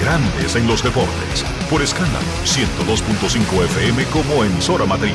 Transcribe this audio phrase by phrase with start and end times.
[0.00, 1.44] Grandes en los Deportes.
[1.68, 5.14] Por escándalo 102.5 FM como emisora matriz.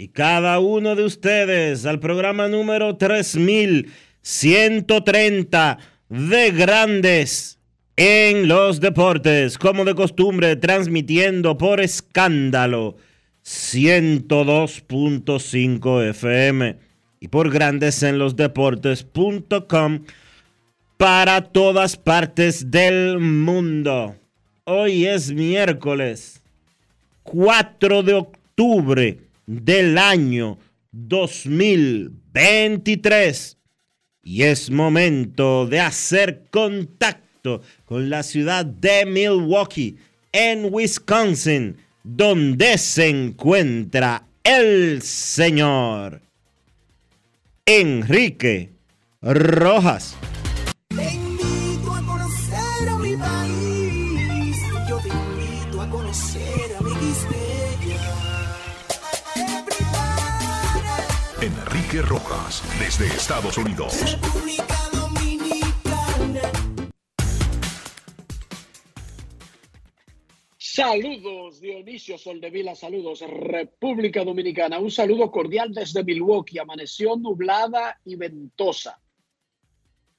[0.00, 7.58] y cada uno de ustedes al programa número 3130 de Grandes
[7.96, 12.94] en los Deportes, como de costumbre, transmitiendo por escándalo
[13.44, 16.78] 102.5 FM
[17.18, 20.04] y por Grandes en los Deportes.com
[20.96, 24.14] para todas partes del mundo.
[24.62, 26.40] Hoy es miércoles
[27.24, 30.58] 4 de octubre del año
[30.92, 33.56] 2023
[34.22, 39.96] y es momento de hacer contacto con la ciudad de Milwaukee
[40.32, 46.20] en Wisconsin donde se encuentra el señor
[47.64, 48.72] Enrique
[49.22, 50.14] Rojas.
[61.98, 64.00] Enrique Rojas desde Estados Unidos.
[64.02, 66.40] República Dominicana.
[70.58, 74.78] Saludos, Dionisio Soldevila, saludos, República Dominicana.
[74.78, 76.58] Un saludo cordial desde Milwaukee.
[76.58, 79.00] Amaneció nublada y ventosa.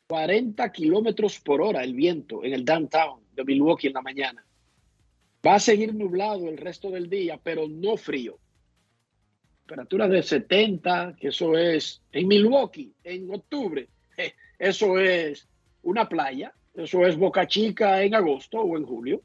[0.08, 4.46] 40 kilómetros por hora el viento en el downtown de Milwaukee en la mañana.
[5.46, 8.40] Va a seguir nublado el resto del día, pero no frío.
[9.70, 13.88] Temperaturas de 70, que eso es en Milwaukee, en octubre.
[14.58, 15.48] Eso es
[15.84, 16.52] una playa.
[16.74, 19.22] Eso es Boca Chica en agosto o en julio.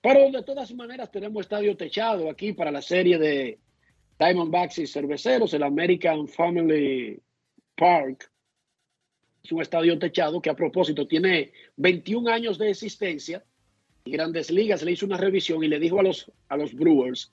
[0.00, 3.58] Pero de todas maneras tenemos estadio techado aquí para la serie de
[4.16, 7.20] Diamondbacks y Cerveceros, el American Family
[7.74, 8.30] Park.
[9.42, 13.44] Es un estadio techado que a propósito tiene 21 años de existencia
[14.04, 17.32] y Grandes Ligas le hizo una revisión y le dijo a los, a los Brewers,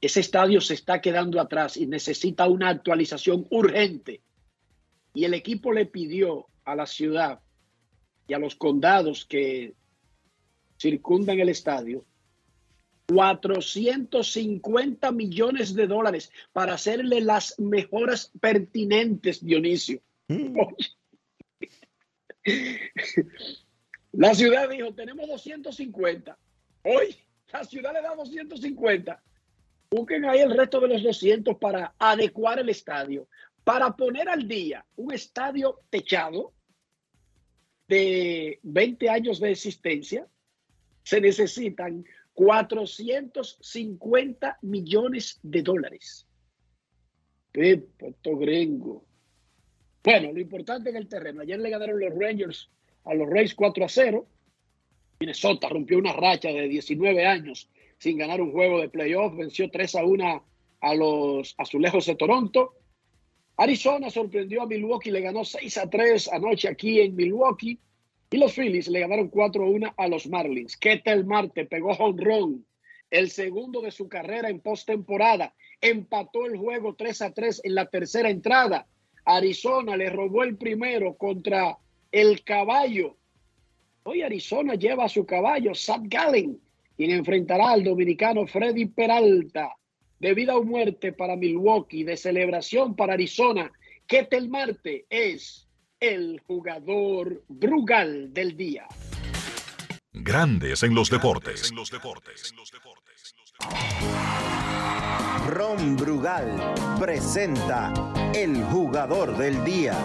[0.00, 4.22] ese estadio se está quedando atrás y necesita una actualización urgente.
[5.14, 7.40] Y el equipo le pidió a la ciudad
[8.26, 9.74] y a los condados que
[10.78, 12.04] circundan el estadio
[13.08, 20.02] 450 millones de dólares para hacerle las mejoras pertinentes, Dionisio.
[24.12, 26.38] La ciudad dijo, tenemos 250.
[26.84, 27.16] Hoy
[27.52, 29.22] la ciudad le da 250.
[29.90, 33.26] Busquen ahí el resto de los 200 para adecuar el estadio,
[33.64, 36.52] para poner al día un estadio techado
[37.86, 40.28] de 20 años de existencia.
[41.02, 42.04] Se necesitan
[42.34, 46.26] 450 millones de dólares.
[47.50, 49.06] Puerto Gringo.
[50.04, 51.40] Bueno, lo importante en el terreno.
[51.42, 52.70] Ayer le ganaron los Rangers
[53.04, 54.28] a los Rays 4 a 0.
[55.18, 57.68] Minnesota rompió una racha de 19 años
[57.98, 59.36] sin ganar un juego de playoff.
[59.36, 60.44] Venció 3 a 1
[60.80, 62.74] a los Azulejos de Toronto.
[63.56, 67.78] Arizona sorprendió a Milwaukee, le ganó 6 a 3 anoche aquí en Milwaukee.
[68.30, 70.76] Y los Phillies le ganaron 4 a 1 a los Marlins.
[70.76, 72.64] Ketel Marte pegó run,
[73.10, 75.54] el segundo de su carrera en postemporada.
[75.80, 78.86] Empató el juego 3 a 3 en la tercera entrada.
[79.24, 81.78] Arizona le robó el primero contra
[82.12, 83.16] el caballo.
[84.04, 86.60] Hoy Arizona lleva a su caballo, Sad Gallen,
[86.98, 89.70] quien enfrentará al dominicano Freddy Peralta.
[90.18, 93.70] De vida o muerte para Milwaukee, de celebración para Arizona.
[94.08, 95.68] Ketel Marte es
[96.00, 98.88] el jugador Brugal del día.
[100.12, 101.72] Grandes en los deportes.
[105.46, 107.92] Ron Brugal presenta
[108.34, 109.96] el jugador del día.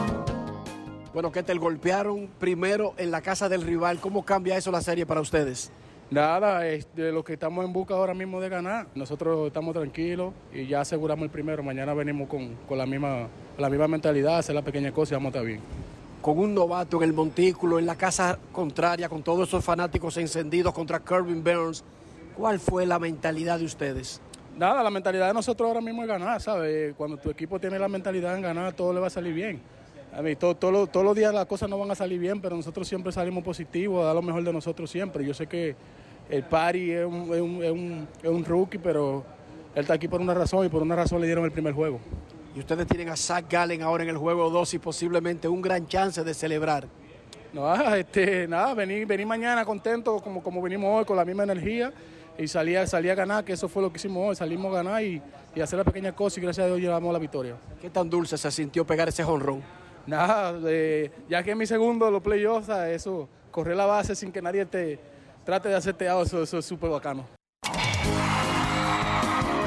[1.12, 4.00] Bueno, que te golpearon primero en la casa del rival.
[4.00, 5.72] ¿Cómo cambia eso la serie para ustedes?
[6.14, 8.86] Nada, es de lo que estamos en busca ahora mismo de ganar.
[8.94, 11.64] Nosotros estamos tranquilos y ya aseguramos el primero.
[11.64, 13.28] Mañana venimos con, con la, misma,
[13.58, 15.60] la misma mentalidad, hacer la pequeña cosa y vamos a estar bien.
[16.22, 20.72] Con un novato en el montículo, en la casa contraria, con todos esos fanáticos encendidos
[20.72, 21.84] contra Kirby Burns,
[22.38, 24.22] ¿cuál fue la mentalidad de ustedes?
[24.56, 26.94] Nada, la mentalidad de nosotros ahora mismo es ganar, ¿sabes?
[26.96, 29.60] Cuando tu equipo tiene la mentalidad en ganar, todo le va a salir bien.
[30.16, 32.56] A mí, todo, todo, todos los días las cosas no van a salir bien, pero
[32.56, 35.26] nosotros siempre salimos positivos, a dar lo mejor de nosotros siempre.
[35.26, 35.76] Yo sé que
[36.30, 39.24] el Pari es un, es, un, es, un, es un, rookie, pero
[39.76, 42.00] él está aquí por una razón y por una razón le dieron el primer juego.
[42.56, 45.88] Y ustedes tienen a Zach Gallen ahora en el juego 2 y posiblemente un gran
[45.88, 46.88] chance de celebrar.
[47.52, 51.94] No, este, nada, venir, venir mañana contento como, como venimos hoy, con la misma energía
[52.38, 54.78] y salí a, salí a ganar, que eso fue lo que hicimos hoy, salimos a
[54.78, 55.22] ganar y,
[55.56, 57.56] y hacer la pequeña cosa y gracias a Dios llevamos la victoria.
[57.82, 59.62] ¿Qué tan dulce se sintió pegar ese jonrón?
[60.06, 64.42] Nada, eh, ya que en mi segundo los playoffs, eso, correr la base sin que
[64.42, 65.00] nadie te
[65.44, 67.28] trate de hacerte algo, eso, eso es súper bacano.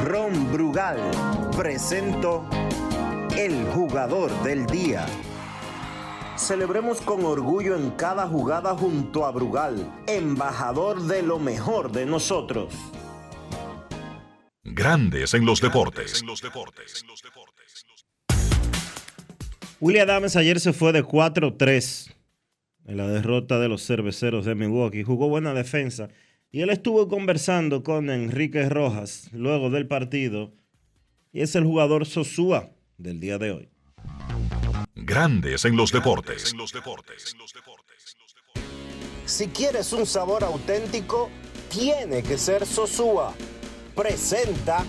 [0.05, 0.99] Ron Brugal
[1.57, 2.49] presento
[3.37, 5.07] el jugador del día.
[6.37, 12.75] Celebremos con orgullo en cada jugada junto a Brugal, embajador de lo mejor de nosotros.
[14.63, 16.23] Grandes en los deportes.
[19.81, 22.16] William Adams ayer se fue de 4-3
[22.87, 25.03] en la derrota de los cerveceros de Milwaukee.
[25.03, 26.09] Jugó buena defensa
[26.51, 30.55] y él estuvo conversando con Enrique Rojas luego del partido
[31.33, 33.69] y es el jugador Sosúa del día de hoy.
[34.95, 36.55] Grandes en los deportes.
[39.27, 41.29] Si quieres un sabor auténtico,
[41.71, 43.35] tiene que ser Sosúa.
[43.95, 44.85] Presenta.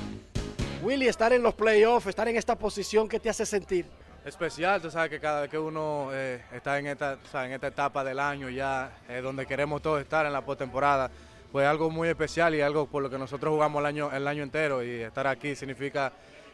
[0.84, 3.86] Willy, estar en los playoffs, estar en esta posición, ¿qué te hace sentir?
[4.28, 7.68] Especial, tú sabes que cada vez que uno eh, está en esta, sea, en esta
[7.68, 11.10] etapa del año ya, eh, donde queremos todos estar en la postemporada,
[11.50, 14.44] pues algo muy especial y algo por lo que nosotros jugamos el año, el año
[14.44, 16.12] entero y estar aquí significa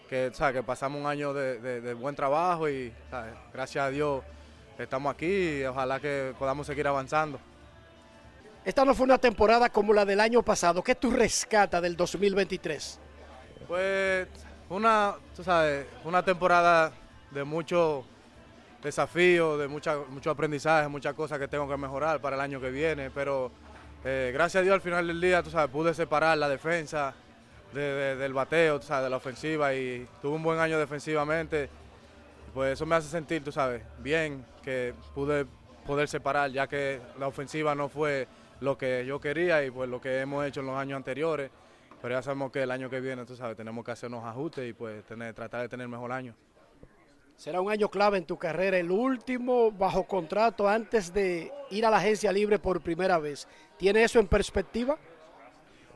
[0.08, 0.58] que, ¿sabes?
[0.58, 3.34] que pasamos un año de, de, de buen trabajo y ¿sabes?
[3.52, 4.22] gracias a Dios
[4.78, 7.40] estamos aquí y ojalá que podamos seguir avanzando.
[8.64, 10.84] Esta no fue una temporada como la del año pasado.
[10.84, 13.00] ¿Qué tú rescatas del 2023?
[13.68, 14.28] Pues
[14.70, 16.92] una, tú sabes, una temporada
[17.34, 18.06] de mucho
[18.82, 22.70] desafío, de mucha, mucho aprendizaje, muchas cosas que tengo que mejorar para el año que
[22.70, 23.52] viene, pero
[24.04, 27.14] eh, gracias a Dios al final del día, tú sabes, pude separar la defensa
[27.74, 31.70] de, de, del bateo, tú sabes, de la ofensiva y tuve un buen año defensivamente,
[32.54, 35.46] pues eso me hace sentir, tú sabes, bien que pude
[35.86, 38.28] poder separar, ya que la ofensiva no fue
[38.60, 41.52] lo que yo quería y pues lo que hemos hecho en los años anteriores,
[42.02, 44.70] pero ya sabemos que el año que viene, tú sabes, tenemos que hacer unos ajustes
[44.70, 46.36] y pues tener, tratar de tener mejor año.
[47.38, 51.90] Será un año clave en tu carrera, el último bajo contrato antes de ir a
[51.90, 53.48] la agencia libre por primera vez.
[53.78, 54.98] ¿Tiene eso en perspectiva?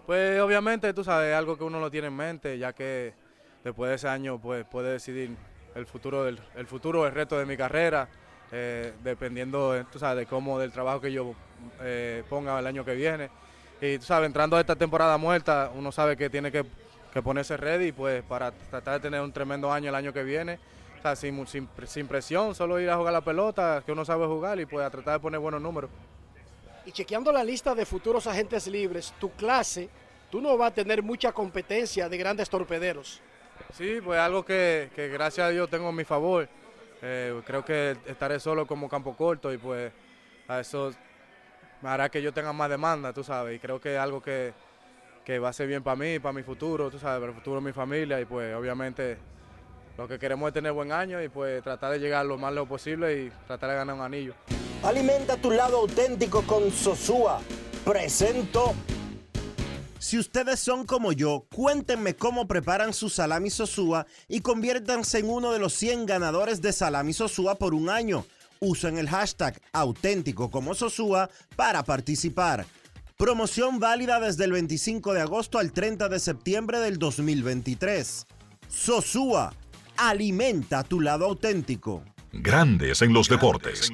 [0.06, 3.14] Pues obviamente, tú sabes, algo que uno lo tiene en mente, ya que
[3.64, 5.36] después de ese año pues puede decidir
[5.76, 8.10] el futuro del el futuro, el resto de mi carrera,
[8.52, 11.34] eh, dependiendo, tú sabes, de cómo del trabajo que yo
[11.82, 13.30] eh, ponga el año que viene.
[13.80, 16.66] Y tú sabes, entrando a esta temporada muerta, uno sabe que tiene que,
[17.14, 20.60] que ponerse ready pues para tratar de tener un tremendo año el año que viene.
[20.98, 24.26] O sea, sin, sin, sin, presión, solo ir a jugar la pelota, que uno sabe
[24.26, 25.90] jugar y pues a tratar de poner buenos números.
[26.86, 29.90] Y chequeando la lista de futuros agentes libres, tu clase,
[30.32, 33.22] tú no vas a tener mucha competencia de grandes torpederos.
[33.74, 36.48] Sí, pues algo que, que gracias a Dios tengo a mi favor.
[37.02, 39.92] Eh, creo que estaré solo como campo corto y pues
[40.48, 40.92] a eso
[41.82, 44.54] me hará que yo tenga más demanda, tú sabes, y creo que es algo que,
[45.24, 47.60] que va a ser bien para mí, para mi futuro, tú sabes, para el futuro
[47.60, 49.18] de mi familia y pues obviamente
[49.98, 52.70] lo que queremos es tener buen año y pues tratar de llegar lo más lejos
[52.70, 54.34] posible y tratar de ganar un anillo.
[54.84, 57.42] Alimenta tu lado auténtico con Sosúa.
[57.84, 58.76] Presento.
[59.98, 65.52] Si ustedes son como yo, cuéntenme cómo preparan su salami Sosúa y conviértanse en uno
[65.52, 68.24] de los 100 ganadores de salami Sosúa por un año.
[68.60, 72.66] Usen el hashtag auténtico como Sosúa para participar.
[73.18, 78.28] Promoción válida desde el 25 de agosto al 30 de septiembre del 2023.
[78.68, 79.54] Sosúa
[80.00, 82.04] Alimenta tu lado auténtico.
[82.32, 83.92] Grandes en los deportes.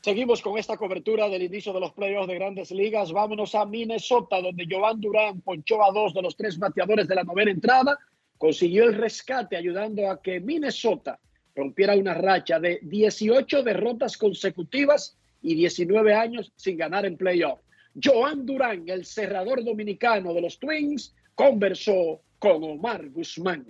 [0.00, 3.12] Seguimos con esta cobertura del inicio de los playoffs de grandes ligas.
[3.12, 7.24] Vámonos a Minnesota, donde Joan Durán ponchó a dos de los tres bateadores de la
[7.24, 7.98] novena entrada.
[8.38, 11.20] Consiguió el rescate ayudando a que Minnesota
[11.54, 17.60] rompiera una racha de 18 derrotas consecutivas y 19 años sin ganar en playoff.
[18.02, 23.64] Joan Durán, el cerrador dominicano de los Twins, conversó con Omar Guzmán.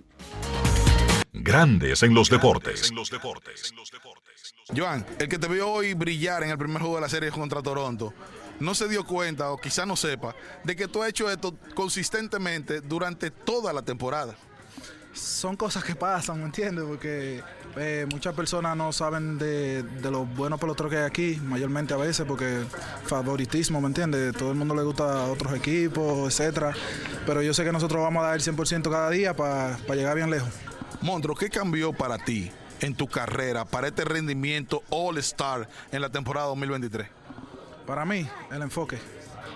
[1.34, 2.90] Grandes en los deportes.
[4.74, 7.62] Joan, el que te vio hoy brillar en el primer juego de la serie contra
[7.62, 8.14] Toronto,
[8.58, 10.34] no se dio cuenta o quizá no sepa
[10.64, 14.34] de que tú has hecho esto consistentemente durante toda la temporada.
[15.12, 16.84] Son cosas que pasan, ¿me entiendes?
[16.84, 17.42] Porque
[17.76, 21.96] eh, muchas personas no saben de, de los buenos peloteros que hay aquí, mayormente a
[21.96, 22.64] veces porque
[23.04, 24.36] favoritismo, ¿me entiendes?
[24.36, 26.72] Todo el mundo le gusta a otros equipos, etcétera.
[27.26, 30.30] Pero yo sé que nosotros vamos a dar el 100% cada día para llegar bien
[30.30, 30.50] lejos.
[31.00, 32.50] Montro, ¿qué cambió para ti
[32.80, 37.08] en tu carrera, para este rendimiento All-Star en la temporada 2023?
[37.86, 38.98] Para mí, el enfoque.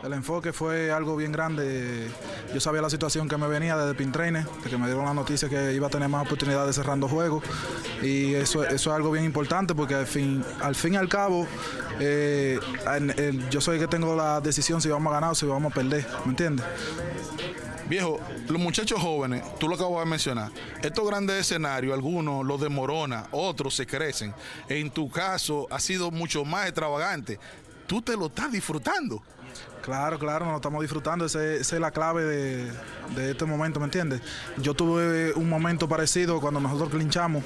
[0.03, 2.11] El enfoque fue algo bien grande.
[2.53, 5.49] Yo sabía la situación que me venía desde Pintrainer, de que me dieron la noticia
[5.49, 7.45] que iba a tener más oportunidades cerrando juegos.
[8.03, 10.45] Y eso, es algo bien importante porque al fin,
[10.93, 11.47] y al cabo,
[12.01, 12.59] eh,
[13.51, 15.75] yo soy el que tengo la decisión si vamos a ganar o si vamos a
[15.75, 16.05] perder.
[16.25, 16.67] ¿Me entiendes?
[17.89, 18.19] Viejo,
[18.49, 20.51] los muchachos jóvenes, tú lo acabas de mencionar,
[20.83, 24.35] estos grandes escenarios, algunos los demorona, otros se crecen.
[24.69, 27.39] En tu caso, ha sido mucho más extravagante.
[27.87, 29.23] Tú te lo estás disfrutando.
[29.83, 31.27] Claro, claro, nos lo estamos disfrutando.
[31.27, 32.73] Esa es la clave de,
[33.17, 34.21] de este momento, ¿me entiendes?
[34.59, 37.43] Yo tuve un momento parecido cuando nosotros clinchamos,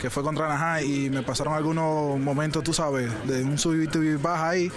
[0.00, 4.14] que fue contra Anaheim, y me pasaron algunos momentos, tú sabes, de un sub y
[4.16, 4.72] baja ahí.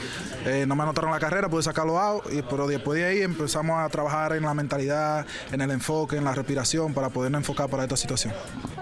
[0.45, 3.79] Eh, no me anotaron la carrera, pude sacarlo out, y, pero después de ahí empezamos
[3.79, 7.83] a trabajar en la mentalidad, en el enfoque, en la respiración, para podernos enfocar para
[7.83, 8.33] esta situación.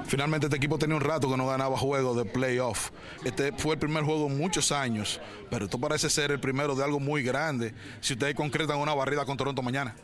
[0.05, 2.89] Finalmente este equipo tenía un rato que no ganaba juegos de playoff.
[3.23, 6.83] Este fue el primer juego en muchos años, pero esto parece ser el primero de
[6.83, 7.73] algo muy grande.
[8.01, 9.95] Si ustedes concretan una barrida con Toronto mañana.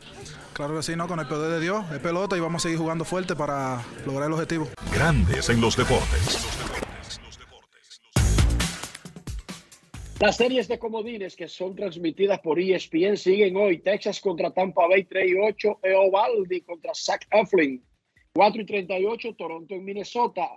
[0.56, 1.06] Claro que sí, ¿no?
[1.06, 4.28] Con el poder de Dios, es pelota y vamos a seguir jugando fuerte para lograr
[4.28, 4.66] el objetivo.
[4.90, 6.48] Grandes en los deportes.
[10.18, 13.80] Las series de comodines que son transmitidas por ESPN siguen hoy.
[13.80, 15.80] Texas contra Tampa Bay 3 y 8.
[15.82, 17.84] Eovaldi contra Zach Eflin
[18.32, 19.34] 4 y 38.
[19.36, 20.48] Toronto en Minnesota.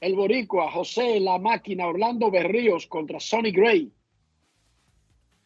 [0.00, 3.90] El Boricua, José La Máquina, Orlando Berríos contra Sonny Gray.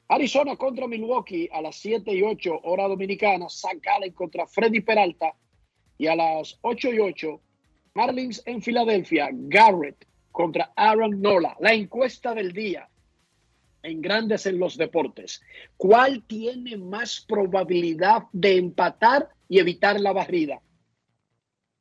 [0.09, 3.49] Arizona contra Milwaukee a las 7 y 8 hora dominicana.
[3.49, 3.83] Zach
[4.15, 5.35] contra Freddy Peralta.
[5.99, 7.41] Y a las 8 y 8
[7.95, 9.31] Marlins en Filadelfia.
[9.33, 11.57] Garrett contra Aaron Nola.
[11.61, 12.89] La encuesta del día
[13.85, 15.43] en Grandes en los Deportes.
[15.77, 20.61] ¿Cuál tiene más probabilidad de empatar y evitar la barrida?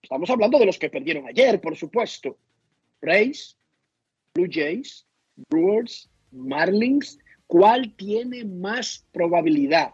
[0.02, 2.38] Estamos hablando de los que perdieron ayer, por supuesto.
[3.02, 3.58] Rays,
[4.36, 5.06] Blue Jays,
[5.50, 7.18] Brewers, Marlins.
[7.54, 9.94] ¿Cuál tiene más probabilidad?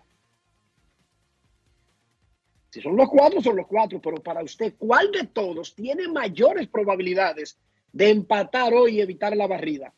[2.69, 6.69] Si son los cuatro, son los cuatro, pero para usted, ¿cuál de todos tiene mayores
[6.69, 7.59] probabilidades
[7.91, 9.93] de empatar hoy y evitar la barrida?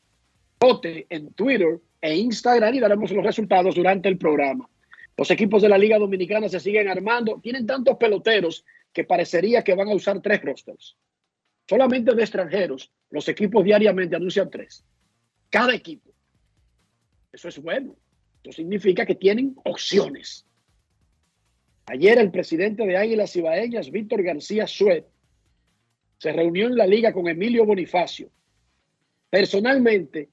[0.59, 4.67] Vote en Twitter e Instagram y daremos los resultados durante el programa.
[5.15, 7.39] Los equipos de la Liga Dominicana se siguen armando.
[7.43, 10.97] Tienen tantos peloteros que parecería que van a usar tres rosters.
[11.69, 14.83] Solamente de extranjeros, los equipos diariamente anuncian tres.
[15.51, 16.10] Cada equipo.
[17.31, 17.95] Eso es bueno.
[18.43, 20.45] Eso significa que tienen opciones.
[21.85, 25.05] Ayer el presidente de Águilas Ibaeñas, Víctor García Suet,
[26.17, 28.29] se reunió en la liga con Emilio Bonifacio.
[29.29, 30.29] Personalmente,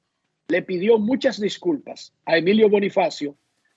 [0.49, 3.37] le pidió muchas disculpas a Emilio Bonifacio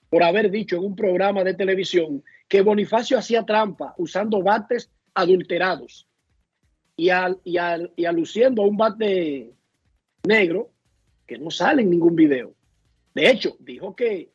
[0.10, 6.08] por haber dicho en un programa de televisión que Bonifacio hacía trampa usando bates adulterados
[6.98, 9.54] y, al, y, al, y aluciendo un bate
[10.28, 10.72] negro
[11.26, 12.54] que no sale en ningún video.
[13.14, 14.32] De hecho, dijo que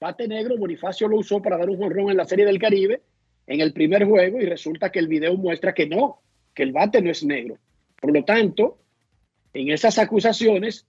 [0.00, 3.02] bate negro Bonifacio lo usó para dar un jonrón en la Serie del Caribe
[3.46, 6.20] en el primer juego y resulta que el video muestra que no,
[6.54, 7.58] que el bate no es negro.
[8.00, 8.78] Por lo tanto,
[9.52, 10.86] en esas acusaciones,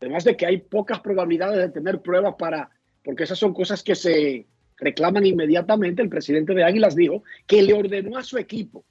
[0.00, 2.70] además de que hay pocas probabilidades de tener pruebas para,
[3.02, 4.46] porque esas son cosas que se
[4.76, 8.84] reclaman inmediatamente, el presidente de Águilas dijo que le ordenó a su equipo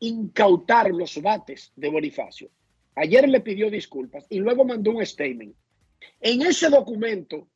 [0.00, 2.50] incautar los bates de Bonifacio.
[2.94, 5.54] Ayer le pidió disculpas y luego mandó un statement.
[6.20, 7.48] En ese documento,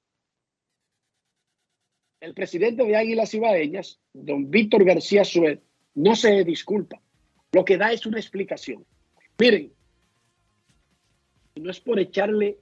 [2.20, 5.62] el presidente de Águilas Ibaeñas, don Víctor García Suet,
[5.94, 7.00] no se disculpa.
[7.52, 8.84] Lo que da es una explicación.
[9.38, 9.72] Miren,
[11.56, 12.58] no es por echarle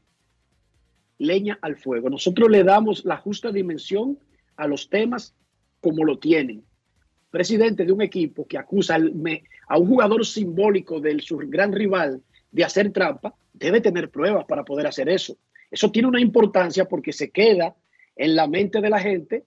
[1.19, 2.11] leña al fuego.
[2.11, 4.19] Nosotros le damos la justa dimensión
[4.57, 5.35] a los temas
[5.81, 6.65] como lo tienen.
[7.29, 11.71] presidente de un equipo que acusa al me- a un jugador simbólico del su gran
[11.73, 15.37] rival de hacer trampa, debe tener pruebas para poder hacer eso.
[15.71, 17.77] Eso tiene una importancia porque se queda
[18.15, 19.45] en la mente de la gente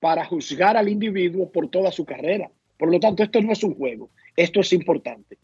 [0.00, 2.50] para juzgar al individuo por toda su carrera.
[2.76, 5.38] Por lo tanto, esto no es un juego, esto es importante.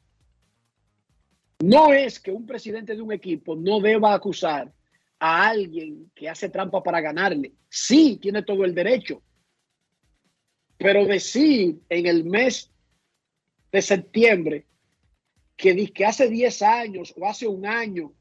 [1.63, 4.73] No es que un presidente de un equipo no deba acusar
[5.19, 7.53] a alguien que hace trampa para ganarle.
[7.69, 9.23] Sí, tiene todo el derecho.
[10.77, 12.71] Pero decir en el mes
[13.73, 14.67] de septiembre
[15.57, 18.13] que, que hace 10 años o hace un año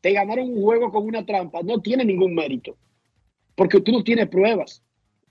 [0.00, 2.76] te ganaron un juego con una trampa no tiene ningún mérito.
[3.54, 4.82] Porque tú no tienes pruebas.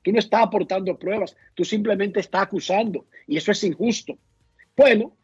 [0.02, 1.36] Tú no estás aportando pruebas.
[1.54, 3.06] Tú simplemente estás acusando.
[3.28, 4.18] Y eso es injusto.
[4.76, 5.16] Bueno,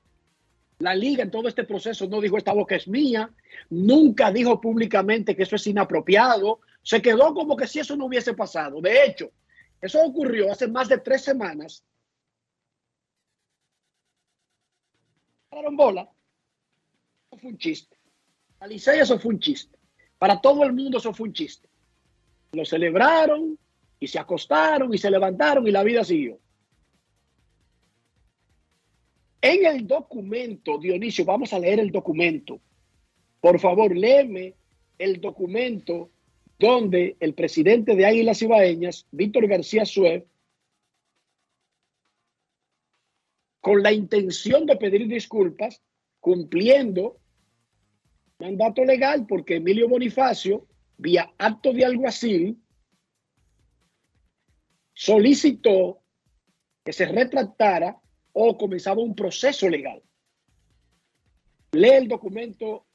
[0.80, 3.32] la liga en todo este proceso no dijo esta boca es mía,
[3.70, 8.34] nunca dijo públicamente que eso es inapropiado, se quedó como que si eso no hubiese
[8.34, 8.82] pasado.
[8.82, 9.32] De hecho,
[9.80, 11.84] eso ocurrió hace más de tres semanas.
[15.72, 16.10] Bola.
[17.30, 18.01] Fue un chiste.
[18.62, 19.76] Para Licey eso fue un chiste.
[20.20, 21.68] Para todo el mundo eso fue un chiste.
[22.52, 23.58] Lo celebraron
[24.00, 26.40] y se acostaron y se levantaron y la vida siguió.
[29.42, 32.62] En el documento, Dionisio, vamos a leer el documento.
[33.40, 34.54] Por favor, léeme
[35.00, 36.12] el documento
[36.60, 40.24] donde el presidente de Águilas Ibaeñas, Víctor García Suez,
[43.60, 45.82] con la intención de pedir disculpas,
[46.20, 47.21] cumpliendo
[48.42, 50.68] mandato legal, porque Emilio Bonifacio,
[50.98, 52.58] vía acto de alguacil,
[54.94, 56.02] solicitó
[56.84, 57.98] que se retractara
[58.34, 60.02] o comenzaba un proceso legal.
[61.72, 62.86] Lee el documento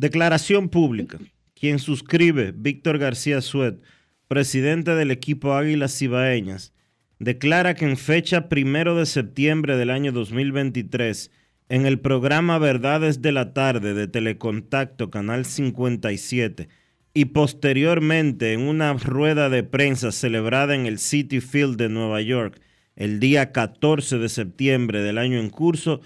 [0.00, 1.18] Declaración pública.
[1.52, 3.82] Quien suscribe, Víctor García Suet,
[4.28, 6.72] presidente del equipo Águilas Cibaeñas,
[7.18, 11.30] declara que en fecha primero de septiembre del año 2023,
[11.70, 16.68] en el programa Verdades de la Tarde de Telecontacto Canal 57
[17.14, 22.60] y posteriormente en una rueda de prensa celebrada en el City Field de Nueva York
[22.96, 26.00] el día 14 de septiembre del año en curso,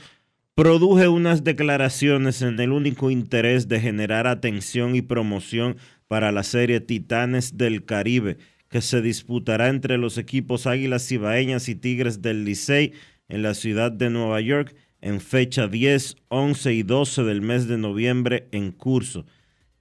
[0.55, 6.81] produje unas declaraciones en el único interés de generar atención y promoción para la serie
[6.81, 8.37] Titanes del Caribe,
[8.69, 12.93] que se disputará entre los equipos Águilas Cibaeñas y Tigres del Licey
[13.29, 17.77] en la ciudad de Nueva York en fecha 10, 11 y 12 del mes de
[17.77, 19.27] noviembre en curso.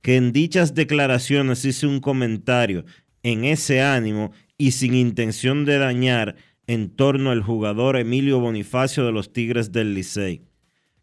[0.01, 2.83] Que en dichas declaraciones hice un comentario
[3.23, 6.35] en ese ánimo y sin intención de dañar
[6.67, 10.41] en torno al jugador Emilio Bonifacio de los Tigres del Licey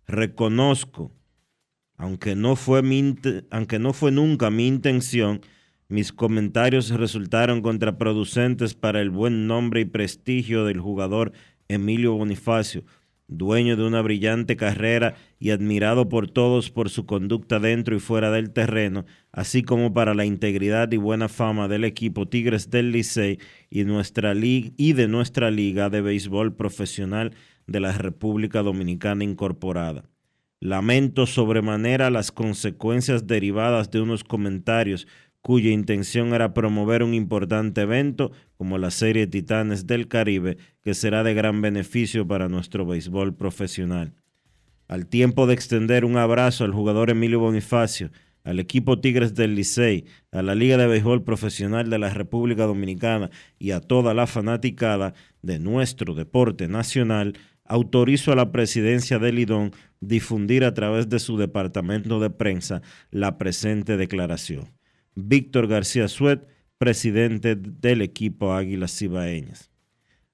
[0.07, 1.13] reconozco,
[1.97, 3.17] aunque no fue, mi
[3.51, 5.41] aunque no fue nunca mi intención,
[5.89, 11.33] mis comentarios resultaron contraproducentes para el buen nombre y prestigio del jugador
[11.69, 12.85] Emilio Bonifacio,
[13.31, 18.31] dueño de una brillante carrera y admirado por todos por su conducta dentro y fuera
[18.31, 23.39] del terreno, así como para la integridad y buena fama del equipo Tigres del Licey
[23.71, 27.33] y, nuestra y de nuestra liga de béisbol profesional
[27.67, 30.05] de la República Dominicana Incorporada.
[30.59, 35.07] Lamento sobremanera las consecuencias derivadas de unos comentarios
[35.43, 41.23] cuya intención era promover un importante evento como la Serie Titanes del Caribe, que será
[41.23, 44.15] de gran beneficio para nuestro béisbol profesional.
[44.89, 48.11] Al tiempo de extender un abrazo al jugador Emilio Bonifacio,
[48.45, 53.31] al equipo Tigres del Licey, a la Liga de Béisbol Profesional de la República Dominicana
[53.59, 59.73] y a toda la fanaticada de nuestro deporte nacional, autorizo a la presidencia del IDON
[60.01, 64.80] difundir a través de su departamento de prensa la presente declaración.
[65.29, 66.47] Víctor García Suet,
[66.79, 69.71] presidente del equipo Águilas Cibaeñas.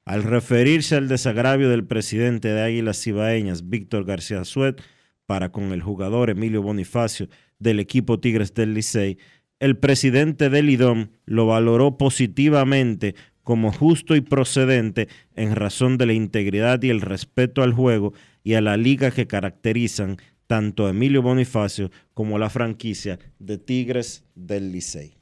[0.05, 4.81] Al referirse al desagravio del presidente de Águilas Cibaeñas, Víctor García Suet,
[5.27, 9.19] para con el jugador Emilio Bonifacio del equipo Tigres del Licey,
[9.59, 16.13] el presidente del IDOM lo valoró positivamente como justo y procedente en razón de la
[16.13, 21.23] integridad y el respeto al juego y a la liga que caracterizan tanto a Emilio
[21.23, 25.17] Bonifacio como la franquicia de Tigres del Licey.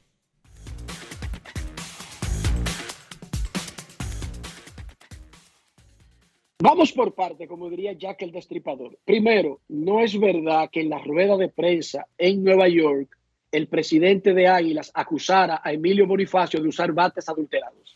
[6.59, 8.97] Vamos por parte, como diría Jack el Destripador.
[9.05, 13.15] Primero, no es verdad que en la rueda de prensa en Nueva York
[13.51, 17.95] el presidente de Águilas acusara a Emilio Bonifacio de usar bates adulterados.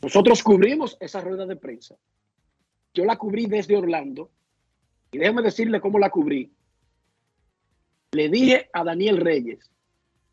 [0.00, 1.94] Nosotros cubrimos esa rueda de prensa.
[2.94, 4.30] Yo la cubrí desde Orlando
[5.12, 6.50] y déjame decirle cómo la cubrí.
[8.12, 9.70] Le dije a Daniel Reyes,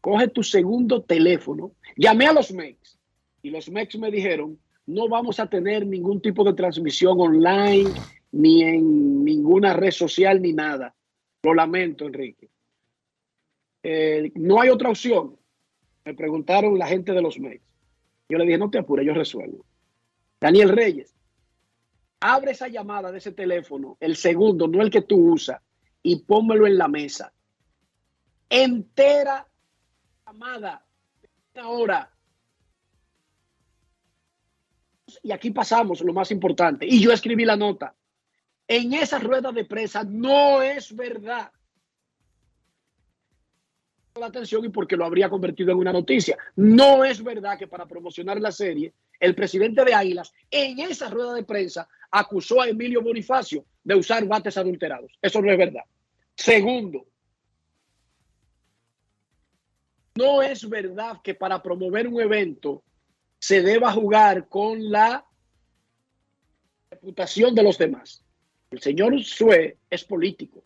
[0.02, 2.98] coge tu segundo teléfono, llamé a los MEX
[3.42, 7.92] y los MEX me dijeron, no vamos a tener ningún tipo de transmisión online,
[8.32, 10.96] ni en ninguna red social, ni nada.
[11.44, 12.50] Lo lamento, Enrique.
[13.84, 15.38] Eh, no hay otra opción.
[16.06, 17.63] Me preguntaron la gente de los Mets.
[18.30, 19.65] Yo le dije, no te apures, yo resuelvo.
[20.39, 21.15] Daniel Reyes,
[22.19, 25.62] abre esa llamada de ese teléfono, el segundo, no el que tú usas,
[26.01, 27.34] y pónmelo en la mesa.
[28.49, 29.47] Entera
[30.25, 30.86] llamada
[31.55, 32.12] ahora.
[35.23, 36.86] Y aquí pasamos lo más importante.
[36.86, 37.95] Y yo escribí la nota.
[38.67, 41.51] En esa rueda de prensa no es verdad
[44.15, 46.38] la atención y porque lo habría convertido en una noticia.
[46.55, 51.34] No es verdad que para promocionar la serie, el presidente de Águilas en esa rueda
[51.34, 55.12] de prensa acusó a Emilio Bonifacio de usar bates adulterados.
[55.22, 55.84] Eso no es verdad.
[56.36, 57.06] Segundo,
[60.15, 62.84] no es verdad que para promover un evento
[63.39, 65.26] se deba jugar con la
[66.91, 68.24] reputación de los demás.
[68.69, 70.63] El señor Sue es político.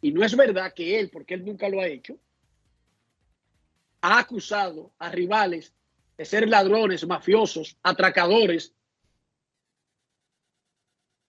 [0.00, 2.18] Y no es verdad que él, porque él nunca lo ha hecho,
[4.00, 5.72] ha acusado a rivales
[6.18, 8.74] de ser ladrones, mafiosos, atracadores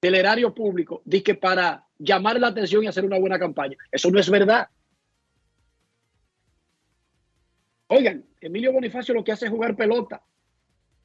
[0.04, 3.78] del erario público, que para llamar la atención y hacer una buena campaña.
[3.90, 4.68] Eso no es verdad.
[7.88, 10.22] Oigan, Emilio Bonifacio lo que hace es jugar pelota.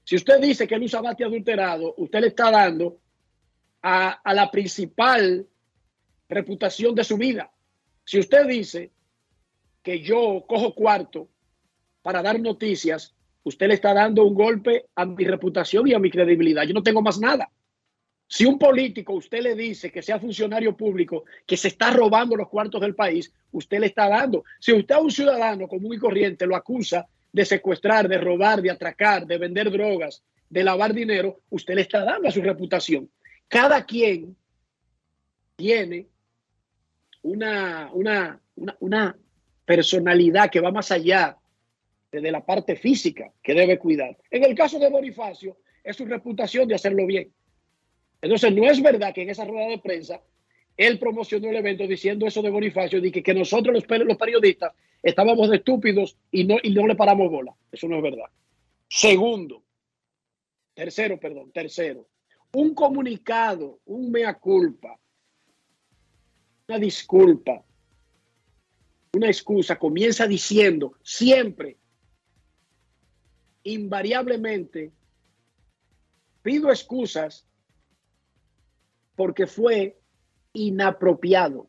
[0.02, 2.98] Si usted dice que él usa bate adulterado, usted le está dando
[3.82, 5.46] a, a la principal
[6.28, 7.52] reputación de su vida.
[8.04, 8.90] Si usted dice
[9.80, 11.28] que yo cojo cuarto
[12.02, 16.10] para dar noticias, usted le está dando un golpe a mi reputación y a mi
[16.10, 16.64] credibilidad.
[16.64, 17.48] Yo no tengo más nada.
[18.30, 22.48] Si un político usted le dice que sea funcionario público, que se está robando los
[22.48, 24.44] cuartos del país, usted le está dando.
[24.60, 28.70] Si usted a un ciudadano común y corriente lo acusa de secuestrar, de robar, de
[28.70, 33.08] atracar, de vender drogas, de lavar dinero, usted le está dando a su reputación.
[33.48, 34.36] Cada quien
[35.56, 36.06] tiene
[37.22, 39.16] una, una, una, una
[39.64, 41.38] personalidad que va más allá
[42.12, 44.18] de la parte física que debe cuidar.
[44.30, 47.32] En el caso de Bonifacio, es su reputación de hacerlo bien.
[48.20, 50.20] Entonces, no es verdad que en esa rueda de prensa
[50.76, 55.50] él promocionó el evento diciendo eso de Bonifacio, de que, nosotros los, los, periodistas estábamos
[55.50, 57.54] de estúpidos y no, y no le paramos bola.
[57.70, 58.26] Eso no es verdad.
[58.88, 59.64] Segundo,
[60.74, 62.06] tercero, perdón, tercero,
[62.52, 64.98] un comunicado, un mea culpa,
[66.68, 67.64] una disculpa,
[69.12, 71.76] una excusa, comienza diciendo siempre,
[73.64, 74.92] invariablemente,
[76.42, 77.44] pido excusas
[79.18, 79.98] porque fue
[80.52, 81.68] inapropiado.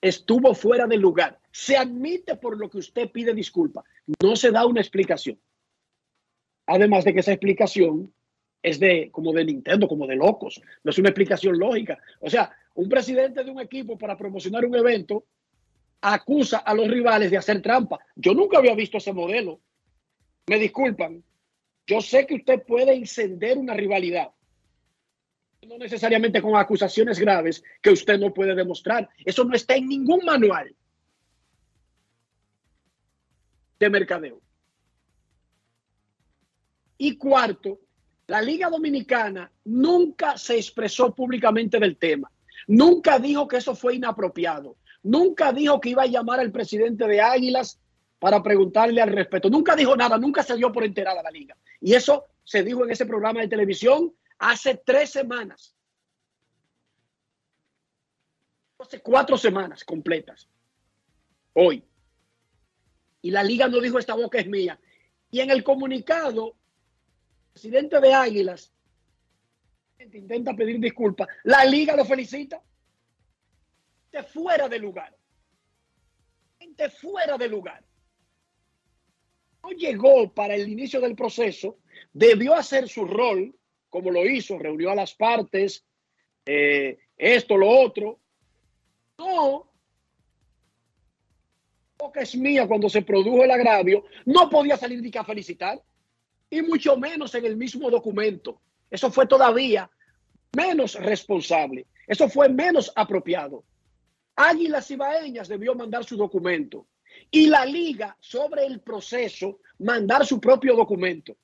[0.00, 1.38] Estuvo fuera de lugar.
[1.52, 3.84] Se admite por lo que usted pide disculpa.
[4.20, 5.38] No se da una explicación.
[6.66, 8.12] Además de que esa explicación
[8.60, 10.60] es de como de Nintendo, como de locos.
[10.82, 11.96] No es una explicación lógica.
[12.18, 15.24] O sea, un presidente de un equipo para promocionar un evento
[16.00, 18.00] acusa a los rivales de hacer trampa.
[18.16, 19.60] Yo nunca había visto ese modelo.
[20.48, 21.22] Me disculpan.
[21.86, 24.32] Yo sé que usted puede encender una rivalidad,
[25.66, 29.08] no necesariamente con acusaciones graves que usted no puede demostrar.
[29.24, 30.74] Eso no está en ningún manual
[33.78, 34.40] de mercadeo.
[36.98, 37.80] Y cuarto,
[38.28, 42.30] la Liga Dominicana nunca se expresó públicamente del tema.
[42.68, 44.76] Nunca dijo que eso fue inapropiado.
[45.02, 47.80] Nunca dijo que iba a llamar al presidente de Águilas
[48.18, 49.50] para preguntarle al respecto.
[49.50, 51.56] Nunca dijo nada, nunca se dio por enterada la liga.
[51.80, 55.74] Y eso se dijo en ese programa de televisión hace tres semanas.
[58.78, 60.48] Hace cuatro semanas completas.
[61.54, 61.84] Hoy.
[63.22, 64.78] Y la liga no dijo esta boca es mía.
[65.30, 68.72] Y en el comunicado, el presidente de Águilas
[69.98, 71.28] intenta pedir disculpas.
[71.44, 72.62] La liga lo felicita.
[74.12, 75.16] De fuera de lugar.
[76.60, 77.84] De fuera de lugar.
[79.62, 81.78] No llegó para el inicio del proceso.
[82.12, 83.54] Debió hacer su rol
[83.96, 85.82] como lo hizo, reunió a las partes,
[86.44, 88.20] eh, esto, lo otro.
[89.16, 89.72] No,
[92.12, 95.82] que es mía cuando se produjo el agravio, no podía salir ni que a felicitar,
[96.50, 98.60] y mucho menos en el mismo documento.
[98.90, 99.90] Eso fue todavía
[100.54, 103.64] menos responsable, eso fue menos apropiado.
[104.34, 106.86] Águilas Ibaeñas debió mandar su documento
[107.30, 111.34] y la liga sobre el proceso mandar su propio documento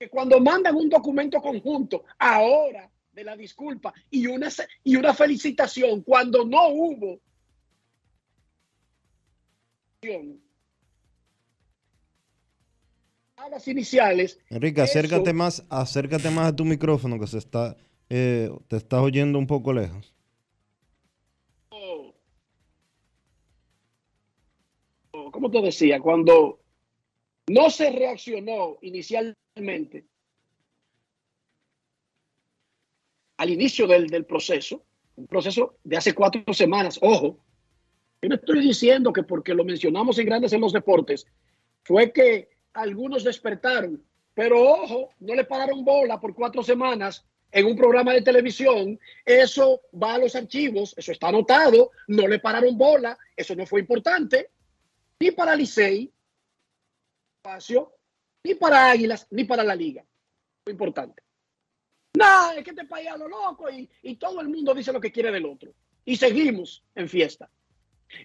[0.00, 4.48] que cuando mandan un documento conjunto ahora de la disculpa y una,
[4.82, 7.20] y una felicitación cuando no hubo
[13.50, 14.38] las iniciales.
[14.48, 17.76] Enrique, acércate más, acércate más a tu micrófono que se está,
[18.08, 20.14] eh, te estás oyendo un poco lejos.
[25.10, 26.00] ¿Cómo te decía?
[26.00, 26.58] Cuando
[27.50, 30.06] no se reaccionó inicialmente
[33.38, 34.84] al inicio del, del proceso,
[35.16, 37.38] un proceso de hace cuatro semanas, ojo,
[38.22, 41.26] yo no estoy diciendo que porque lo mencionamos en grandes en los deportes,
[41.82, 44.00] fue que algunos despertaron,
[44.32, 49.80] pero ojo, no le pararon bola por cuatro semanas en un programa de televisión, eso
[50.00, 54.50] va a los archivos, eso está anotado, no le pararon bola, eso no fue importante,
[55.18, 56.12] ni para Licey,
[57.40, 57.94] espacio,
[58.44, 60.04] ni para Águilas, ni para la liga.
[60.62, 61.22] Fue importante.
[62.14, 65.00] Nada, es que este país a lo loco y, y todo el mundo dice lo
[65.00, 65.72] que quiere del otro.
[66.04, 67.50] Y seguimos en fiesta.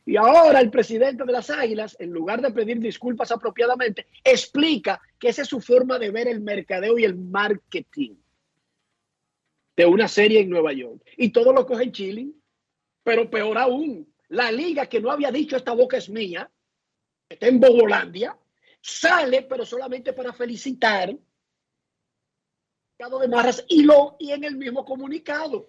[0.05, 5.29] Y ahora el presidente de las Águilas, en lugar de pedir disculpas apropiadamente, explica que
[5.29, 8.15] esa es su forma de ver el mercadeo y el marketing
[9.77, 11.01] de una serie en Nueva York.
[11.17, 12.27] Y todo lo coge en Chile.
[13.03, 16.49] Pero peor aún, la liga que no había dicho esta boca es mía,
[17.29, 18.35] está en Bogolandia,
[18.85, 21.17] sale, pero solamente para felicitar
[23.19, 25.67] de Marras y, lo, y en el mismo comunicado.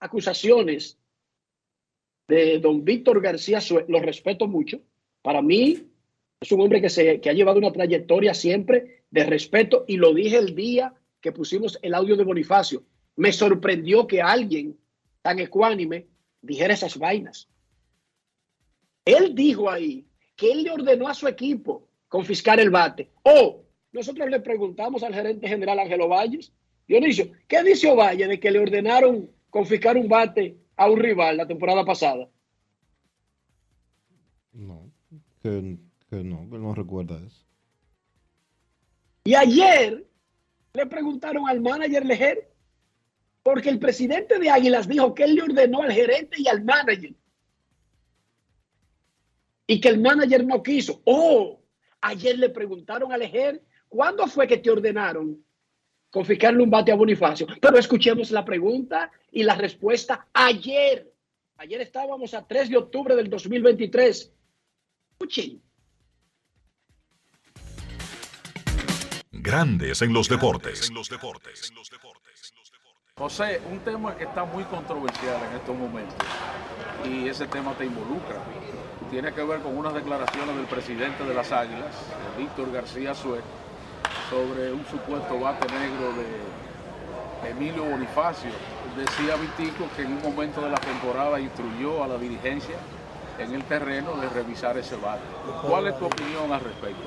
[0.00, 0.98] Acusaciones
[2.28, 4.80] de don Víctor García lo respeto mucho.
[5.22, 5.86] Para mí
[6.40, 10.14] es un hombre que, se, que ha llevado una trayectoria siempre de respeto y lo
[10.14, 12.84] dije el día que pusimos el audio de Bonifacio.
[13.16, 14.78] Me sorprendió que alguien
[15.20, 16.08] tan ecuánime
[16.40, 17.48] dijera esas vainas.
[19.04, 23.10] Él dijo ahí que él le ordenó a su equipo confiscar el bate.
[23.22, 26.52] O nosotros le preguntamos al gerente general Ángelo Valles,
[26.86, 31.46] Dionisio, ¿qué dice Ovalle de que le ordenaron confiscar un bate a un rival la
[31.46, 32.28] temporada pasada?
[34.52, 34.90] No,
[35.42, 35.78] que,
[36.10, 37.44] que no, que no recuerda eso.
[39.24, 40.06] Y ayer
[40.74, 42.50] le preguntaron al manager Lejer,
[43.42, 47.14] porque el presidente de Águilas dijo que él le ordenó al gerente y al manager.
[49.66, 51.00] Y que el manager no quiso.
[51.04, 51.60] Oh,
[52.00, 55.42] ayer le preguntaron a Lejer, ¿cuándo fue que te ordenaron
[56.10, 57.46] confiscarle un bate a Bonifacio?
[57.60, 61.10] Pero escuchemos la pregunta y la respuesta ayer.
[61.56, 64.32] Ayer estábamos a 3 de octubre del 2023.
[65.12, 65.62] Escuchen.
[69.30, 70.90] Grandes en los deportes.
[73.16, 76.16] José, un tema que está muy controversial en estos momentos
[77.04, 78.42] y ese tema te involucra.
[79.14, 81.94] Tiene que ver con unas declaraciones del presidente de las Águilas,
[82.36, 83.38] Víctor García Sue,
[84.28, 88.50] sobre un supuesto bate negro de Emilio Bonifacio.
[88.96, 92.74] Decía Vitico que en un momento de la temporada instruyó a la dirigencia
[93.38, 95.22] en el terreno de revisar ese bate.
[95.62, 97.00] ¿Cuál es tu opinión al respecto?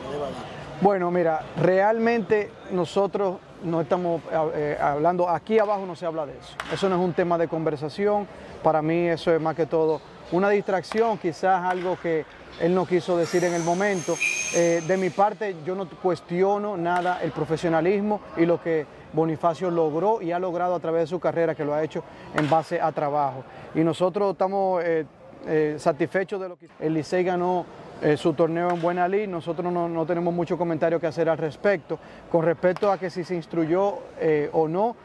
[0.80, 4.22] Bueno, mira, realmente nosotros no estamos
[4.56, 6.56] eh, hablando, aquí abajo no se habla de eso.
[6.72, 8.26] Eso no es un tema de conversación.
[8.64, 10.00] Para mí eso es más que todo
[10.32, 12.26] una distracción, quizás algo que
[12.60, 14.16] él no quiso decir en el momento.
[14.56, 20.22] Eh, de mi parte, yo no cuestiono nada el profesionalismo y lo que Bonifacio logró
[20.22, 22.04] y ha logrado a través de su carrera, que lo ha hecho
[22.36, 23.44] en base a trabajo.
[23.74, 25.06] Y nosotros estamos eh,
[25.46, 27.66] eh, satisfechos de lo que el Licey ganó
[28.16, 29.28] su torneo en Buena Lid.
[29.28, 31.98] Nosotros no, no, tenemos mucho comentario que hacer al respecto.
[32.32, 33.98] Con respecto a que si se instruyó
[34.52, 34.96] o no,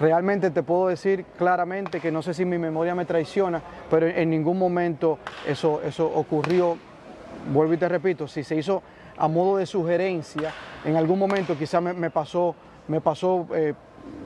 [0.00, 4.30] realmente te puedo decir claramente que no sé si mi memoria me traiciona, pero en
[4.30, 6.76] ningún momento eso, eso ocurrió.
[7.52, 8.82] Vuelvo y te repito, si se hizo
[9.16, 10.52] a modo de sugerencia,
[10.84, 12.54] en algún momento quizás me, me, pasó,
[12.86, 13.74] me pasó eh,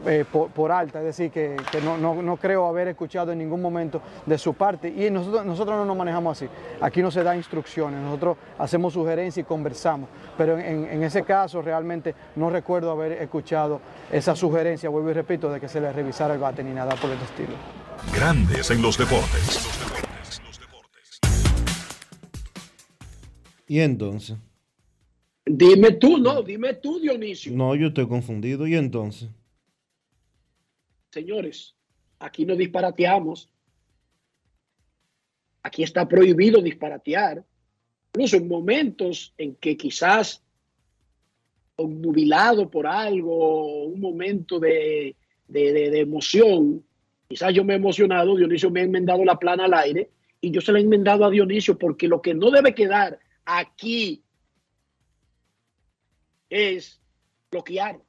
[0.04, 3.38] eh, por, por, alta, es decir, que, que no, no, no, creo haber escuchado en
[3.38, 4.88] ningún momento de su parte.
[4.88, 6.50] Y nosotros, nosotros no nos manejamos así.
[6.80, 10.08] Aquí no se da instrucciones, nosotros hacemos sugerencias y conversamos.
[10.36, 15.50] Pero en, en ese caso realmente no recuerdo haber escuchado esa sugerencia, vuelvo y repito,
[15.52, 17.54] de que se le revisara el bate ni nada por el estilo.
[18.14, 19.68] Grandes en los deportes.
[23.68, 24.36] ¿Y entonces?
[25.46, 27.52] Dime tú, no, dime tú, Dionisio.
[27.54, 28.66] No, yo estoy confundido.
[28.66, 29.30] ¿Y entonces?
[31.12, 31.76] Señores,
[32.18, 33.50] aquí no disparateamos.
[35.62, 37.44] Aquí está prohibido disparatear.
[38.14, 40.42] Incluso en momentos en que quizás
[41.78, 45.16] nubilado por algo, un momento de,
[45.48, 46.84] de, de, de, emoción,
[47.28, 50.60] quizás yo me he emocionado, Dionisio me ha enmendado la plana al aire y yo
[50.60, 54.22] se la he enmendado a Dionisio porque lo que no debe quedar aquí
[56.48, 57.00] es
[57.50, 58.00] bloquear.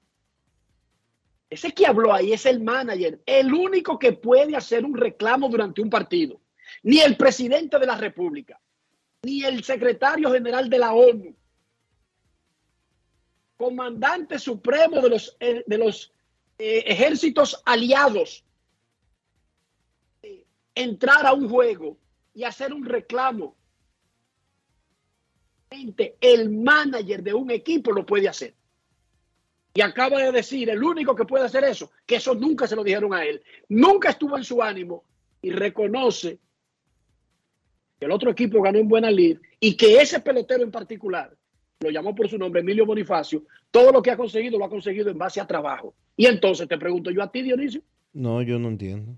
[1.54, 5.84] Ese que habló ahí es el manager, el único que puede hacer un reclamo durante
[5.84, 6.42] un partido,
[6.82, 8.60] ni el presidente de la República.
[9.26, 11.34] ni el secretario general de la ONU,
[13.56, 16.12] comandante supremo de los, eh, de los
[16.58, 18.44] eh, ejércitos aliados,
[20.76, 21.98] entrar a un juego
[22.34, 23.56] y hacer un reclamo.
[26.20, 28.56] El manager de un equipo lo puede hacer.
[29.76, 32.84] Y acaba de decir, el único que puede hacer eso, que eso nunca se lo
[32.84, 35.04] dijeron a él, nunca estuvo en su ánimo
[35.42, 36.40] y reconoce
[38.00, 41.36] que el otro equipo ganó en buena lid y que ese pelotero en particular,
[41.80, 45.10] lo llamó por su nombre, Emilio Bonifacio, todo lo que ha conseguido lo ha conseguido
[45.10, 45.96] en base a trabajo.
[46.16, 47.82] Y entonces te pregunto yo a ti, Dionisio.
[48.14, 49.18] No, yo no entiendo.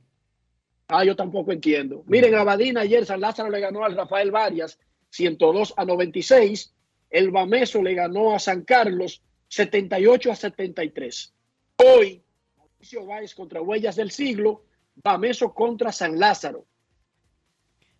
[0.87, 2.03] Ah, yo tampoco entiendo.
[2.07, 6.73] Miren, Abadina ayer San Lázaro le ganó al Rafael Varias 102 a 96.
[7.09, 11.33] El Bameso le ganó a San Carlos 78 a 73.
[11.77, 12.23] Hoy,
[12.57, 16.65] Mauricio Báez contra Huellas del Siglo, Bameso contra San Lázaro.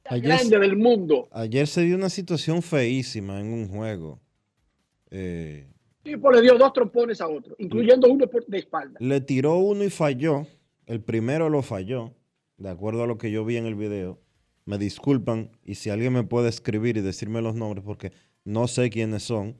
[0.10, 1.28] La grande del mundo.
[1.32, 4.20] Ayer se dio una situación feísima en un juego.
[5.10, 5.68] Eh,
[6.04, 8.98] tipo le dio dos trompones a otro, incluyendo uno de espalda.
[9.00, 10.46] le tiró uno y falló.
[10.86, 12.14] El primero lo falló,
[12.58, 14.22] de acuerdo a lo que yo vi en el video.
[14.66, 18.12] Me disculpan y si alguien me puede escribir y decirme los nombres porque
[18.44, 19.60] no sé quiénes son.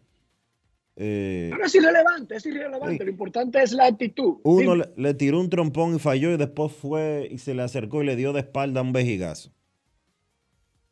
[0.98, 3.04] Eh, Pero es irrelevante, es irrelevante.
[3.04, 4.38] Lo importante es la actitud.
[4.44, 8.02] uno le, le tiró un trompón y falló y después fue y se le acercó
[8.02, 9.52] y le dio de espalda un vejigazo.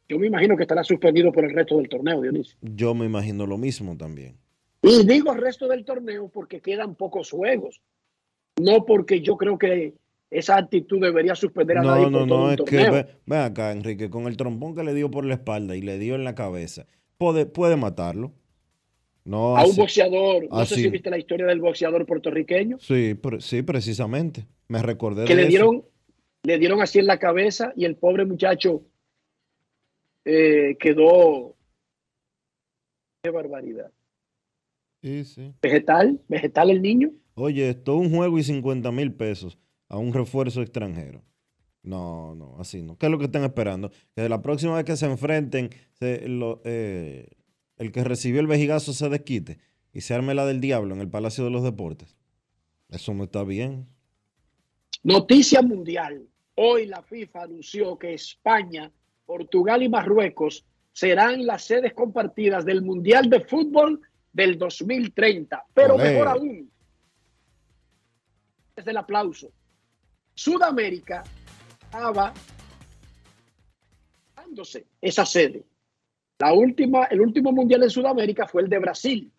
[0.10, 2.58] Yo me imagino que estará suspendido por el resto del torneo, Dionisio.
[2.62, 4.38] Yo me imagino lo mismo también.
[4.82, 7.82] Y digo el resto del torneo porque quedan pocos juegos.
[8.62, 9.94] No porque yo creo que
[10.30, 13.38] esa actitud debería suspender a nadie No, por no, todo no, es que ve, ve
[13.38, 16.26] acá, Enrique, con el trompón que le dio por la espalda y le dio en
[16.26, 16.86] la cabeza,
[17.18, 18.34] puede, puede matarlo.
[19.26, 23.40] No, a un boxeador, no sé si viste la historia del boxeador puertorriqueño, Sí, pre-
[23.40, 24.46] sí, precisamente.
[24.68, 25.50] Me recordé que de le eso.
[25.50, 25.86] dieron,
[26.44, 28.84] le dieron así en la cabeza y el pobre muchacho
[30.26, 31.56] eh, quedó.
[33.24, 33.92] Qué barbaridad.
[35.02, 35.54] Sí, sí.
[35.62, 37.12] Vegetal, vegetal el niño.
[37.36, 39.58] Oye, esto es un juego y 50 mil pesos
[39.90, 41.22] a un refuerzo extranjero.
[41.82, 42.98] No, no, así no.
[42.98, 43.92] ¿Qué es lo que están esperando?
[44.16, 47.28] Que la próxima vez que se enfrenten, se- lo- eh,
[47.84, 49.60] el que recibió el vejigazo se desquite
[49.92, 52.16] y se arme la del diablo en el Palacio de los Deportes.
[52.90, 53.88] Eso no está bien.
[55.04, 56.28] Noticia mundial.
[56.56, 58.92] Hoy la FIFA anunció que España,
[59.26, 64.00] Portugal y Marruecos serán las sedes compartidas del Mundial de Fútbol
[64.32, 65.66] del 2030.
[65.74, 66.04] Pero Olé.
[66.04, 66.72] mejor aún,
[68.76, 69.52] desde el aplauso.
[70.36, 71.24] Sudamérica
[71.82, 72.34] estaba
[74.36, 75.64] dándose esa sede.
[76.44, 79.32] La última, el último mundial en Sudamérica fue el de Brasil.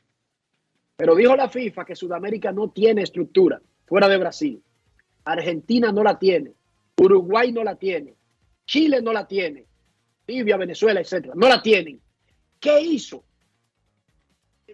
[0.96, 4.62] Pero dijo la FIFA que Sudamérica no tiene estructura fuera de Brasil.
[5.22, 6.54] Argentina no la tiene.
[6.96, 8.14] Uruguay no la tiene.
[8.64, 9.66] Chile no la tiene.
[10.26, 11.34] Libia, Venezuela, etcétera.
[11.36, 12.00] No la tienen.
[12.58, 13.22] ¿Qué hizo?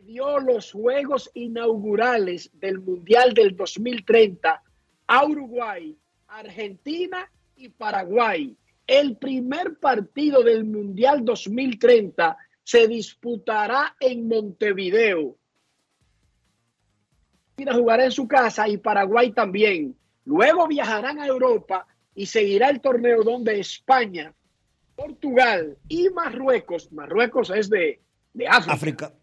[0.05, 4.63] Dio los juegos inaugurales del Mundial del 2030
[5.09, 8.57] a Uruguay, Argentina y Paraguay.
[8.93, 15.37] El primer partido del Mundial 2030 se disputará en Montevideo.
[17.53, 19.95] Argentina jugará en su casa y Paraguay también.
[20.25, 24.35] Luego viajarán a Europa y seguirá el torneo donde España,
[24.97, 28.01] Portugal y Marruecos, Marruecos es de,
[28.35, 28.73] de África.
[28.75, 29.15] África.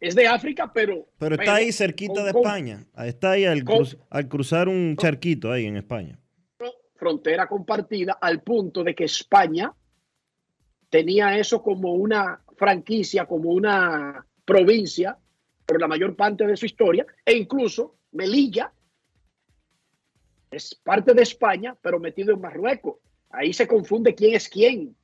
[0.00, 1.06] Es de África, pero...
[1.18, 2.86] Pero está ahí cerquita con- de España.
[3.04, 6.18] Está ahí al, con- cruz- al cruzar un charquito ahí en España.
[6.98, 9.72] Frontera compartida al punto de que España
[10.90, 15.16] tenía eso como una franquicia, como una provincia,
[15.64, 18.72] por la mayor parte de su historia, e incluso Melilla
[20.50, 22.96] es parte de España, pero metido en Marruecos.
[23.30, 24.96] Ahí se confunde quién es quién.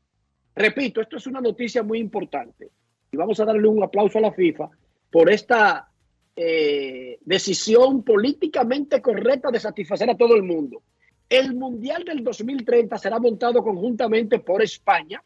[0.57, 2.71] Repito, esto es una noticia muy importante
[3.13, 4.71] y vamos a darle un aplauso a la FIFA
[5.11, 5.89] por esta
[6.35, 10.83] eh, decisión políticamente correcta de satisfacer a todo el mundo.
[11.29, 15.23] El Mundial del 2030 será montado conjuntamente por España,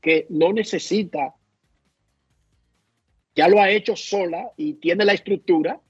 [0.00, 1.34] que no necesita,
[3.34, 5.80] ya lo ha hecho sola y tiene la estructura,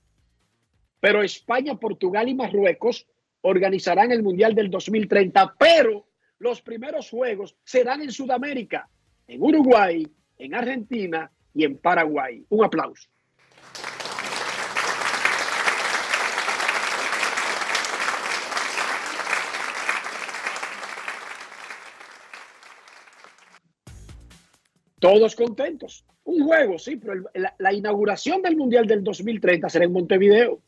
[1.00, 3.06] pero España, Portugal y Marruecos
[3.40, 6.06] organizarán el Mundial del 2030, pero
[6.38, 8.88] los primeros juegos serán en Sudamérica,
[9.26, 10.06] en Uruguay,
[10.38, 12.44] en Argentina y en Paraguay.
[12.48, 13.08] Un aplauso.
[25.02, 26.06] Todos contentos.
[26.22, 27.24] Un juego, sí, pero
[27.58, 30.62] la, inauguración del Mundial del 2030 será en Montevideo.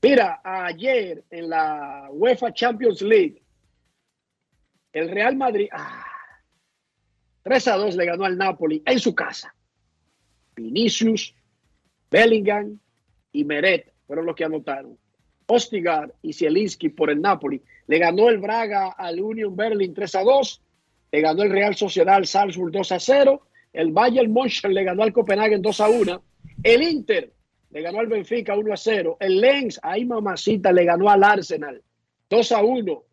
[0.00, 3.42] Mira, ayer en la UEFA Champions League,
[4.92, 6.04] el Real Madrid, ah,
[7.42, 9.52] 3 a 2 le ganó al Napoli en su casa.
[10.54, 11.34] Vinicius,
[12.08, 12.78] Bellingham
[13.32, 14.96] y Meret fueron los que anotaron.
[15.46, 17.60] Ostigar y Zielinski por el Napoli.
[17.88, 20.62] Le ganó el Braga al Union Berlin 3 a 2.
[21.10, 23.42] Le ganó el Real Sociedad al Salzburg 2 a 0.
[23.72, 26.24] El Bayern München le ganó al Copenhagen 2 a 1.
[26.62, 27.32] El Inter
[27.70, 29.16] le ganó al Benfica 1 a 0.
[29.20, 31.82] El Lens, ahí mamacita, le ganó al Arsenal
[32.28, 33.04] 2 a 1.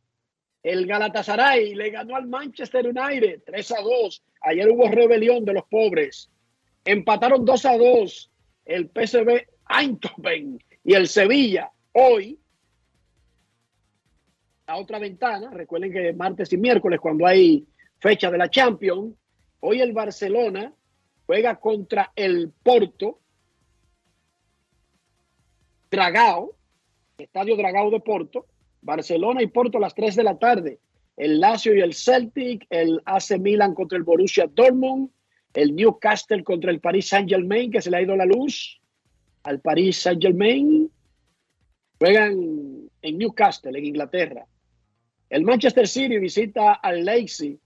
[0.64, 4.24] El Galatasaray le ganó al Manchester United 3 a 2.
[4.42, 6.30] Ayer hubo rebelión de los pobres.
[6.84, 8.32] Empataron 2 a 2
[8.68, 11.72] el PSV Eindhoven y el Sevilla.
[11.94, 12.40] Hoy,
[14.68, 17.66] la otra ventana, recuerden que martes y miércoles cuando hay
[18.00, 19.16] fecha de la Champions,
[19.60, 20.74] hoy el Barcelona
[21.26, 23.20] juega contra el Porto,
[25.92, 26.56] Dragao,
[27.18, 28.46] Estadio Dragao de Porto,
[28.82, 30.80] Barcelona y Porto a las 3 de la tarde.
[31.16, 35.10] El Lazio y el Celtic, el AC Milan contra el Borussia Dortmund,
[35.54, 38.80] el Newcastle contra el Paris Saint Germain, que se le ha ido la luz
[39.44, 40.92] al Paris Saint Germain.
[42.00, 44.46] Juegan en Newcastle, en Inglaterra.
[45.30, 47.58] El Manchester City visita al Leipzig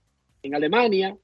[0.42, 1.16] en Alemania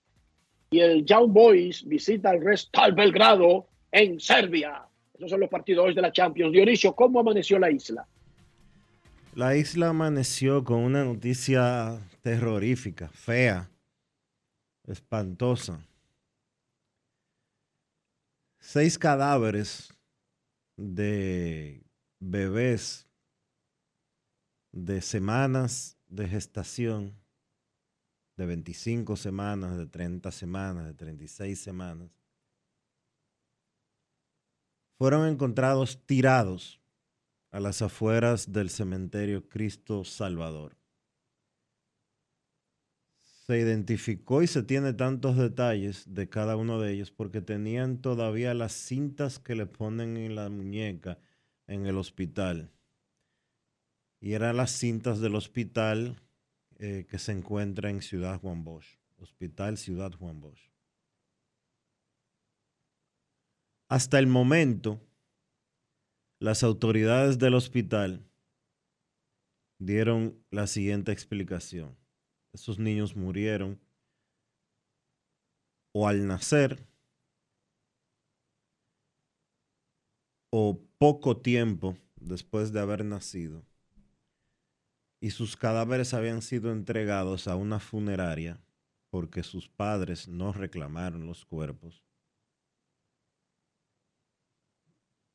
[0.70, 4.86] y el Young Boys visita al Restal Belgrado en Serbia.
[5.14, 6.52] Esos son los partidos de la Champions.
[6.52, 8.06] Dionisio, ¿cómo amaneció la isla?
[9.34, 13.70] La isla amaneció con una noticia terrorífica, fea,
[14.86, 15.80] espantosa.
[18.58, 19.94] Seis cadáveres
[20.76, 21.82] de
[22.20, 23.08] bebés
[24.72, 27.17] de semanas de gestación,
[28.38, 32.08] de 25 semanas, de 30 semanas, de 36 semanas,
[34.96, 36.80] fueron encontrados tirados
[37.50, 40.76] a las afueras del cementerio Cristo Salvador.
[43.46, 48.54] Se identificó y se tiene tantos detalles de cada uno de ellos porque tenían todavía
[48.54, 51.18] las cintas que le ponen en la muñeca
[51.66, 52.70] en el hospital.
[54.20, 56.22] Y eran las cintas del hospital
[56.78, 60.70] eh, que se encuentra en Ciudad Juan Bosch, Hospital Ciudad Juan Bosch.
[63.88, 65.00] Hasta el momento,
[66.38, 68.24] las autoridades del hospital
[69.78, 71.96] dieron la siguiente explicación.
[72.52, 73.80] Esos niños murieron
[75.92, 76.86] o al nacer
[80.50, 83.64] o poco tiempo después de haber nacido
[85.20, 88.60] y sus cadáveres habían sido entregados a una funeraria
[89.10, 92.04] porque sus padres no reclamaron los cuerpos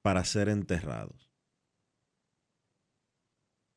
[0.02, 1.32] para ser enterrados.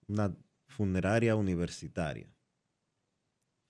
[0.09, 0.37] Una
[0.69, 2.29] funeraria universitaria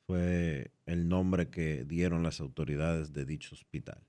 [0.06, 4.06] fue el nombre que dieron las autoridades de dicho hospital.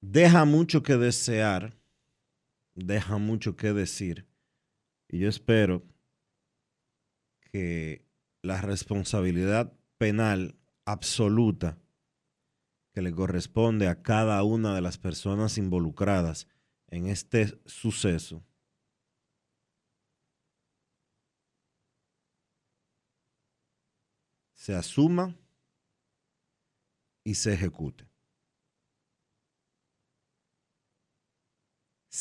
[0.00, 1.77] Deja mucho que desear,
[2.84, 4.26] deja mucho que decir,
[5.08, 5.84] y yo espero
[7.40, 8.04] que
[8.42, 11.78] la responsabilidad penal absoluta
[12.92, 16.46] que le corresponde a cada una de las personas involucradas
[16.88, 18.44] en este suceso
[24.54, 25.36] se asuma
[27.24, 28.07] y se ejecute.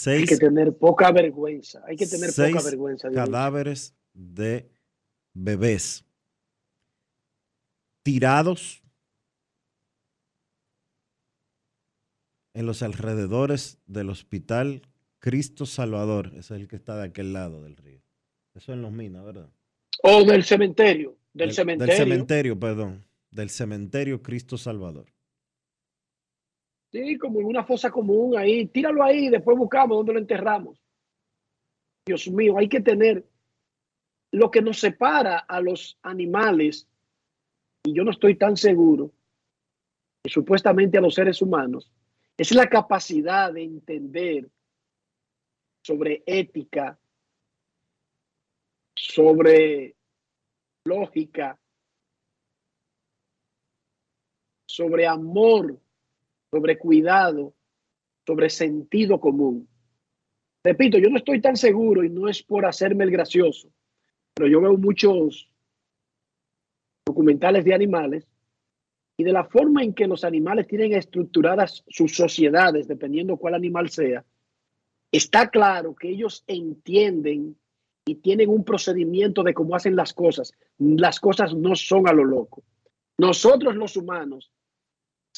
[0.06, 1.82] Hay que tener poca vergüenza.
[1.88, 3.10] Hay que tener seis poca vergüenza.
[3.10, 4.70] Dios cadáveres de
[5.34, 6.04] bebés
[8.04, 8.84] tirados
[12.54, 14.82] en los alrededores del hospital
[15.20, 16.28] Cristo Salvador.
[16.36, 18.02] Ese es el que está de aquel lado del río.
[18.56, 19.50] Eso en Los Minas, ¿verdad?
[20.04, 21.18] O del cementerio.
[21.34, 21.94] Del, Del- cementerio.
[21.96, 23.06] Del cementerio, perdón.
[23.30, 25.14] Del cementerio Cristo Salvador.
[26.92, 28.68] Sí, como en una fosa común ahí.
[28.68, 30.82] Tíralo ahí y después buscamos dónde lo enterramos.
[32.06, 33.26] Dios mío, hay que tener
[34.32, 36.88] lo que nos separa a los animales,
[37.84, 39.12] y yo no estoy tan seguro,
[40.24, 41.92] que supuestamente a los seres humanos,
[42.38, 44.50] es la capacidad de entender
[45.84, 47.00] sobre ética,
[48.96, 49.96] sobre
[50.86, 51.60] lógica,
[54.66, 55.80] sobre amor,
[56.58, 57.54] sobre cuidado,
[58.26, 59.70] sobre sentido común.
[60.64, 63.70] Repito, yo no estoy tan seguro y no es por hacerme el gracioso,
[64.34, 65.48] pero yo veo muchos
[67.06, 68.28] documentales de animales
[69.18, 73.92] y de la forma en que los animales tienen estructuradas sus sociedades, dependiendo cuál animal
[73.92, 74.26] sea,
[75.12, 77.56] está claro que ellos entienden
[78.08, 80.54] y tienen un procedimiento de cómo hacen las cosas.
[80.80, 82.64] Las cosas no son a lo loco.
[83.20, 84.52] Nosotros los humanos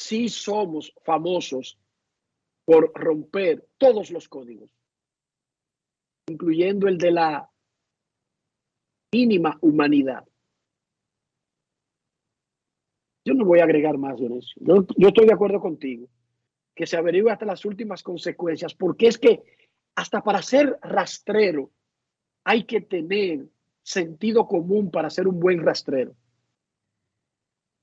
[0.00, 1.78] sí somos famosos
[2.64, 4.70] por romper todos los códigos,
[6.28, 7.50] incluyendo el de la
[9.12, 10.26] mínima humanidad.
[13.26, 14.62] Yo no voy a agregar más, Dionisio.
[14.64, 16.08] Yo, estoy de acuerdo contigo,
[16.74, 19.42] que se averigüe hasta las últimas consecuencias, porque es que
[19.94, 21.70] hasta para ser rastrero
[22.44, 23.46] hay que tener
[23.82, 26.14] sentido común para ser un buen rastrero.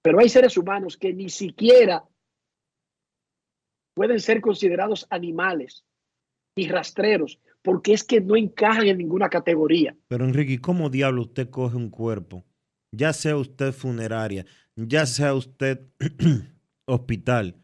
[0.08, 2.02] Pero hay seres humanos que ni siquiera
[3.94, 5.84] pueden ser considerados animales
[6.56, 9.98] y rastreros, porque es que no encajan en ninguna categoría.
[10.08, 12.46] Pero Enrique, ¿cómo diablo usted coge un cuerpo?
[12.94, 14.46] Ya sea usted funeraria,
[14.78, 15.82] ya sea usted
[16.86, 17.58] hospital,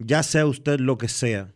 [0.00, 1.54] ya sea usted lo que sea.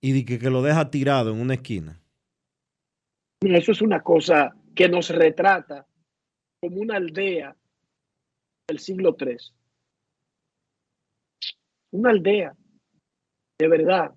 [0.00, 2.00] Y de que, que lo deja tirado en una esquina.
[3.40, 5.86] Eso es una cosa que nos retrata
[6.60, 7.56] como una aldea
[8.68, 9.36] del siglo III.
[11.92, 12.56] Una aldea,
[13.58, 14.14] de verdad.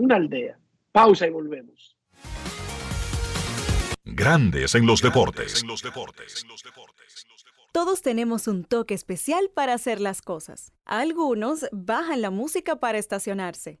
[0.00, 0.58] Una aldea.
[0.92, 1.96] Pausa y volvemos.
[4.04, 5.64] Grandes en los deportes.
[7.72, 10.72] Todos tenemos un toque especial para hacer las cosas.
[10.86, 13.80] Algunos bajan la música para estacionarse.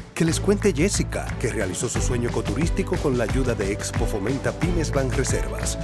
[0.21, 4.51] Que les cuente Jessica, que realizó su sueño ecoturístico con la ayuda de Expo Fomenta
[4.51, 5.79] Pymes Banreservas.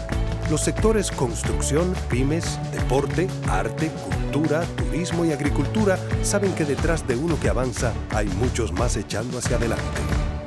[0.51, 7.39] Los sectores construcción, pymes, deporte, arte, cultura, turismo y agricultura saben que detrás de uno
[7.39, 10.01] que avanza hay muchos más echando hacia adelante.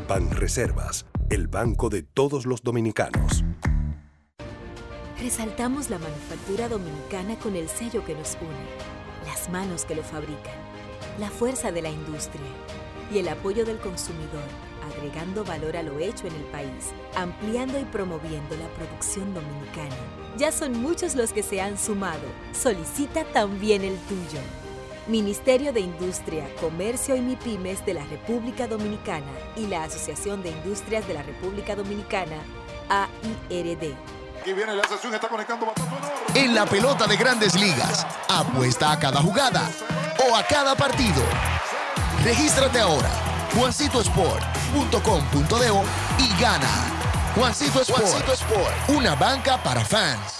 [0.08, 3.44] Banreservas, el banco de todos los dominicanos.
[5.18, 10.54] Resaltamos la manufactura dominicana con el sello que nos une, las manos que lo fabrican,
[11.18, 12.46] la fuerza de la industria
[13.12, 14.44] y el apoyo del consumidor,
[14.86, 19.96] agregando valor a lo hecho en el país, ampliando y promoviendo la producción dominicana.
[20.36, 22.22] Ya son muchos los que se han sumado.
[22.52, 24.40] Solicita también el tuyo.
[25.06, 31.06] Ministerio de Industria, Comercio y MIPIMES de la República Dominicana y la Asociación de Industrias
[31.08, 32.36] de la República Dominicana,
[32.88, 33.94] AIRD.
[34.40, 35.72] Aquí viene la sesión, está conectando
[36.34, 39.68] En la pelota de grandes ligas, apuesta a cada jugada
[40.30, 41.22] o a cada partido.
[42.22, 43.10] Regístrate ahora,
[43.56, 45.82] juancitosport.com.de
[46.18, 46.68] y gana.
[47.34, 50.39] Juancito Sport, Juancito Sport, una banca para fans.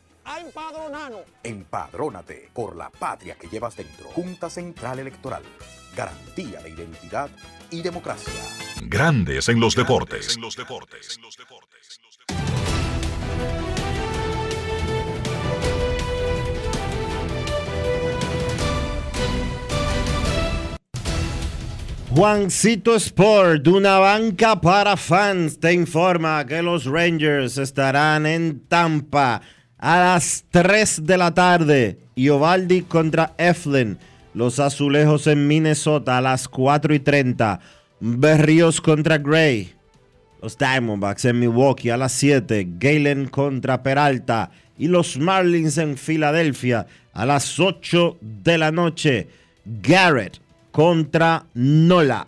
[0.25, 1.21] a empadronarnos.
[1.43, 4.07] Empadrónate por la patria que llevas dentro.
[4.09, 5.43] Junta Central Electoral.
[5.95, 7.29] garantía de identidad
[7.69, 8.33] y democracia.
[8.83, 10.37] Grandes en los deportes.
[22.13, 29.41] Juancito Sport, una banca para fans, te informa que los Rangers estarán en Tampa
[29.81, 33.97] a las 3 de la tarde y Ovaldi contra Eflin.
[34.33, 37.59] Los Azulejos en Minnesota a las 4 y 30.
[37.99, 39.73] Berríos contra Gray.
[40.41, 42.67] Los Diamondbacks en Milwaukee a las 7.
[42.77, 44.51] Galen contra Peralta.
[44.77, 49.27] Y los Marlins en Filadelfia a las 8 de la noche.
[49.65, 50.39] Garrett
[50.71, 52.27] contra Nola.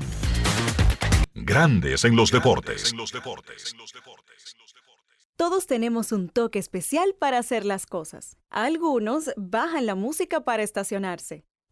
[1.36, 2.94] Grandes en los deportes.
[5.36, 8.38] Todos tenemos un toque especial para hacer las cosas.
[8.50, 11.46] Algunos bajan la música para estacionarse.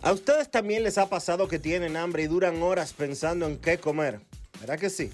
[0.00, 3.78] ¿A ustedes también les ha pasado que tienen hambre y duran horas pensando en qué
[3.78, 4.20] comer?
[4.60, 5.10] ¿Verdad que sí?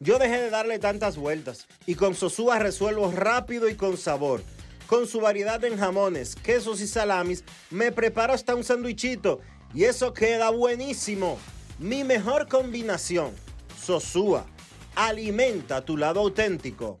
[0.00, 4.42] Yo dejé de darle tantas vueltas y con Sosúa resuelvo rápido y con sabor.
[4.88, 9.40] Con su variedad en jamones, quesos y salamis, me preparo hasta un sandwichito
[9.72, 11.38] y eso queda buenísimo.
[11.78, 13.30] Mi mejor combinación,
[13.80, 14.44] Sosúa,
[14.96, 17.00] alimenta tu lado auténtico.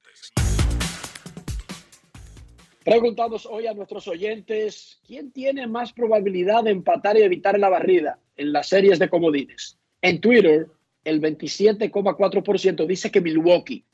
[2.83, 8.17] Preguntamos hoy a nuestros oyentes, ¿quién tiene más probabilidad de empatar y evitar la barrida
[8.35, 9.77] en las series de comodines?
[10.01, 10.65] En Twitter,
[11.03, 13.85] el 27,4% dice que Milwaukee.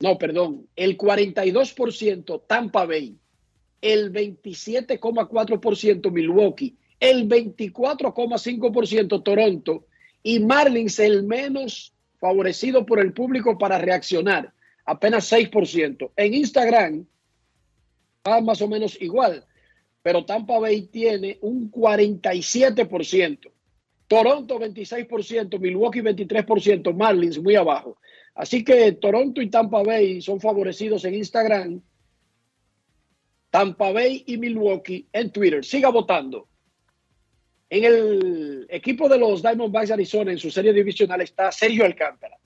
[0.00, 3.18] No, perdón, el 42% Tampa Bay,
[3.82, 9.84] el 27,4% Milwaukee, el 24,5% Toronto
[10.22, 14.54] y Marlins el menos favorecido por el público para reaccionar,
[14.86, 16.12] apenas 6%.
[16.16, 17.04] En Instagram
[18.26, 19.44] va más o menos igual,
[20.02, 23.50] pero Tampa Bay tiene un 47%.
[24.06, 27.98] Toronto 26%, Milwaukee 23%, Marlins muy abajo.
[28.34, 31.80] Así que Toronto y Tampa Bay son favorecidos en Instagram.
[33.50, 35.64] Tampa Bay y Milwaukee en Twitter.
[35.64, 36.48] Siga votando.
[37.68, 42.36] En el equipo de los Diamondbacks Arizona, en su serie divisional, está Sergio Alcántara,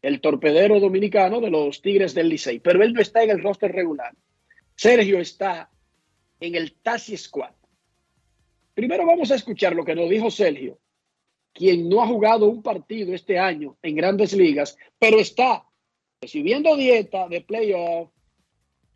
[0.00, 3.72] el torpedero dominicano de los Tigres del Licey, pero él no está en el roster
[3.72, 4.14] regular.
[4.76, 5.70] Sergio está
[6.40, 7.52] en el Tassi Squad.
[8.74, 10.78] Primero vamos a escuchar lo que nos dijo Sergio,
[11.52, 15.64] quien no ha jugado un partido este año en grandes ligas, pero está
[16.20, 18.10] recibiendo dieta de playoff,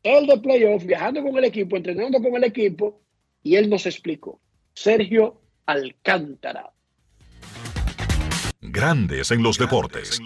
[0.03, 3.01] el de playoff, viajando con el equipo, entrenando con el equipo,
[3.43, 4.41] y él nos explicó.
[4.75, 6.73] Sergio Alcántara.
[8.61, 10.21] Grandes en los deportes.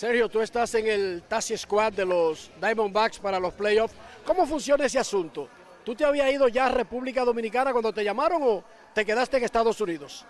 [0.00, 3.94] Sergio, tú estás en el Tassi Squad de los Diamondbacks para los playoffs.
[4.24, 5.46] ¿Cómo funciona ese asunto?
[5.84, 9.44] ¿Tú te habías ido ya a República Dominicana cuando te llamaron o te quedaste en
[9.44, 10.24] Estados Unidos?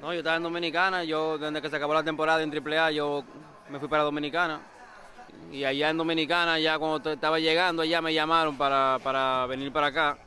[0.00, 1.04] No, yo estaba en Dominicana.
[1.04, 3.22] Yo, desde que se acabó la temporada en AAA, yo
[3.68, 4.60] me fui para Dominicana.
[5.52, 9.86] Y allá en Dominicana, ya cuando estaba llegando, allá me llamaron para, para venir para
[9.86, 10.18] acá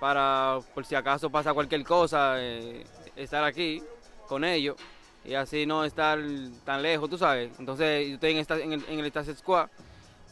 [0.00, 3.82] para por si acaso pasa cualquier cosa, eh, estar aquí
[4.26, 4.76] con ellos
[5.24, 6.18] y así no estar
[6.64, 7.50] tan lejos, tú sabes.
[7.58, 9.68] Entonces, yo estoy en, esta, en el, en el Squad.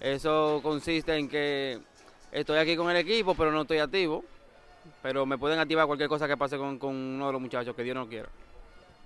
[0.00, 1.78] Eso consiste en que
[2.30, 4.24] estoy aquí con el equipo, pero no estoy activo.
[5.00, 7.82] Pero me pueden activar cualquier cosa que pase con, con uno de los muchachos, que
[7.82, 8.28] Dios no quiera.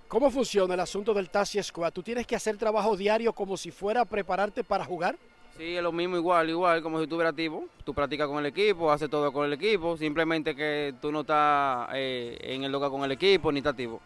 [0.07, 1.91] ¿Cómo funciona el asunto del Tassi Squad?
[1.91, 5.17] ¿Tú tienes que hacer trabajo diario como si fuera a prepararte para jugar?
[5.57, 7.65] Sí, es lo mismo igual, igual, como si estuvieras activo.
[7.83, 11.89] Tú practicas con el equipo, haces todo con el equipo, simplemente que tú no estás
[11.93, 13.99] eh, en el lugar con el equipo ni estás activo.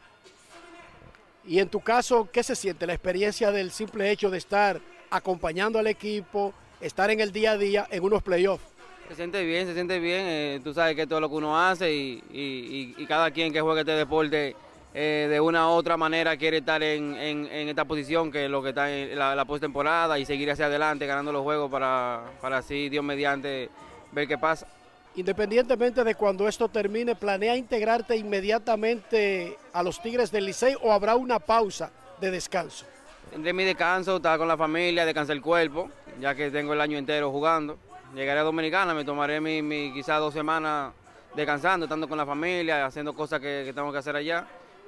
[1.45, 4.79] Y en tu caso, ¿qué se siente la experiencia del simple hecho de estar
[5.09, 8.63] acompañando al equipo, estar en el día a día en unos playoffs?
[9.09, 10.21] Se siente bien, se siente bien.
[10.25, 13.59] eh, tú sabes que todo lo que uno hace y, y- y- cada quien que
[13.59, 14.55] juegue este deporte
[14.93, 18.51] eh, de una u otra manera quiere estar en, en- en esta posición que es
[18.51, 22.23] lo que está en la, la postemporada y seguir hacia adelante ganando los juegos para,
[22.41, 23.69] para así, Dios mediante,
[24.13, 24.67] ver qué pasa.
[25.15, 31.15] Independientemente de cuando esto termine, ¿planea integrarte inmediatamente a los Tigres del Licey o habrá
[31.15, 31.91] una pausa
[32.21, 32.85] de descanso?
[33.29, 35.89] Tendré mi descanso, estar con la familia, descansar el cuerpo,
[36.19, 37.77] ya que tengo el año entero jugando.
[38.15, 40.93] Llegaré a Dominicana, me tomaré mi, mi quizás dos semanas
[41.35, 44.45] descansando, estando con la familia, haciendo cosas que, que tengo que hacer allá,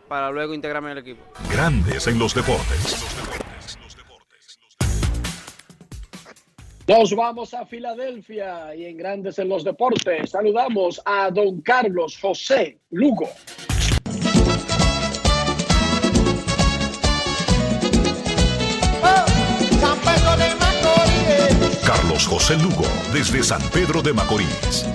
[0.08, 1.24] para luego integrarme en el equipo.
[1.50, 3.43] Grandes en los deportes.
[6.86, 12.78] Nos vamos a Filadelfia y en Grandes en los Deportes saludamos a don Carlos José
[12.90, 13.30] Lugo.
[21.86, 24.86] Carlos José Lugo, desde San Pedro de Macorís.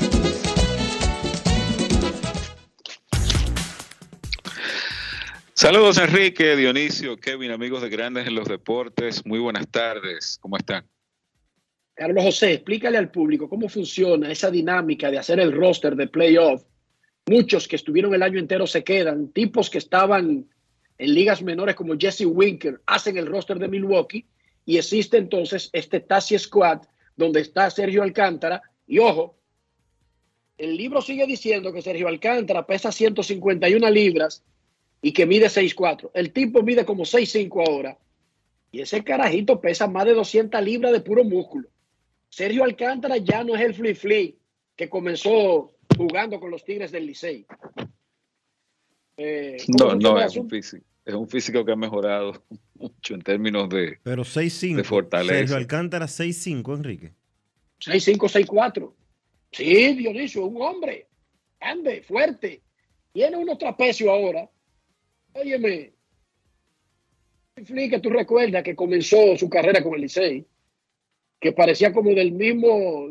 [5.55, 9.24] Saludos Enrique, Dionisio, Kevin, amigos de Grandes en los Deportes.
[9.24, 10.84] Muy buenas tardes, ¿cómo están?
[11.99, 16.62] Carlos José, explícale al público cómo funciona esa dinámica de hacer el roster de playoff.
[17.26, 20.46] Muchos que estuvieron el año entero se quedan, tipos que estaban
[20.96, 24.24] en ligas menores como Jesse Winker hacen el roster de Milwaukee
[24.64, 26.82] y existe entonces este Tassi Squad
[27.16, 29.36] donde está Sergio Alcántara y ojo,
[30.57, 34.44] el libro sigue diciendo que Sergio Alcántara pesa 151 libras
[35.03, 36.12] y que mide 6'4".
[36.14, 37.99] El tipo mide como 6'5 ahora
[38.70, 41.68] y ese carajito pesa más de 200 libras de puro músculo.
[42.29, 44.31] Sergio Alcántara ya no es el flea flea
[44.76, 47.47] que comenzó jugando con los Tigres del Licey.
[49.16, 50.85] Eh, ¿cómo No, no, es un físico.
[51.05, 54.76] Es un físico que ha mejorado mucho en términos de, Pero 6'5.
[54.76, 55.35] de fortaleza.
[55.35, 57.12] Sergio Alcántara 6'5, Enrique.
[57.81, 58.93] 6'5, 6'4.
[59.51, 61.09] Sí, Dionisio, un hombre.
[61.61, 62.62] Ande, fuerte.
[63.12, 64.49] Tiene unos trapecios ahora.
[65.33, 65.95] Óyeme.
[67.64, 70.47] Flea, que tú recuerdas que comenzó su carrera con el Licey,
[71.41, 73.09] que parecía como del mismo,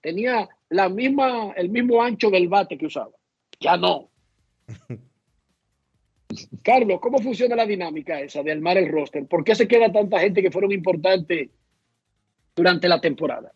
[0.00, 3.12] tenía la misma, el mismo ancho del bate que usaba.
[3.60, 4.10] Ya no.
[6.62, 9.26] Carlos, ¿cómo funciona la dinámica esa de armar el roster?
[9.26, 11.50] ¿Por qué se queda tanta gente que fueron importantes
[12.54, 13.52] durante la temporada?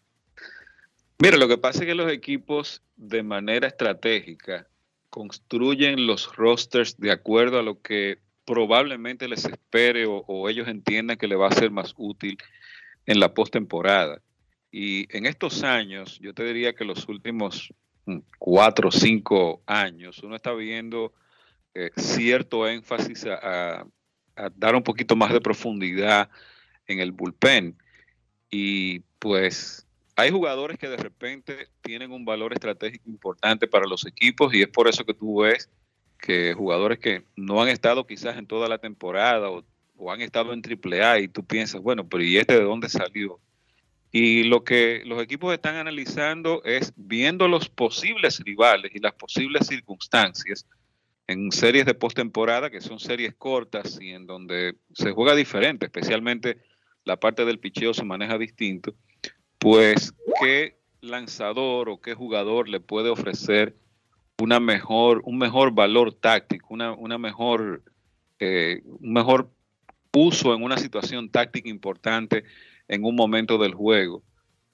[1.18, 4.66] Mira, lo que pasa es que los equipos de manera estratégica
[5.10, 11.18] construyen los rosters de acuerdo a lo que probablemente les espere o, o ellos entiendan
[11.18, 12.38] que le va a ser más útil
[13.06, 14.20] en la postemporada.
[14.70, 17.72] Y en estos años, yo te diría que los últimos
[18.06, 21.12] mm, cuatro o cinco años, uno está viendo
[21.74, 23.86] eh, cierto énfasis a,
[24.36, 26.30] a, dar un poquito más de profundidad
[26.86, 27.76] en el bullpen.
[28.50, 29.86] Y pues
[30.16, 34.68] hay jugadores que de repente tienen un valor estratégico importante para los equipos y es
[34.68, 35.70] por eso que tú ves
[36.18, 39.64] que jugadores que no han estado quizás en toda la temporada o,
[40.00, 43.38] o han estado en AAA y tú piensas, bueno, pero ¿y este de dónde salió?
[44.10, 49.66] Y lo que los equipos están analizando es viendo los posibles rivales y las posibles
[49.66, 50.66] circunstancias
[51.28, 56.58] en series de postemporada, que son series cortas y en donde se juega diferente, especialmente
[57.04, 58.94] la parte del picheo se maneja distinto,
[59.58, 63.76] pues qué lanzador o qué jugador le puede ofrecer
[64.40, 67.82] una mejor, un mejor valor táctico, una, una mejor,
[68.38, 69.50] eh, un mejor
[70.14, 72.44] uso en una situación táctica importante
[72.88, 74.22] en un momento del juego,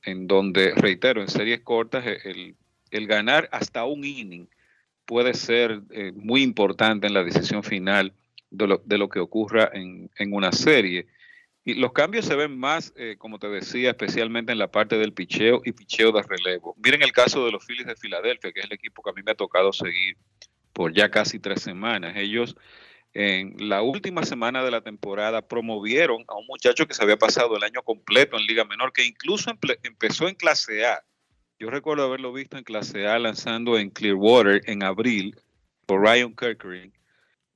[0.03, 2.57] en donde, reitero, en series cortas, el,
[2.91, 4.49] el ganar hasta un inning
[5.05, 8.12] puede ser eh, muy importante en la decisión final
[8.51, 11.07] de lo, de lo que ocurra en, en, una serie.
[11.64, 15.12] Y los cambios se ven más, eh, como te decía, especialmente en la parte del
[15.12, 16.74] picheo y picheo de relevo.
[16.82, 19.22] Miren el caso de los Phillies de Filadelfia, que es el equipo que a mí
[19.24, 20.16] me ha tocado seguir
[20.72, 22.14] por ya casi tres semanas.
[22.16, 22.57] Ellos
[23.18, 27.56] en la última semana de la temporada promovieron a un muchacho que se había pasado
[27.56, 29.50] el año completo en Liga Menor, que incluso
[29.82, 31.02] empezó en clase A.
[31.58, 35.34] Yo recuerdo haberlo visto en clase A lanzando en Clearwater en abril
[35.86, 36.92] por Ryan Kirkering.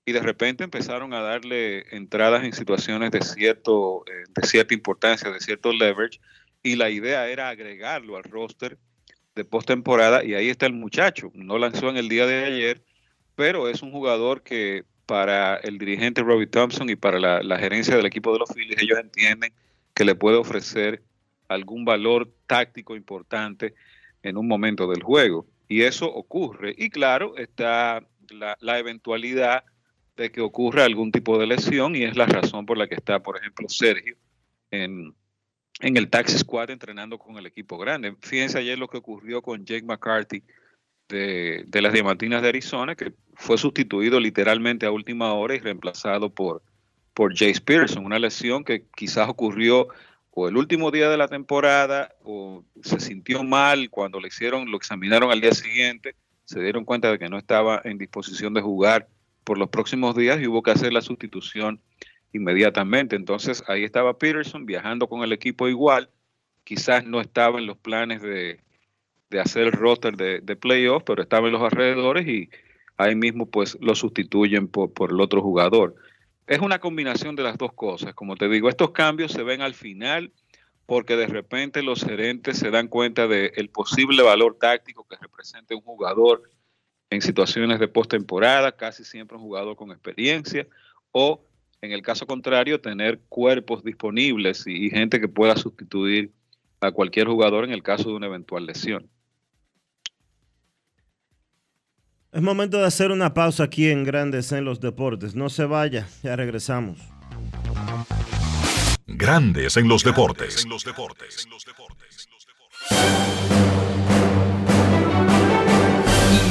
[0.07, 5.31] Y de repente empezaron a darle entradas en situaciones de, cierto, eh, de cierta importancia,
[5.31, 6.21] de cierto leverage.
[6.63, 8.79] Y la idea era agregarlo al roster
[9.35, 10.25] de postemporada.
[10.25, 11.31] Y ahí está el muchacho.
[11.35, 12.83] No lanzó en el día de ayer,
[13.35, 18.07] pero es un jugador que para el dirigente Robbie Thompson y para la, gerencia del
[18.07, 19.53] equipo de los Phillies, ellos entienden
[19.93, 21.03] que le puede ofrecer
[21.49, 23.75] algún valor táctico importante
[24.23, 25.49] en un momento del juego.
[25.67, 26.77] Y eso ocurre.
[26.79, 29.65] Y claro, está la, la eventualidad
[30.17, 33.21] de que ocurra algún tipo de lesión y es la razón por la que está,
[33.21, 34.15] por ejemplo, Sergio
[34.71, 35.13] en,
[35.81, 38.15] en el Taxi Squad entrenando con el equipo grande.
[38.21, 40.45] Fíjense ayer lo que ocurrió con Jake McCarthy
[41.11, 46.63] de, las Diamantinas de Arizona, que fue sustituido literalmente a última hora y reemplazado por,
[47.13, 49.89] por Jace Pearson, una lesión que quizás ocurrió
[50.31, 54.77] o el último día de la temporada o se sintió mal cuando le hicieron, lo
[54.77, 59.09] examinaron al día siguiente, se dieron cuenta de que no estaba en disposición de jugar
[59.45, 61.81] por los próximos días y hubo que hacer la sustitución
[62.33, 63.17] inmediatamente.
[63.17, 66.09] Entonces ahí estaba Peterson viajando con el equipo igual,
[66.65, 68.61] quizás no estaba en los planes de,
[69.31, 72.51] de hacer el roster de, de playoff, pero estaba en los alrededores y
[72.97, 75.95] ahí mismo pues lo sustituyen por, por, el otro jugador.
[76.47, 78.13] Es una combinación de las dos cosas.
[78.15, 80.33] Como te digo, estos cambios se ven al final
[80.85, 85.77] porque de repente los gerentes se dan cuenta del el posible valor táctico que representa
[85.77, 86.43] un jugador
[87.11, 90.67] en situaciones de postemporada, casi siempre un jugador con experiencia,
[91.13, 91.45] o
[91.81, 96.33] en el caso contrario, tener cuerpos disponibles y gente que pueda sustituir
[96.81, 99.09] a cualquier jugador en el caso de una eventual lesión.
[102.33, 105.35] Es momento de hacer una pausa aquí en Grandes en los Deportes.
[105.35, 106.99] No se vaya, ya regresamos.
[109.09, 110.65] Grandes en los Deportes.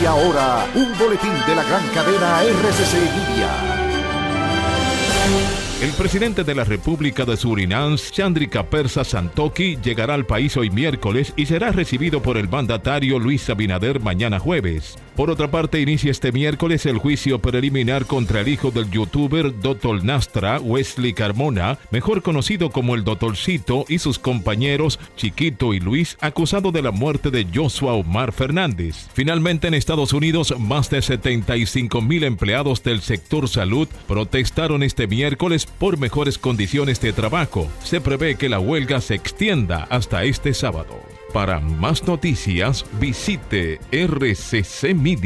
[0.02, 3.50] Y ahora, un boletín de la gran cadena RCC Media.
[5.82, 11.32] El presidente de la República de Surinam, Chandrika Persa Santoki, llegará al país hoy miércoles
[11.38, 14.98] y será recibido por el mandatario Luis Abinader mañana jueves.
[15.20, 20.06] Por otra parte, inicia este miércoles el juicio preliminar contra el hijo del youtuber Dotol
[20.06, 26.72] Nastra, Wesley Carmona, mejor conocido como el Dotolcito, y sus compañeros Chiquito y Luis, acusado
[26.72, 29.10] de la muerte de Joshua Omar Fernández.
[29.14, 35.66] Finalmente, en Estados Unidos, más de 75 mil empleados del sector salud protestaron este miércoles
[35.66, 37.68] por mejores condiciones de trabajo.
[37.84, 41.19] Se prevé que la huelga se extienda hasta este sábado.
[41.34, 45.20] Para más noticias, visite rccmedia.com.do.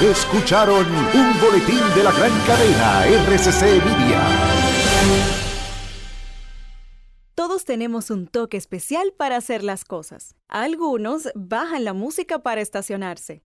[0.00, 4.22] Escucharon un boletín de la gran cadena RCC Media.
[7.34, 10.34] Todos tenemos un toque especial para hacer las cosas.
[10.48, 13.44] Algunos bajan la música para estacionarse.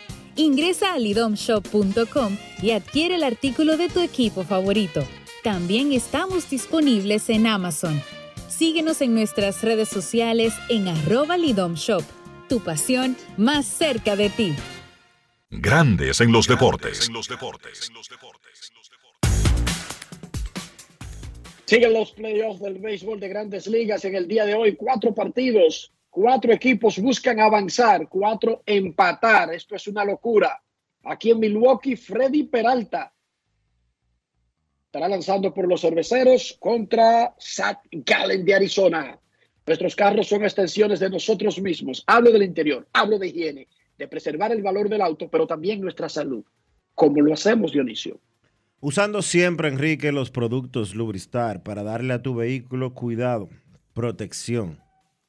[0.35, 5.03] Ingresa a lidomshop.com y adquiere el artículo de tu equipo favorito.
[5.43, 8.01] También estamos disponibles en Amazon.
[8.47, 12.03] Síguenos en nuestras redes sociales en arroba lidomshop.
[12.47, 14.53] Tu pasión más cerca de ti.
[15.49, 17.09] Grandes en los deportes.
[21.65, 24.75] Siguen los playoffs del béisbol de grandes ligas en el día de hoy.
[24.75, 29.53] Cuatro partidos Cuatro equipos buscan avanzar, cuatro empatar.
[29.53, 30.61] Esto es una locura.
[31.05, 33.13] Aquí en Milwaukee, Freddy Peralta
[34.83, 39.17] estará lanzando por los cerveceros contra Zach Gallen de Arizona.
[39.65, 42.03] Nuestros carros son extensiones de nosotros mismos.
[42.05, 46.09] Hablo del interior, hablo de higiene, de preservar el valor del auto, pero también nuestra
[46.09, 46.43] salud.
[46.93, 48.19] como lo hacemos, Dionisio?
[48.81, 53.47] Usando siempre, Enrique, los productos Lubristar para darle a tu vehículo cuidado,
[53.93, 54.90] protección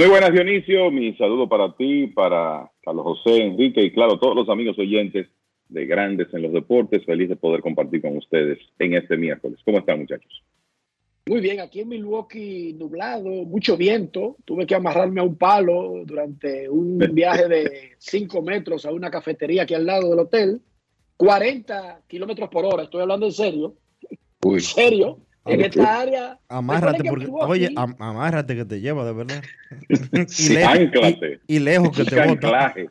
[0.00, 0.90] Muy buenas, Dionisio.
[0.90, 5.28] Mi saludo para ti, para Carlos José, Enrique y, claro, todos los amigos oyentes
[5.68, 7.04] de Grandes en los Deportes.
[7.04, 9.60] Feliz de poder compartir con ustedes en este miércoles.
[9.62, 10.42] ¿Cómo están, muchachos?
[11.26, 14.38] Muy bien, aquí en Milwaukee nublado, mucho viento.
[14.46, 19.64] Tuve que amarrarme a un palo durante un viaje de 5 metros a una cafetería
[19.64, 20.62] aquí al lado del hotel.
[21.18, 23.74] 40 kilómetros por hora, estoy hablando en serio.
[24.44, 25.18] ¿En serio?
[25.46, 26.38] En esta área.
[26.48, 29.42] Amárrate, porque, oye, am- amárrate que te lleva, de verdad.
[30.28, 31.40] Sí, lejos- ánclate.
[31.46, 32.74] y, y lejos que te bota.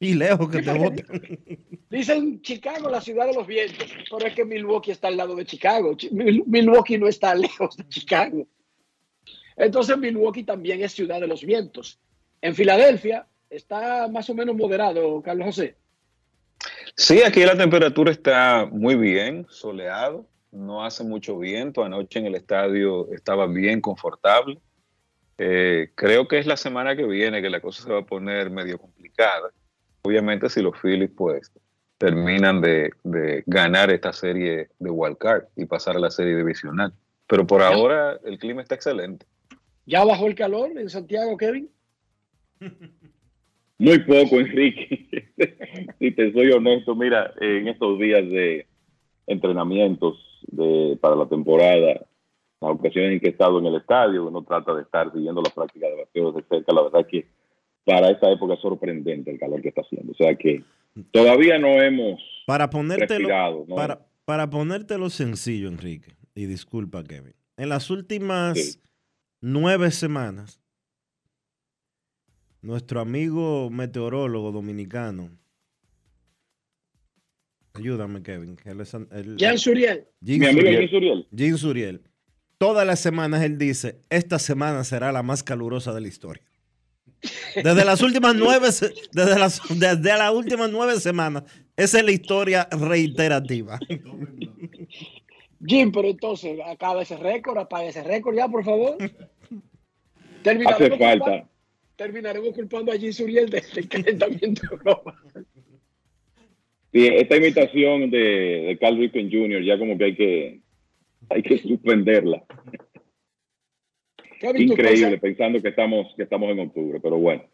[0.00, 1.02] Y lejos que te bota.
[1.88, 5.46] Dicen Chicago, la ciudad de los vientos, pero es que Milwaukee está al lado de
[5.46, 5.94] Chicago.
[5.96, 8.46] Chi- Mil- Milwaukee no está lejos de Chicago.
[9.56, 11.98] Entonces Milwaukee también es ciudad de los vientos.
[12.42, 15.76] En Filadelfia está más o menos moderado, Carlos José.
[16.96, 21.84] Sí, aquí la temperatura está muy bien, soleado, no hace mucho viento.
[21.84, 24.58] Anoche en el estadio estaba bien confortable.
[25.36, 28.50] Eh, creo que es la semana que viene que la cosa se va a poner
[28.50, 29.50] medio complicada.
[30.02, 31.52] Obviamente si los Phillies pues
[31.98, 36.92] terminan de, de ganar esta serie de wild card y pasar a la serie divisional.
[37.26, 39.26] Pero por ahora el clima está excelente.
[39.86, 41.70] ¿Ya bajó el calor en Santiago, Kevin?
[43.78, 45.32] Muy poco, Enrique.
[45.98, 48.66] si te soy honesto, mira, en estos días de
[49.26, 52.06] entrenamientos de, para la temporada,
[52.60, 55.50] las ocasiones en que he estado en el estadio, uno trata de estar siguiendo la
[55.50, 56.72] práctica de bateo de cerca.
[56.72, 57.26] La verdad que
[57.84, 60.12] para esta época es sorprendente el calor que está haciendo.
[60.12, 60.62] O sea que
[61.10, 63.28] todavía no hemos Para ponértelo,
[63.74, 67.34] para, para ponértelo sencillo, Enrique, y disculpa, Kevin.
[67.56, 68.80] En las últimas
[69.40, 70.60] nueve semanas,
[72.62, 75.30] nuestro amigo meteorólogo dominicano,
[77.78, 78.56] ayúdame, Kevin.
[78.56, 80.06] que él es- él- Jean Suriel.
[80.20, 80.78] Jean Mi amigo Suriel.
[80.80, 81.26] Jean Suriel.
[81.32, 82.02] Jean Suriel.
[82.58, 86.42] Todas las semanas él dice, esta semana será la más calurosa de la historia.
[87.56, 91.42] Desde las últimas nueve, se- desde las, desde las últimas nueve semanas.
[91.76, 93.78] Esa es la historia reiterativa.
[95.66, 98.96] Jim, pero entonces, acaba ese récord, apaga ese récord ya, por favor.
[99.00, 99.14] Hace
[100.42, 101.24] Terminaremos, falta.
[101.24, 101.48] culpa-
[101.96, 105.14] terminaremos culpando a Jim Suriel del, del calentamiento global.
[106.94, 109.62] Sí, esta imitación de, de Carl Ripken Jr.
[109.64, 110.60] ya como que hay que
[111.28, 112.44] hay que suspenderla.
[114.72, 117.44] Increíble, pensa- pensando que estamos que estamos en octubre, pero bueno.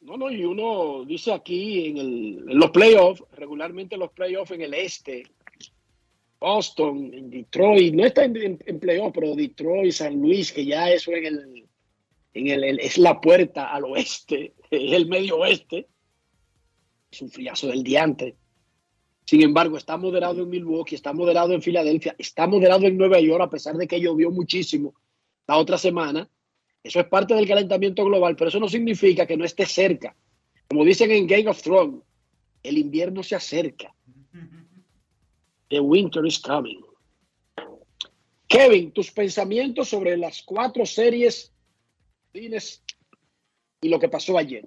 [0.00, 4.62] No, no, y uno dice aquí en, el- en los playoffs, regularmente los playoffs en
[4.62, 5.24] el este,
[6.38, 10.88] Boston, en Detroit, no está en, en, en playoff, pero Detroit, San Luis, que ya
[10.90, 11.64] eso en el,
[12.34, 15.88] en el, el- es la puerta al oeste, es el medio oeste,
[17.10, 18.36] es un friazo del diante.
[19.28, 23.42] Sin embargo, está moderado en Milwaukee, está moderado en Filadelfia, está moderado en Nueva York,
[23.42, 24.94] a pesar de que llovió muchísimo
[25.46, 26.26] la otra semana.
[26.82, 30.16] Eso es parte del calentamiento global, pero eso no significa que no esté cerca.
[30.66, 32.00] Como dicen en Game of Thrones,
[32.62, 33.94] el invierno se acerca.
[35.68, 36.80] The winter is coming.
[38.46, 41.52] Kevin, tus pensamientos sobre las cuatro series
[42.32, 44.66] y lo que pasó ayer.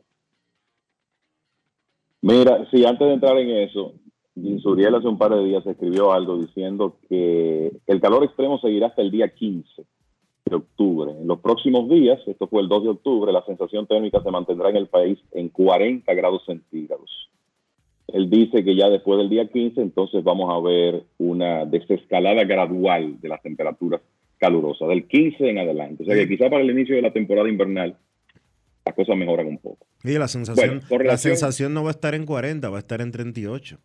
[2.22, 3.96] Mira, sí, antes de entrar en eso,
[4.42, 8.88] Jim Suriel hace un par de días escribió algo diciendo que el calor extremo seguirá
[8.88, 9.84] hasta el día 15
[10.46, 11.12] de octubre.
[11.12, 14.70] En los próximos días, esto fue el 2 de octubre, la sensación térmica se mantendrá
[14.70, 17.30] en el país en 40 grados centígrados.
[18.08, 23.22] Él dice que ya después del día 15, entonces vamos a ver una desescalada gradual
[23.22, 24.02] de las temperaturas
[24.38, 26.04] calurosas, del 15 en adelante.
[26.04, 27.96] O sea que quizá para el inicio de la temporada invernal
[28.86, 29.86] las cosas mejoran un poco.
[30.04, 33.02] Y la sensación, Bueno, la sensación no va a estar en 40, va a estar
[33.02, 33.78] en 38.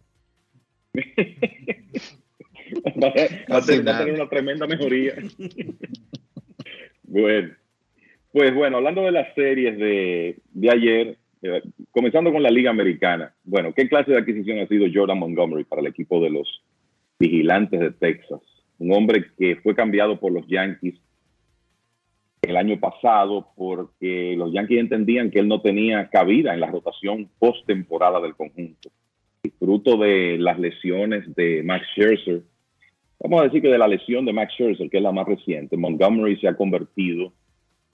[3.01, 5.15] Va, a, va a tener, va a tener una tremenda mejoría.
[7.05, 7.55] bueno,
[8.33, 13.35] pues bueno, hablando de las series de, de ayer, eh, comenzando con la Liga Americana.
[13.45, 16.63] Bueno, ¿qué clase de adquisición ha sido Jordan Montgomery para el equipo de los
[17.19, 18.41] Vigilantes de Texas?
[18.79, 21.01] Un hombre que fue cambiado por los Yankees
[22.43, 27.29] el año pasado porque los Yankees entendían que él no tenía cabida en la rotación
[27.39, 28.91] postemporada del conjunto.
[29.59, 32.43] Fruto de las lesiones de Max Scherzer,
[33.21, 35.77] vamos a decir que de la lesión de Max Scherzer, que es la más reciente,
[35.77, 37.33] Montgomery se ha convertido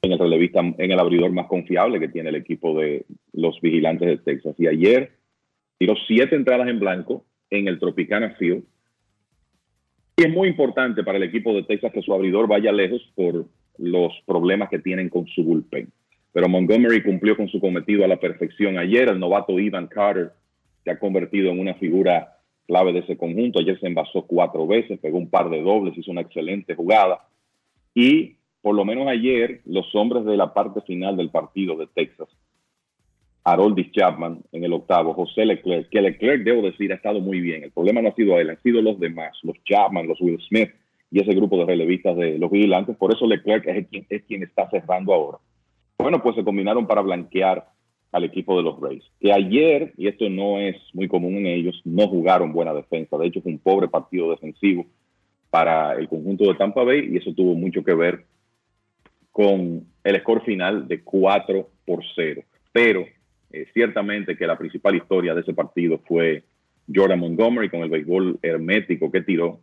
[0.03, 4.09] en el relevista, en el abridor más confiable que tiene el equipo de los vigilantes
[4.09, 4.57] de Texas.
[4.59, 5.13] Y ayer
[5.79, 8.65] tiró siete entradas en blanco en el Tropicana Field.
[10.17, 13.47] Y es muy importante para el equipo de Texas que su abridor vaya lejos por
[13.79, 15.89] los problemas que tienen con su bullpen.
[16.33, 19.09] Pero Montgomery cumplió con su cometido a la perfección ayer.
[19.09, 20.33] El novato Ivan Carter
[20.85, 23.61] se ha convertido en una figura clave de ese conjunto.
[23.61, 27.27] Ayer se envasó cuatro veces, pegó un par de dobles, hizo una excelente jugada.
[27.95, 32.29] Y por lo menos ayer, los hombres de la parte final del partido de Texas,
[33.45, 37.65] Haroldis Chapman en el octavo, José Leclerc, que Leclerc, debo decir, ha estado muy bien.
[37.65, 40.71] El problema no ha sido él, han sido los demás, los Chapman, los Will Smith
[41.11, 42.97] y ese grupo de relevistas de los vigilantes.
[42.97, 45.39] Por eso Leclerc es quien, es quien está cerrando ahora.
[45.99, 47.72] Bueno, pues se combinaron para blanquear
[48.13, 51.81] al equipo de los Rays, que ayer, y esto no es muy común en ellos,
[51.85, 53.17] no jugaron buena defensa.
[53.17, 54.87] De hecho, fue un pobre partido defensivo
[55.51, 58.25] para el conjunto de Tampa Bay y eso tuvo mucho que ver
[59.31, 62.43] con el score final de 4 por 0.
[62.71, 63.07] Pero
[63.51, 66.45] eh, ciertamente que la principal historia de ese partido fue
[66.93, 69.61] Jordan Montgomery con el béisbol hermético que tiró,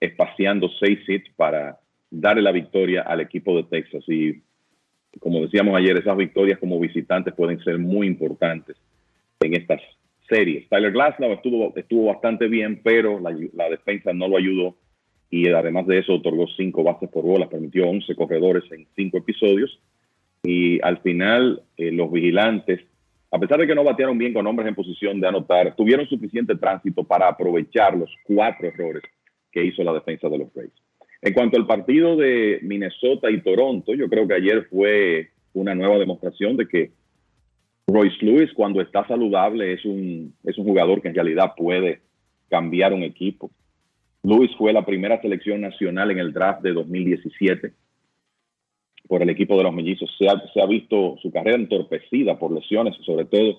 [0.00, 1.78] espaciando seis hits para
[2.10, 4.04] darle la victoria al equipo de Texas.
[4.08, 4.42] Y
[5.20, 8.76] como decíamos ayer, esas victorias como visitantes pueden ser muy importantes
[9.40, 9.80] en estas
[10.28, 10.68] series.
[10.68, 14.76] Tyler Glasnow estuvo, bastante bien, pero la, defensa no lo ayudó
[15.30, 19.80] y además de eso otorgó cinco bases por bolas, permitió 11 corredores en cinco episodios
[20.42, 22.80] y al final eh, los vigilantes,
[23.30, 26.56] a pesar de que no batearon bien con hombres en posición de anotar, tuvieron suficiente
[26.56, 29.02] tránsito para aprovechar los cuatro errores
[29.50, 30.72] que hizo la defensa de los Rays.
[31.22, 35.98] En cuanto al partido de Minnesota y Toronto, yo creo que ayer fue una nueva
[35.98, 36.90] demostración de que
[37.86, 42.00] Royce Lewis, cuando está saludable, es un, es un jugador que en realidad puede
[42.48, 43.50] cambiar un equipo.
[44.24, 47.72] Lewis fue la primera selección nacional en el draft de 2017
[49.08, 50.10] por el equipo de los mellizos.
[50.18, 53.58] Se ha, visto su carrera entorpecida por lesiones, sobre todo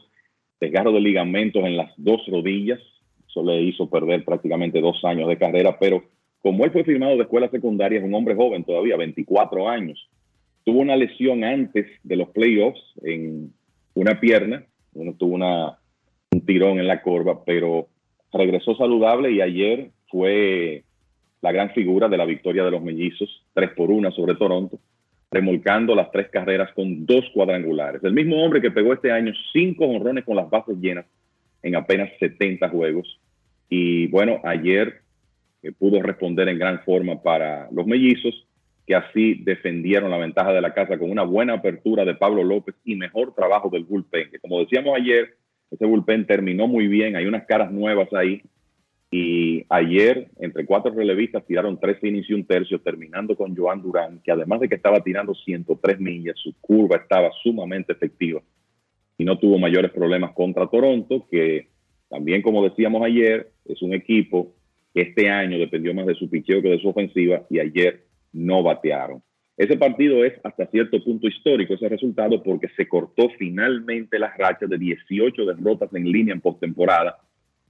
[0.60, 2.80] desgarro de ligamentos en las dos rodillas.
[3.28, 6.04] Eso le hizo perder prácticamente dos años de carrera, pero
[6.44, 10.10] como él fue firmado de escuela secundaria, es un hombre joven todavía, 24 años.
[10.66, 13.54] Tuvo una lesión antes de los playoffs en
[13.94, 17.88] una pierna, uno tuvo un tirón en la corva, pero
[18.34, 20.84] regresó saludable y ayer fue
[21.42, 24.78] la gran figura de la victoria de los mellizos, 3 por 1 sobre Toronto.
[25.32, 28.04] remolcando las tres carreras con dos cuadrangulares.
[28.04, 31.06] El mismo hombre que pegó este año cinco honrones con las bases llenas
[31.64, 33.20] en apenas 70 juegos.
[33.68, 35.03] Y bueno, ayer
[35.64, 38.46] eh, pudo responder en gran forma para los mellizos,
[38.86, 42.76] que así defendieron la ventaja de la casa con una buena apertura de Pablo López
[42.84, 45.36] y mejor trabajo del bullpen, que como decíamos ayer,
[45.72, 48.44] ese bullpen terminó muy bien, hay unas caras nuevas ahí.
[49.10, 54.20] Y ayer, entre cuatro relevistas, tiraron tres innings y un tercio, terminando con Joan Durán,
[54.24, 58.42] que además de que estaba tirando 103 millas, su curva estaba sumamente efectiva
[59.18, 61.68] y no tuvo mayores problemas contra Toronto, que
[62.10, 64.54] también, como decíamos ayer, es un equipo
[64.94, 69.22] este año dependió más de su picheo que de su ofensiva y ayer no batearon.
[69.56, 74.70] Ese partido es hasta cierto punto histórico, ese resultado, porque se cortó finalmente las rachas
[74.70, 77.18] de 18 derrotas en línea en postemporada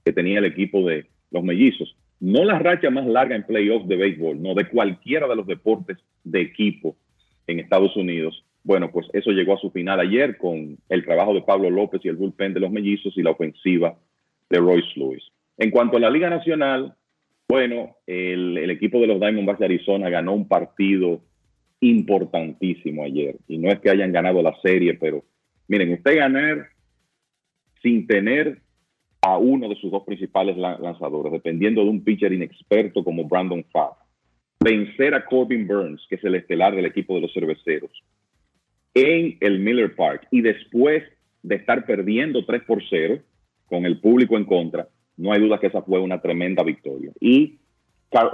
[0.04, 1.94] que tenía el equipo de los mellizos.
[2.20, 5.98] No la racha más larga en playoffs de béisbol, no de cualquiera de los deportes
[6.24, 6.96] de equipo
[7.46, 8.44] en Estados Unidos.
[8.62, 12.08] Bueno, pues eso llegó a su final ayer con el trabajo de Pablo López y
[12.08, 13.98] el bullpen de los mellizos y la ofensiva
[14.48, 15.22] de Royce Lewis.
[15.58, 16.94] En cuanto a la Liga Nacional,
[17.48, 21.22] bueno, el, equipo de los Diamondbacks de Arizona ganó un partido
[21.80, 23.36] importantísimo ayer.
[23.46, 25.24] Y no es que hayan ganado la serie, pero
[25.68, 26.68] miren, usted ganar
[27.82, 28.60] sin tener
[29.20, 33.96] a uno de sus dos principales lanzadores, dependiendo de un pitcher inexperto como Brandon Pfaff,
[34.60, 37.90] vencer a Corbin Burns, que es el estelar del equipo de los cerveceros,
[38.94, 41.02] en el Miller Park y después
[41.42, 43.20] de estar perdiendo 3 por 0
[43.66, 47.12] con el público en contra, no hay duda que esa fue una tremenda victoria.
[47.20, 47.58] Y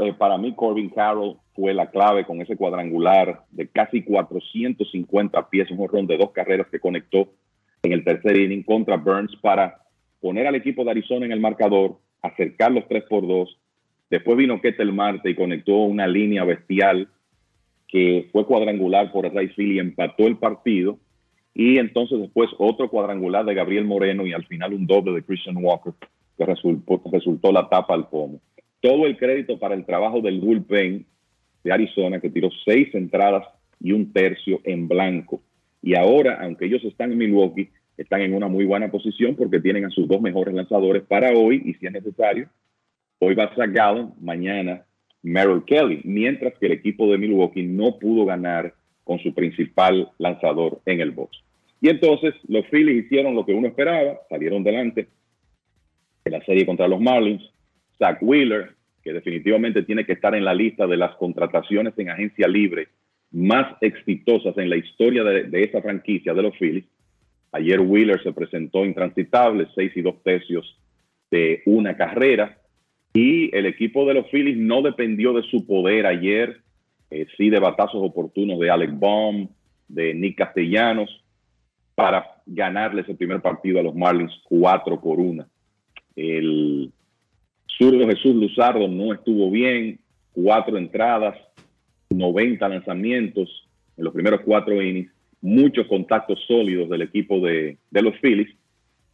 [0.01, 5.71] eh, para mí Corbin Carroll fue la clave con ese cuadrangular de casi 450 pies,
[5.71, 7.29] un jorrón de dos carreras que conectó
[7.83, 9.79] en el tercer inning contra Burns para
[10.21, 13.59] poner al equipo de Arizona en el marcador, acercar los 3 por 2.
[14.11, 17.09] Después vino Ketel Marte y conectó una línea bestial
[17.89, 20.99] que fue cuadrangular por Philly y empató el partido.
[21.55, 25.57] Y entonces después otro cuadrangular de Gabriel Moreno y al final un doble de Christian
[25.59, 25.95] Walker
[26.41, 28.41] que resultó, resultó la tapa al pomo.
[28.81, 31.05] Todo el crédito para el trabajo del bullpen
[31.63, 33.47] de Arizona que tiró seis entradas
[33.79, 35.43] y un tercio en blanco.
[35.83, 37.69] Y ahora, aunque ellos están en Milwaukee,
[37.99, 41.61] están en una muy buena posición porque tienen a sus dos mejores lanzadores para hoy
[41.63, 42.49] y si es necesario,
[43.19, 44.87] hoy va Zach Gallen, mañana
[45.23, 48.73] Merrill Kelly, mientras que el equipo de Milwaukee no pudo ganar
[49.05, 51.37] con su principal lanzador en el box.
[51.83, 55.09] Y entonces los Phillies hicieron lo que uno esperaba, salieron delante
[56.25, 57.43] en la serie contra los Marlins.
[57.99, 58.71] Zach Wheeler,
[59.03, 62.89] que definitivamente tiene que estar en la lista de las contrataciones en agencia libre
[63.33, 66.85] más exitosas en la historia de, de esa franquicia de los Phillies.
[67.53, 70.79] Ayer Wheeler se presentó intransitable, seis y dos tercios
[71.31, 72.59] de una carrera,
[73.13, 76.61] y el equipo de los Phillies no dependió de su poder ayer,
[77.11, 79.49] eh, sí de batazos oportunos de Alec Baum,
[79.89, 81.25] de Nick Castellanos,
[81.97, 85.45] para ganarles el primer partido a los Marlins 4 por 1.
[86.17, 86.91] El
[87.67, 89.99] zurdo Jesús Luzardo no estuvo bien,
[90.33, 91.37] cuatro entradas,
[92.11, 98.55] 90 lanzamientos en los primeros cuatro innings, muchos contactos sólidos del equipo de, los Phillies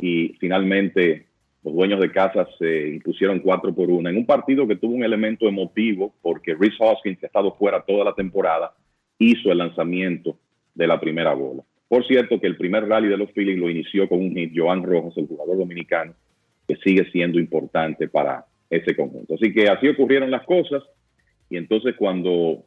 [0.01, 1.27] y finalmente
[1.63, 5.05] los dueños de casa se impusieron cuatro por una en un partido que tuvo un
[5.05, 8.73] elemento emotivo porque Rhys Hoskins, que ha estado fuera toda la temporada,
[9.19, 10.37] hizo el lanzamiento
[10.75, 11.63] de la primera bola.
[11.89, 14.83] Por cierto, que el primer rally de los Phillies lo inició con un hit Joan
[14.83, 16.15] Rojas, el jugador dominicano,
[16.67, 19.35] que sigue siendo importante para ese conjunto.
[19.35, 20.83] Así que así ocurrieron las cosas
[21.49, 22.65] y entonces cuando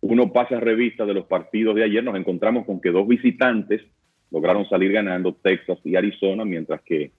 [0.00, 3.82] uno pasa revista de los partidos de ayer, nos encontramos con que dos visitantes
[4.30, 7.12] lograron salir ganando, Texas y Arizona, mientras que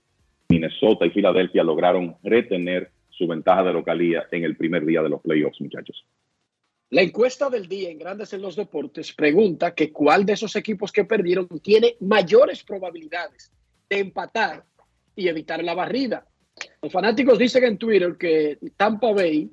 [0.50, 5.22] Minnesota y Filadelfia lograron retener su ventaja de localía en el primer día de los
[5.22, 6.06] playoffs, muchachos.
[6.90, 10.92] La encuesta del día en Grandes en los Deportes pregunta que cuál de esos equipos
[10.92, 13.52] que perdieron tiene mayores probabilidades
[13.90, 14.64] de empatar
[15.18, 16.26] y evitar la barrida.
[16.82, 19.52] Los fanáticos dicen en Twitter que Tampa Bay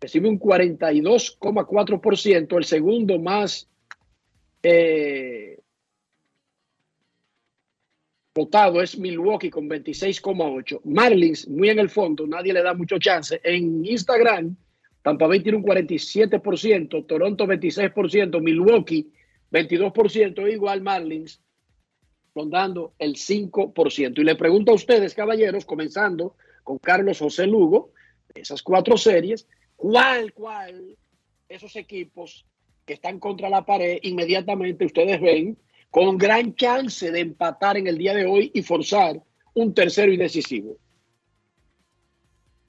[0.00, 3.68] recibe un 42,4%, el segundo más
[4.62, 5.58] eh,
[8.34, 10.80] votado es Milwaukee con 26,8.
[10.84, 13.40] Marlins, muy en el fondo, nadie le da mucho chance.
[13.42, 14.54] En Instagram,
[15.02, 19.10] Tampa Bay tiene un 47%, Toronto 26%, Milwaukee
[19.50, 21.40] 22%, igual Marlins
[22.34, 24.18] rondando el 5%.
[24.18, 27.92] Y le pregunto a ustedes, caballeros, comenzando con Carlos José Lugo,
[28.34, 29.46] esas cuatro series,
[29.76, 30.96] ¿cuál, cuál
[31.48, 32.44] esos equipos
[32.84, 35.56] que están contra la pared inmediatamente ustedes ven
[35.90, 39.22] con gran chance de empatar en el día de hoy y forzar
[39.54, 40.18] un tercero y.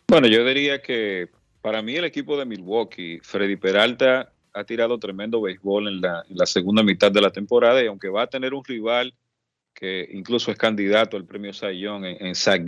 [0.08, 1.30] Bueno, yo diría que
[1.62, 6.84] para mí el equipo de Milwaukee, Freddy Peralta ha tirado tremendo béisbol en la segunda
[6.84, 9.16] mitad de la temporada y aunque va a tener un rival
[9.76, 12.64] que incluso es candidato al premio Young en, en Zach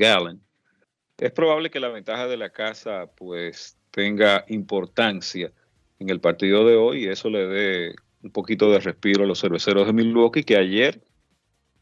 [1.17, 5.51] es probable que la ventaja de la casa pues tenga importancia
[5.99, 9.39] en el partido de hoy y eso le dé un poquito de respiro a los
[9.39, 11.01] cerveceros de Milwaukee que ayer,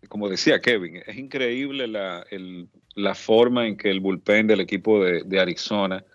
[0.07, 2.25] como decía Kevin, es increíble la,
[2.93, 6.05] la forma en que el bullpen del equipo de, de Arizona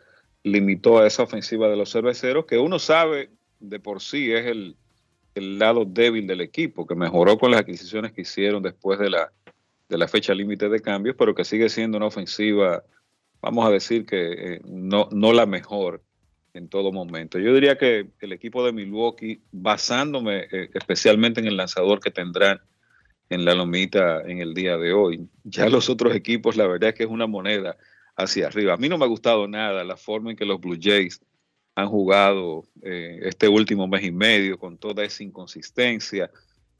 [0.42, 3.28] limitó a esa ofensiva de los cerveceros que uno sabe
[3.58, 4.76] de por sí es el,
[5.40, 9.32] lado débil del equipo, que mejoró con las adquisiciones que hicieron después de la,
[9.88, 12.82] de la fecha límite de cambios, pero que sigue siendo una ofensiva,
[13.40, 16.02] vamos a decir que eh, no, no la mejor
[16.54, 17.38] en todo momento.
[17.38, 22.60] Yo diría que el equipo de Milwaukee, basándome eh, especialmente en el lanzador que tendrán
[23.28, 26.94] en la lomita en el día de hoy, ya los otros equipos, la verdad es
[26.96, 27.76] que es una moneda
[28.16, 28.74] hacia arriba.
[28.74, 31.22] A mí no me ha gustado nada la forma en que los Blue Jays
[31.80, 36.30] han jugado eh, este último mes y medio con toda esa inconsistencia.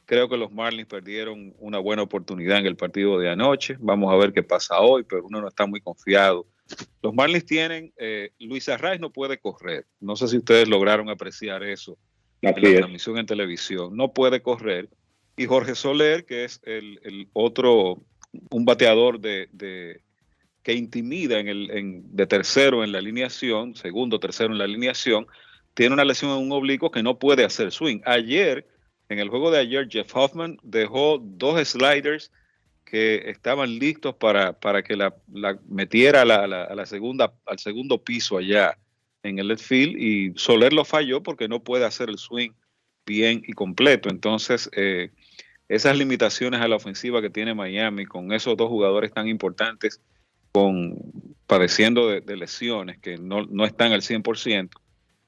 [0.07, 3.77] Creo que los Marlins perdieron una buena oportunidad en el partido de anoche.
[3.79, 6.47] Vamos a ver qué pasa hoy, pero uno no está muy confiado.
[7.03, 9.87] Los Marlins tienen, eh, Luis Arraez no puede correr.
[10.01, 11.97] No sé si ustedes lograron apreciar eso
[12.43, 12.77] en la es.
[12.77, 13.97] transmisión en televisión.
[13.97, 14.89] No puede correr.
[15.37, 18.03] Y Jorge Soler, que es el, el otro,
[18.51, 20.01] un bateador de, de-
[20.62, 25.27] que intimida en el, en- de tercero en la alineación, segundo, tercero en la alineación,
[25.74, 28.01] tiene una lesión en un oblicuo que no puede hacer swing.
[28.05, 28.66] Ayer,
[29.09, 32.31] en el juego de ayer, Jeff Hoffman dejó dos sliders
[32.85, 38.03] que estaban listos para, para que la, la metiera a la, la segunda, al segundo
[38.03, 38.77] piso allá
[39.23, 42.51] en el left field y Soler lo falló porque no puede hacer el swing
[43.07, 44.09] bien y completo.
[44.09, 45.11] Entonces, eh,
[45.69, 50.01] esas limitaciones a la ofensiva que tiene Miami con esos dos jugadores tan importantes,
[50.53, 50.97] con
[51.47, 54.71] padeciendo de, lesiones que no, no están al 100%,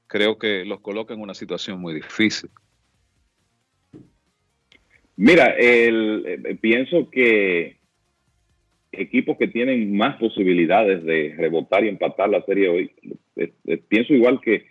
[0.07, 2.49] creo que los coloca en una situación muy difícil.
[5.17, 7.77] Mira, el, eh, pienso que
[8.91, 12.91] equipos que tienen más posibilidades de rebotar y empatar la serie hoy,
[13.35, 14.65] eh, eh, pienso igual que,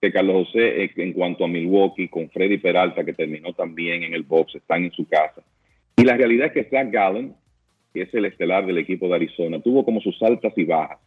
[0.00, 4.22] que Carlos José en cuanto a Milwaukee, con Freddy Peralta, que terminó también en el
[4.22, 5.42] box, están en su casa.
[5.96, 7.34] Y la realidad es que Zach Gallen,
[7.92, 10.98] que es el estelar del equipo de Arizona, tuvo como sus altas y bajas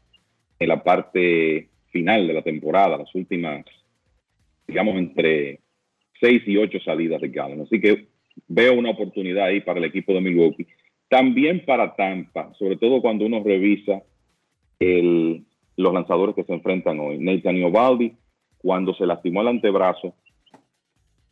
[0.59, 3.65] en la parte final de la temporada, las últimas,
[4.67, 5.59] digamos, entre
[6.19, 7.61] seis y ocho salidas de Gallen.
[7.61, 8.07] Así que
[8.47, 10.67] veo una oportunidad ahí para el equipo de Milwaukee.
[11.09, 14.03] También para Tampa, sobre todo cuando uno revisa
[14.79, 17.17] los lanzadores que se enfrentan hoy.
[17.17, 18.13] Nathan Ovaldi,
[18.57, 20.15] cuando se lastimó el antebrazo,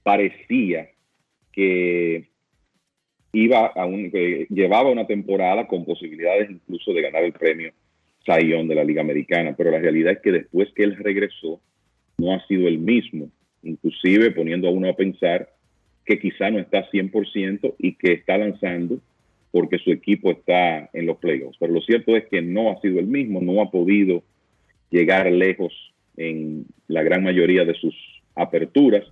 [0.03, 0.89] parecía
[1.51, 2.29] que
[3.33, 4.11] iba a un,
[4.49, 7.71] llevaba una temporada con posibilidades incluso de ganar el premio
[8.37, 11.59] Young de la Liga Americana, pero la realidad es que después que él regresó
[12.17, 13.29] no ha sido el mismo,
[13.63, 15.49] inclusive poniendo a uno a pensar
[16.05, 18.99] que quizá no está 100% y que está lanzando
[19.51, 21.57] porque su equipo está en los playoffs.
[21.59, 24.23] Pero lo cierto es que no ha sido el mismo, no ha podido
[24.91, 25.73] llegar lejos
[26.17, 27.95] en la gran mayoría de sus
[28.35, 29.03] aperturas.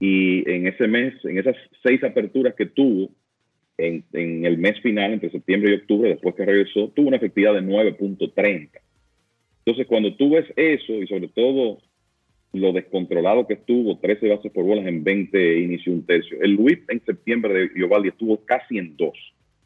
[0.00, 3.10] Y en ese mes, en esas seis aperturas que tuvo
[3.78, 7.62] en, el mes final, entre septiembre y octubre, después que regresó, tuvo una efectividad de
[7.62, 8.70] 9.30.
[9.64, 11.78] Entonces, cuando tú ves eso y sobre todo
[12.52, 16.38] lo descontrolado que estuvo, 13 bases por bolas en 20 inicio un tercio.
[16.40, 19.16] El whip en septiembre de Giovaldi estuvo casi en dos,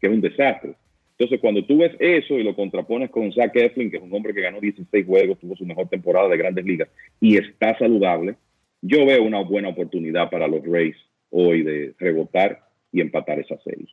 [0.00, 0.74] que es un desastre.
[1.18, 4.34] Entonces, cuando tú ves eso y lo contrapones con Zach Eflin, que es un hombre
[4.34, 6.88] que ganó 16 juegos, tuvo su mejor temporada de grandes ligas
[7.20, 8.34] y está saludable,
[8.82, 10.96] yo veo una buena oportunidad para los Rays
[11.30, 13.88] hoy de rebotar y empatar esa serie.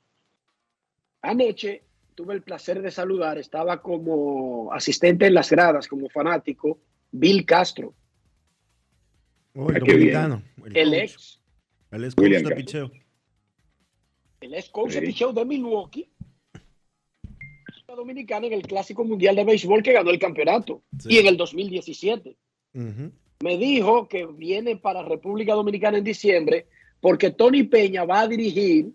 [1.21, 1.83] Anoche
[2.15, 6.79] tuve el placer de saludar, estaba como asistente en las gradas, como fanático,
[7.11, 7.93] Bill Castro,
[9.55, 10.43] Oh, el Ah, dominicano.
[10.65, 11.41] El, el ex,
[11.91, 12.55] El ex coach de Castro.
[12.55, 12.91] picheo.
[14.41, 16.09] el ex coach de picheo de Milwaukee,
[17.87, 21.09] dominicana en el Clásico Mundial de Béisbol que ganó el campeonato Sí.
[21.15, 22.37] y en el 2017.
[22.75, 23.11] Ujú.
[23.41, 26.67] Me dijo que viene para República Dominicana en diciembre
[26.99, 28.91] porque Tony Peña va a dirigir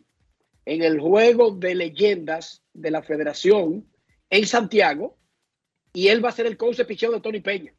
[0.66, 3.86] en el juego de leyendas de la federación
[4.28, 5.16] en Santiago
[5.94, 7.72] y él va a ser el coach de picheo de Tony Peña.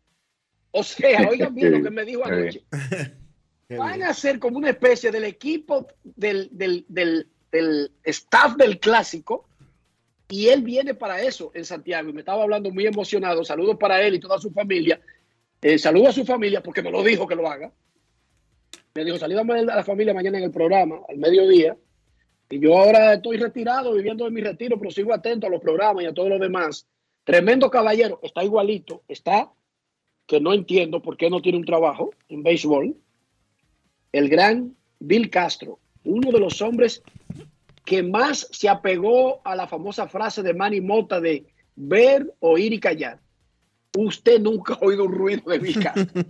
[0.71, 2.63] O sea, oigan bien lo que me dijo anoche.
[3.69, 9.47] Van a ser como una especie del equipo del, del, del, del staff del clásico
[10.29, 13.43] y él viene para eso en Santiago y me estaba hablando muy emocionado.
[13.43, 14.99] Saludos para él y toda su familia.
[15.67, 17.73] Eh, saludo a su familia porque me lo dijo que lo haga.
[18.93, 21.75] Me dijo, salídame a la familia mañana en el programa, al mediodía.
[22.51, 26.03] Y yo ahora estoy retirado, viviendo de mi retiro, pero sigo atento a los programas
[26.03, 26.87] y a todo lo demás.
[27.23, 29.51] Tremendo caballero, está igualito, está
[30.27, 32.95] que no entiendo por qué no tiene un trabajo en béisbol.
[34.11, 37.01] el gran Bill Castro, uno de los hombres
[37.85, 41.43] que más se apegó a la famosa frase de Manny Mota de
[41.75, 43.24] ver, oír y callar.
[43.97, 46.23] Usted nunca ha oído un ruido de Bill Castro.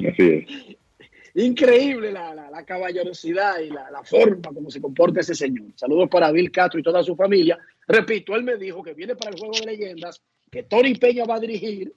[0.00, 0.76] Así es.
[1.36, 5.66] Increíble la, la, la caballerosidad y la, la, forma como se comporta ese señor.
[5.74, 7.58] Saludos para Bill Castro y toda su familia.
[7.88, 11.36] Repito, él me dijo que viene para el Juego de Leyendas, que Tony Peña va
[11.36, 11.92] a dirigir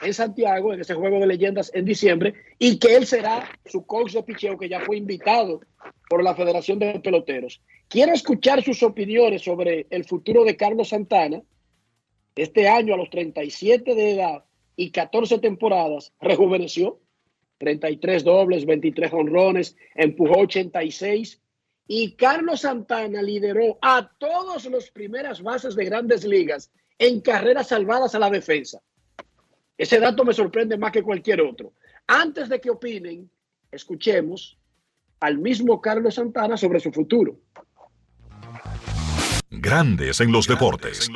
[0.00, 4.12] en Santiago, en ese Juego de Leyendas en diciembre, y que él será su coach
[4.12, 5.60] de picheo, que ya fue invitado
[6.08, 7.60] por la Federación de Peloteros.
[7.88, 11.42] Quiero escuchar sus opiniones sobre el futuro de Carlos Santana.
[12.36, 14.44] Este año, a los 37 de edad
[14.76, 17.00] y 14 temporadas, rejuveneció
[17.58, 21.40] 33 dobles, 23 honrones, empujó 86.
[21.86, 28.14] Y Carlos Santana lideró a todos los primeras bases de grandes ligas en carreras salvadas
[28.14, 28.80] a la defensa.
[29.76, 31.72] Ese dato me sorprende más que cualquier otro.
[32.06, 33.30] Antes de que opinen,
[33.70, 34.58] escuchemos
[35.20, 37.38] al mismo Carlos Santana sobre su futuro.
[39.54, 41.10] Grandes en los deportes.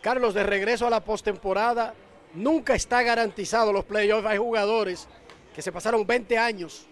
[0.00, 1.94] Carlos, de regreso a la postemporada,
[2.32, 4.26] nunca está garantizado los playoffs.
[4.26, 5.08] Hay jugadores
[5.54, 6.86] que se pasaron 20 años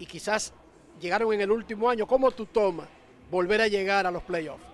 [0.00, 0.52] y quizás
[1.00, 2.04] llegaron en el último año.
[2.08, 2.88] ¿Cómo tú tomas
[3.30, 4.64] volver a llegar a los playoffs?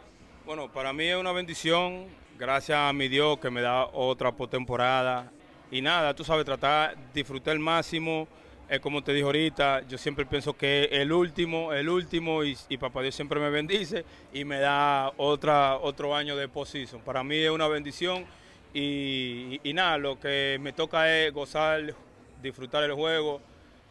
[0.47, 2.07] Bueno, para mí es una bendición.
[2.39, 5.31] Gracias a mi Dios que me da otra postemporada.
[5.71, 8.27] Y nada, tú sabes, tratar, disfrutar el máximo.
[8.73, 13.03] Es como te dije ahorita, yo siempre pienso que el último, el último, y, papá
[13.03, 17.03] Dios siempre me bendice y me da otra, otro año de posición.
[17.03, 18.25] Para mí es una bendición
[18.73, 21.95] y, y, nada, lo que me toca es gozar,
[22.43, 23.43] disfrutar el juego,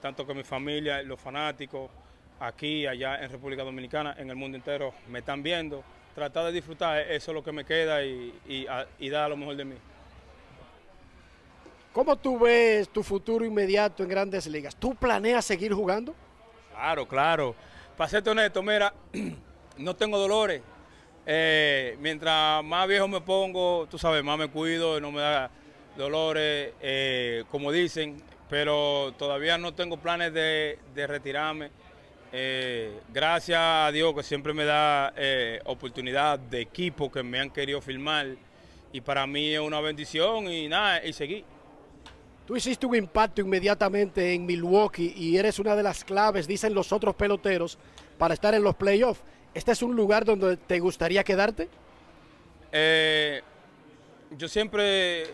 [0.01, 1.91] tanto que mi familia, los fanáticos,
[2.39, 5.83] aquí, allá en República Dominicana, en el mundo entero, me están viendo.
[6.15, 8.65] Tratar de disfrutar, eso es lo que me queda y, y,
[8.97, 9.75] y dar lo mejor de mí.
[11.93, 14.75] ¿Cómo tú ves tu futuro inmediato en grandes ligas?
[14.75, 16.15] ¿Tú planeas seguir jugando?
[16.71, 17.55] Claro, claro.
[17.97, 18.93] Para serte honesto, mira,
[19.77, 20.61] no tengo dolores.
[21.25, 25.51] Eh, mientras más viejo me pongo, tú sabes, más me cuido, no me da
[25.97, 31.71] dolores, eh, como dicen, pero todavía no tengo planes de, retirarme.
[32.31, 37.49] Eh, gracias a Dios que siempre me da eh, oportunidad de equipo que me han
[37.49, 38.27] querido filmar
[38.93, 41.43] y para mí es una bendición y nada, y seguir.
[42.51, 46.91] Tú hiciste un impacto inmediatamente en Milwaukee y eres una de las claves, dicen los
[46.91, 47.77] otros peloteros,
[48.17, 49.21] para estar en los playoffs.
[49.53, 51.69] ¿Este es un lugar donde te gustaría quedarte?
[52.73, 53.41] Eh,
[54.31, 55.27] yo siempre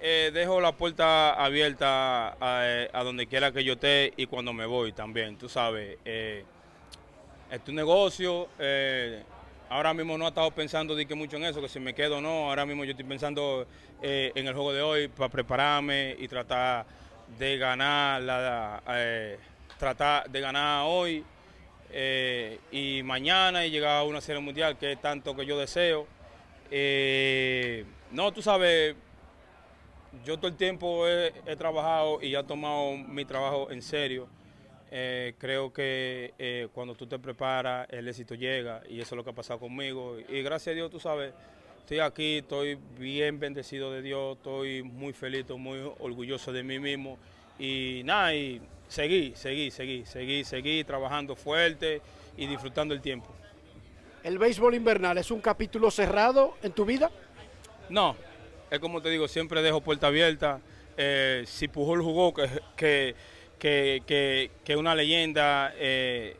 [0.00, 4.64] eh, dejo la puerta abierta a, a, donde quiera que yo esté y cuando me
[4.64, 5.98] voy también, tú sabes.
[6.04, 6.44] Eh,
[7.50, 8.46] es tu negocio.
[9.74, 12.18] Ahora mismo no he estado pensando de que mucho en eso, que si me quedo
[12.18, 12.48] o no.
[12.48, 13.66] Ahora mismo yo estoy pensando
[14.00, 16.86] eh, en el juego de hoy para prepararme y tratar
[17.36, 19.36] de ganar la, eh,
[19.76, 21.24] tratar de ganar hoy
[21.90, 26.06] eh, y mañana y llegar a una serie mundial que es tanto que yo deseo.
[28.12, 28.94] no, tú sabes,
[30.24, 34.28] yo todo el tiempo he, he, trabajado y he tomado mi trabajo en serio.
[34.90, 39.34] Creo que cuando tú te preparas, el éxito llega y eso es lo que ha
[39.34, 40.16] pasado conmigo.
[40.28, 41.32] Y gracias a Dios, tú sabes,
[41.80, 47.18] estoy aquí, estoy bien bendecido de Dios, estoy muy feliz, muy orgulloso de mí mismo
[47.58, 52.00] y nada, y seguí, seguí, seguí, seguí, seguí trabajando fuerte
[52.36, 53.28] y disfrutando el tiempo.
[54.22, 57.10] ¿El béisbol invernal es un capítulo cerrado en tu vida?
[57.90, 58.16] No,
[58.70, 60.60] es como te digo, siempre dejo puerta abierta.
[60.96, 63.14] Eh, si Pujol jugó, que, que,
[63.64, 65.72] que, que, que una leyenda...
[65.78, 66.36] Eh,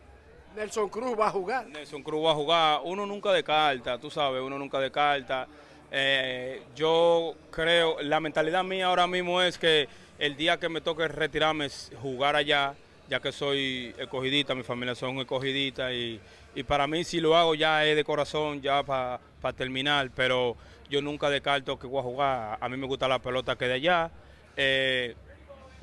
[0.55, 1.66] Nelson Cruz va a jugar.
[1.68, 2.80] Nelson Cruz va a jugar.
[2.84, 5.48] Uno nunca descarta, tú sabes, uno nunca descarta.
[5.90, 9.88] Eh, yo creo, la mentalidad mía ahora mismo es que
[10.18, 11.68] el día que me toque retirarme
[12.02, 12.74] jugar allá,
[13.09, 16.20] ya que soy escogidita, mi familia son escogiditas y,
[16.55, 20.59] y para mí si lo hago ya es de corazón, ya para pa terminar, pero
[20.90, 22.59] yo nunca descarto que voy a jugar.
[22.60, 24.10] A mí me gusta la pelota que de allá.
[24.59, 25.14] Eh,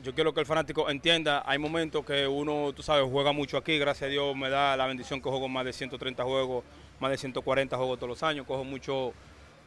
[0.01, 3.77] yo quiero que el fanático entienda, hay momentos que uno, tú sabes, juega mucho aquí,
[3.77, 6.63] gracias a Dios me da la bendición que juego más de 130 juegos,
[6.99, 9.13] más de 140 juegos todos los años, cojo mucho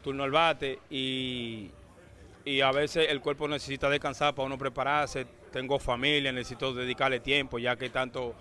[0.03, 1.71] turno al bate y,
[2.45, 7.59] y a veces el cuerpo necesita descansar para uno prepararse, tengo familia, necesito dedicarle tiempo,
[7.59, 8.35] ya que tanto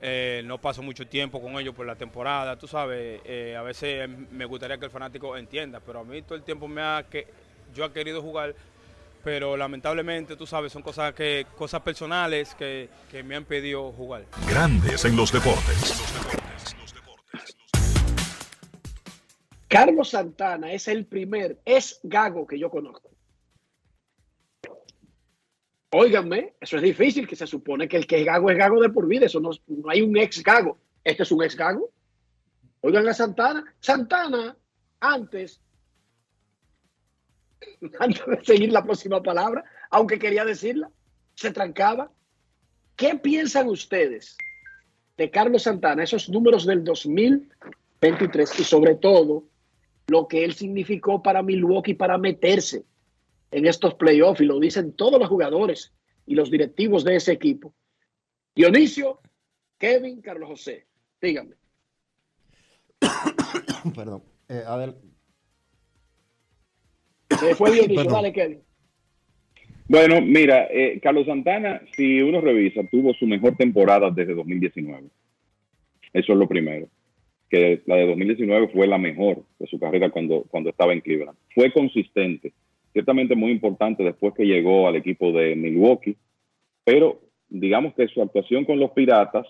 [0.00, 4.08] eh, no paso mucho tiempo con ellos por la temporada, tú sabes, eh, a veces
[4.08, 7.26] me gustaría que el fanático entienda, pero a mí todo el tiempo me ha que
[7.74, 8.54] yo he querido jugar
[9.22, 14.24] pero lamentablemente, tú sabes, son cosas que cosas personales que, que me han pedido jugar.
[14.48, 16.02] Grandes en los deportes.
[19.68, 23.10] Carlos Santana es el primer, es Gago que yo conozco.
[25.94, 28.88] Óiganme, eso es difícil, que se supone que el que es gago es gago de
[28.88, 30.78] por vida, eso no, no hay un ex gago.
[31.04, 31.90] Este es un ex gago.
[32.80, 33.64] Oigan a Santana.
[33.78, 34.56] Santana,
[35.00, 35.60] antes,
[37.98, 40.90] antes de seguir la próxima palabra, aunque quería decirla,
[41.34, 42.10] se trancaba.
[42.96, 44.36] ¿Qué piensan ustedes
[45.16, 49.44] de Carlos Santana, esos números del 2023 y sobre todo
[50.08, 52.84] lo que él significó para Milwaukee para meterse
[53.50, 55.92] en estos playoffs y lo dicen todos los jugadores
[56.26, 57.74] y los directivos de ese equipo.
[58.54, 59.20] Dionisio,
[59.78, 60.86] Kevin, Carlos José,
[61.20, 61.56] díganme.
[63.94, 64.22] Perdón.
[64.48, 64.94] Eh, a ver.
[67.56, 68.60] Fue Dionisio, dale Kevin.
[69.88, 75.08] Bueno, mira, eh, Carlos Santana, si uno revisa, tuvo su mejor temporada desde 2019.
[76.12, 76.88] Eso es lo primero.
[77.50, 81.36] Que la de 2019 fue la mejor de su carrera cuando, cuando estaba en Cleveland.
[81.54, 82.52] Fue consistente
[82.92, 86.16] ciertamente muy importante después que llegó al equipo de Milwaukee,
[86.84, 89.46] pero digamos que su actuación con los Piratas,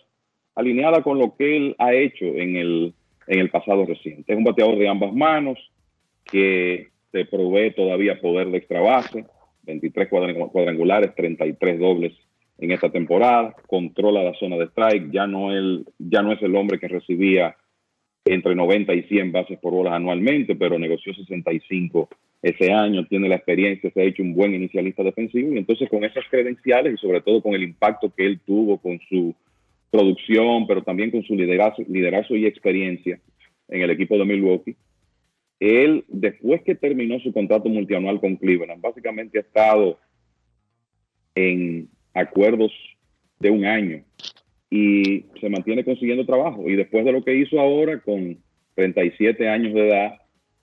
[0.55, 2.95] alineada con lo que él ha hecho en el,
[3.27, 4.33] en el pasado reciente.
[4.33, 5.59] Es un bateador de ambas manos
[6.25, 9.25] que te provee todavía poder de extra base,
[9.65, 12.13] 23 cuadrangulares, 33 dobles
[12.59, 16.57] en esta temporada, controla la zona de strike, ya no, él, ya no es el
[16.57, 17.57] hombre que recibía
[18.25, 22.09] entre 90 y 100 bases por bolas anualmente, pero negoció 65
[22.41, 26.05] ese año, tiene la experiencia, se ha hecho un buen inicialista defensivo y entonces con
[26.05, 29.35] esas credenciales y sobre todo con el impacto que él tuvo con su
[29.91, 33.21] producción, pero también con su liderazgo y experiencia
[33.69, 34.77] en el equipo de Milwaukee,
[35.63, 39.97] él después que terminó su contrato multianual con Cleveland, básicamente ha estado
[41.37, 42.73] en acuerdos
[43.39, 44.03] de un año
[44.71, 46.69] y se mantiene consiguiendo trabajo.
[46.69, 48.39] Y después de lo que hizo ahora con
[48.75, 50.15] 37 años de edad,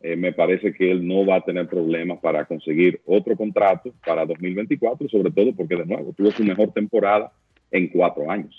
[0.01, 4.25] eh, me parece que él no va a tener problemas para conseguir otro contrato para
[4.25, 7.31] 2024, sobre todo porque de nuevo tuvo su mejor temporada
[7.71, 8.57] en cuatro años.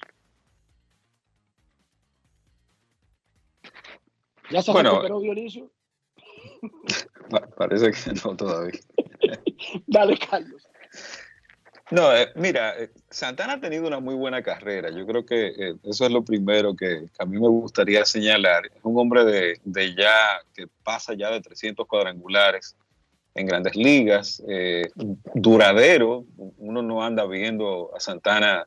[4.50, 5.70] ¿Ya se bueno, recuperó Dionisio?
[7.56, 8.80] Parece que no todavía.
[9.86, 10.66] Dale, Carlos.
[11.90, 14.90] No, eh, mira, eh, Santana ha tenido una muy buena carrera.
[14.90, 18.66] Yo creo que eh, eso es lo primero que, a mí me gustaría señalar.
[18.66, 22.76] Es un hombre de, de, ya que pasa ya de 300 cuadrangulares
[23.34, 24.42] en grandes ligas,
[25.34, 26.24] duradero.
[26.58, 28.66] Uno no anda viendo a Santana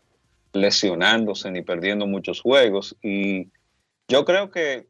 [0.54, 2.96] lesionándose ni perdiendo muchos juegos.
[3.02, 3.50] Y
[4.08, 4.88] yo creo que,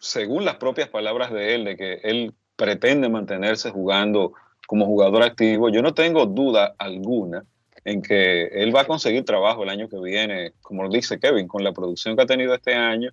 [0.00, 4.32] según las propias palabras de él, de que él pretende mantenerse jugando
[4.66, 7.44] como jugador activo, yo no tengo duda alguna
[7.84, 11.46] en que él va a conseguir trabajo el año que viene, como lo dice Kevin,
[11.46, 13.10] con la producción que ha tenido este año,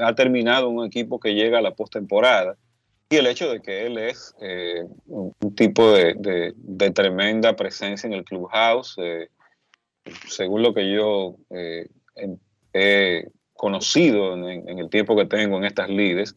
[0.00, 2.56] ha terminado un equipo que llega a la postemporada.
[3.08, 6.54] Y el hecho de que él es eh, un, tipo de,
[6.94, 9.28] tremenda presencia en el clubhouse, eh,
[10.28, 11.88] según lo que yo eh,
[12.72, 13.28] he
[13.62, 16.34] conocido en, en, el tiempo que tengo en estas lides,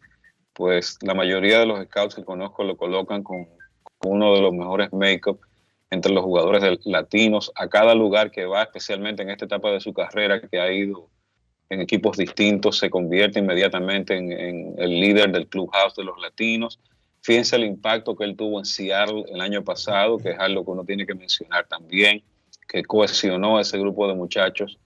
[0.53, 3.47] pues la mayoría de los scouts que conozco lo colocan con
[4.03, 5.39] uno de los mejores make-up
[5.89, 9.91] entre los jugadores latinos a cada lugar que va, especialmente en esta etapa de su
[9.91, 11.09] carrera que ha ido
[11.69, 16.79] en equipos distintos, se convierte inmediatamente en, el líder del clubhouse de los latinos.
[17.21, 20.69] Fíjense el impacto que él tuvo en Seattle el año pasado, que es algo que
[20.69, 22.21] uno tiene que mencionar también,
[22.67, 24.77] que cohesionó a ese grupo de muchachos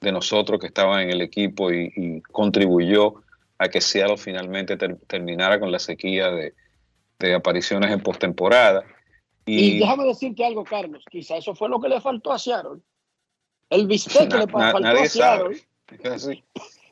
[0.00, 3.22] de nosotros que estaban en el equipo y, contribuyó
[3.58, 6.54] a que Seattle finalmente terminara con la sequía de,
[7.18, 8.84] de apariciones en postemporada.
[9.46, 12.80] Y, déjame decirte algo, Carlos, quizá eso fue lo que le faltó a Seattle.
[13.70, 15.64] El bistec que le faltó a Seattle.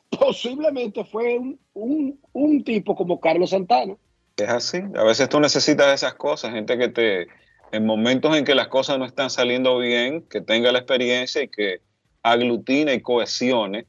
[0.09, 1.37] Posiblemente fue
[1.73, 3.95] un, un, tipo como Carlos Santana.
[4.37, 4.77] Es así.
[4.95, 7.27] A veces tú necesitas esas cosas, gente que te,
[7.71, 11.49] en momentos en que las cosas no están saliendo bien, que tenga la experiencia y
[11.49, 11.81] que
[12.25, 13.85] aglutine y cohesione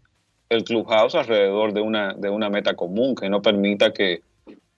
[0.51, 4.21] el clubhouse alrededor de una, de una meta común, que no permita que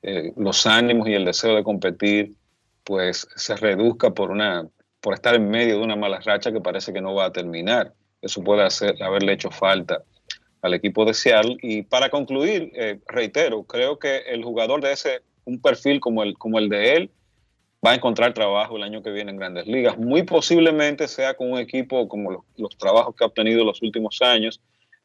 [0.03, 2.33] eh, los ánimos y el deseo de competir
[2.85, 4.67] pues se reduzca por una
[5.01, 7.93] por estar en medio de una mala racha que parece que no va a terminar.
[8.21, 10.03] Eso puede hacer, haberle hecho falta
[10.63, 11.57] al equipo de Seattle.
[11.63, 16.37] Y para concluir, eh, reitero, creo que el jugador de ese, un perfil como el,
[16.37, 17.11] como el de él,
[17.85, 19.97] va a encontrar trabajo el año que viene en grandes ligas.
[19.99, 24.61] Muy posiblemente sea con un equipo como los, trabajos que ha obtenido los últimos años,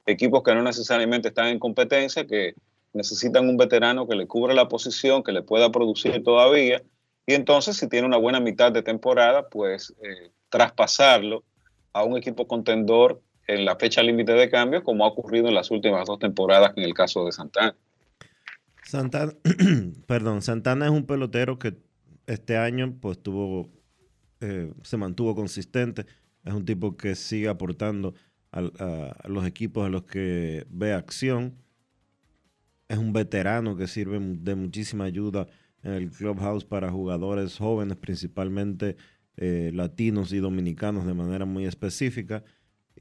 [0.05, 2.55] equipos que no necesariamente están en competencia, que
[2.93, 6.81] necesitan un veterano que le cubra la posición, que le pueda producir todavía.
[7.25, 11.43] Y entonces, si tiene una buena mitad de temporada, pues eh, traspasarlo
[11.93, 15.69] a un equipo contendor en la fecha límite de cambio, como ha ocurrido en las
[15.69, 17.75] últimas dos temporadas en el caso de Santana.
[18.83, 19.33] Santana,
[20.07, 21.75] perdón, Santana es un pelotero que
[22.27, 23.19] este año pues
[24.41, 26.05] eh, se mantuvo consistente.
[26.43, 28.13] Es un tipo que sigue aportando
[28.51, 31.55] a, a los equipos a los que ve acción.
[32.87, 35.47] Es un veterano que sirve de muchísima ayuda
[35.83, 38.95] en el clubhouse para jugadores jóvenes, principalmente
[39.35, 42.43] eh, latinos y dominicanos de manera muy específica.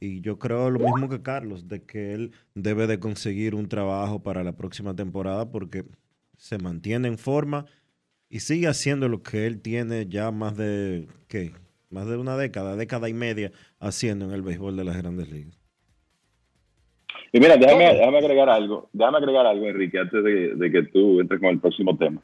[0.01, 4.23] Y yo creo lo mismo que Carlos, de que él debe de conseguir un trabajo
[4.23, 5.85] para la próxima temporada porque
[6.37, 7.67] se mantiene en forma
[8.33, 11.51] y sigue haciendo lo que él tiene ya más de, ¿qué?
[11.91, 15.61] Más de una década, década y media haciendo en el béisbol de las grandes ligas.
[17.31, 21.21] Y mira, déjame, déjame agregar algo, déjame agregar algo, Enrique, antes de, de que tú
[21.21, 22.23] entres con el próximo tema.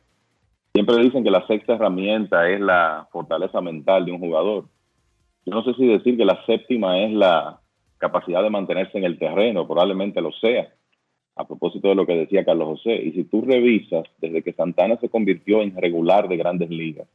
[0.73, 4.65] Siempre dicen que la sexta herramienta es la fortaleza mental de un jugador.
[5.45, 7.61] Yo no sé si decir que la séptima es la
[7.99, 10.73] capacidad de mantenerse en el terreno, probablemente lo sea,
[11.39, 12.97] a propósito de lo que decía Carlos José.
[12.97, 17.06] Y si tú revisas, desde que Santana se convirtió en regular de grandes ligas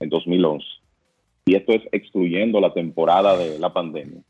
[0.00, 0.64] en 2011,
[1.46, 4.20] y esto es excluyendo la temporada de la pandemia,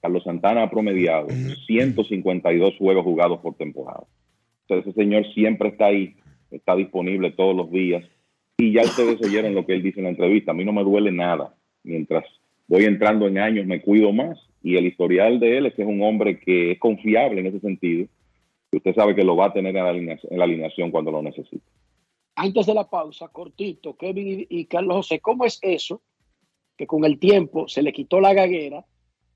[0.00, 1.28] Carlos Santana ha promediado
[1.66, 4.04] 152 juegos jugados por temporada.
[4.62, 6.14] Entonces, ese señor siempre está ahí,
[6.50, 8.04] está disponible todos los días
[8.58, 10.52] y ya ustedes oyeron lo que él dice en la entrevista.
[10.52, 11.54] A mí no me duele nada.
[11.82, 12.24] Mientras
[12.68, 14.38] voy entrando en años, me cuido más.
[14.62, 17.60] Y el historial de él es que es un hombre que es confiable en ese
[17.60, 18.06] sentido.
[18.72, 21.12] Y usted sabe que lo va a tener en la alineación, en la alineación cuando
[21.12, 21.64] lo necesite.
[22.34, 26.00] Antes de la pausa, cortito, Kevin y, Carlos José, ¿cómo es eso?
[26.76, 28.84] Que con el tiempo se le quitó la gaguera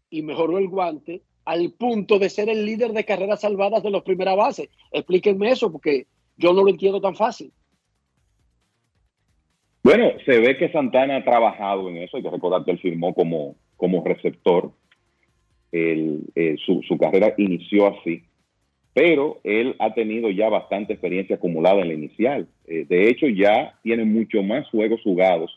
[0.09, 4.03] y mejoró el guante al punto de ser el líder de carreras salvadas de los
[4.03, 4.71] primeras bases.
[4.91, 6.07] Explíquenme eso porque
[6.37, 7.53] yo no lo entiendo tan fácil.
[9.83, 12.17] Bueno, se ve que Santana ha trabajado en eso.
[12.17, 14.73] Hay que recordar que él firmó como, como receptor.
[15.71, 18.25] Eh, su, carrera inició así,
[18.97, 22.49] pero él ha tenido ya bastante experiencia acumulada en la inicial.
[22.67, 25.51] Eh, de hecho, ya tiene mucho más juegos jugados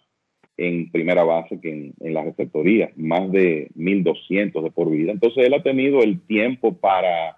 [0.58, 5.14] en primera base que en, la receptoría, más de 1.200 de por vida.
[5.14, 7.38] Entonces, él ha tenido el tiempo para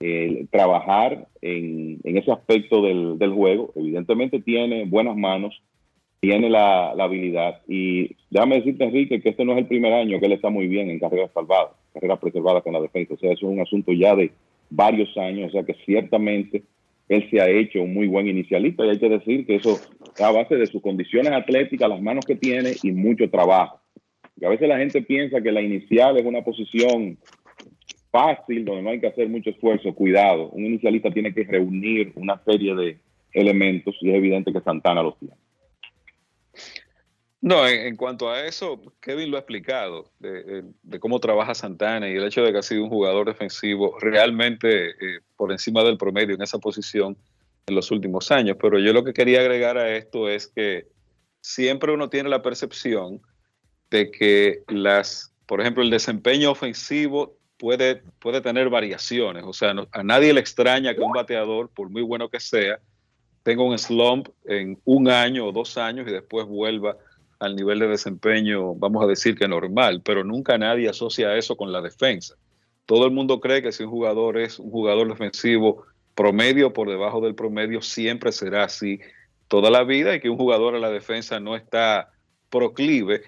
[0.00, 3.74] eh, trabajar en, ese aspecto del, del juego.
[3.76, 5.60] Evidentemente tiene buenas manos
[6.20, 7.60] tiene la, habilidad.
[7.66, 10.66] Y déjame decirte, Enrique, que este no es el primer año que él está muy
[10.66, 13.14] bien en carreras salvadas, carreras preservadas con la defensa.
[13.14, 14.30] O sea, eso es un asunto ya de
[14.70, 15.48] varios años.
[15.48, 16.62] O sea, que ciertamente
[17.08, 18.86] él se ha hecho un muy buen inicialista.
[18.86, 22.24] Y hay que decir que eso es a base de sus condiciones atléticas, las manos
[22.24, 23.80] que tiene y mucho trabajo.
[24.40, 27.18] Y a veces la gente piensa que la inicial es una posición
[28.10, 29.94] fácil, donde no hay que hacer mucho esfuerzo.
[29.94, 32.98] Cuidado, un inicialista tiene que reunir una serie de
[33.32, 35.34] elementos y es evidente que Santana los tiene.
[37.42, 40.62] No, en, cuanto a eso, Kevin lo ha explicado, de,
[41.00, 45.20] cómo trabaja Santana y el hecho de que ha sido un jugador defensivo realmente eh,
[45.36, 47.16] por encima del promedio en esa posición
[47.66, 48.58] en los últimos años.
[48.60, 50.86] Pero yo lo que quería agregar a esto es que
[51.40, 53.22] siempre uno tiene la percepción
[53.90, 59.44] de que las, por ejemplo, el desempeño ofensivo puede, puede tener variaciones.
[59.46, 62.80] O sea, a nadie le extraña que un bateador, por muy bueno que sea,
[63.42, 66.98] tenga un slump en un año o dos años y después vuelva
[67.40, 71.72] al nivel de desempeño, vamos a decir que normal, pero nunca nadie asocia eso con
[71.72, 72.36] la defensa.
[72.84, 75.84] Todo el mundo cree que si un jugador es un jugador defensivo
[76.14, 79.00] promedio por debajo del promedio, siempre será así
[79.48, 82.12] toda la vida y que un jugador a la defensa no está
[82.50, 83.22] proclive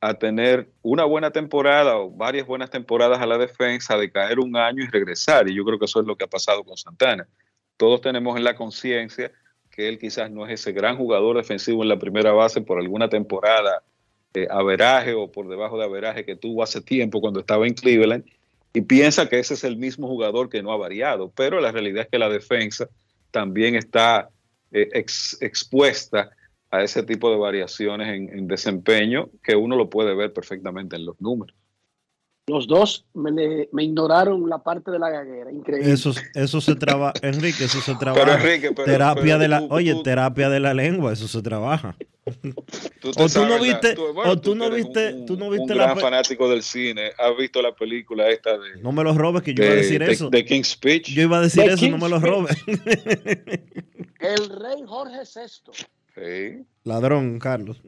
[0.00, 4.54] a tener una buena temporada o varias buenas temporadas a la defensa, de caer un
[4.56, 5.48] año y regresar.
[5.48, 7.26] Y yo creo que eso es lo que ha pasado con Santana.
[7.78, 9.32] Todos tenemos en la conciencia
[9.74, 13.08] que él quizás no es ese gran jugador defensivo en la primera base por alguna
[13.08, 13.82] temporada
[14.34, 18.24] eh, averaje o por debajo de averaje que tuvo hace tiempo cuando estaba en Cleveland
[18.72, 22.04] y piensa que ese es el mismo jugador que no ha variado, pero la realidad
[22.04, 22.88] es que la defensa
[23.30, 24.30] también está
[24.72, 24.88] eh,
[25.40, 26.30] expuesta
[26.70, 31.20] a ese tipo de variaciones en desempeño que uno lo puede ver perfectamente en los
[31.20, 31.56] números.
[32.46, 35.90] Los dos me, ignoraron la parte de la gaguera, increíble.
[35.90, 38.38] Eso, eso se trabaja, Enrique, eso se trabaja.
[38.84, 41.96] terapia de la, oye, terapia de la lengua, eso se trabaja.
[42.26, 46.62] o tú no viste, o tú, no viste, tú no viste un gran fanático del
[46.62, 48.76] cine, has visto la película esta de.
[48.82, 50.28] No me los robes, que yo iba a decir eso.
[50.28, 51.12] De King's Speech.
[51.12, 52.56] Yo iba a decir eso, no me los robes.
[52.66, 55.72] El rey Jorge VI.
[56.14, 56.66] Sí.
[56.84, 57.80] Ladrón, Carlos.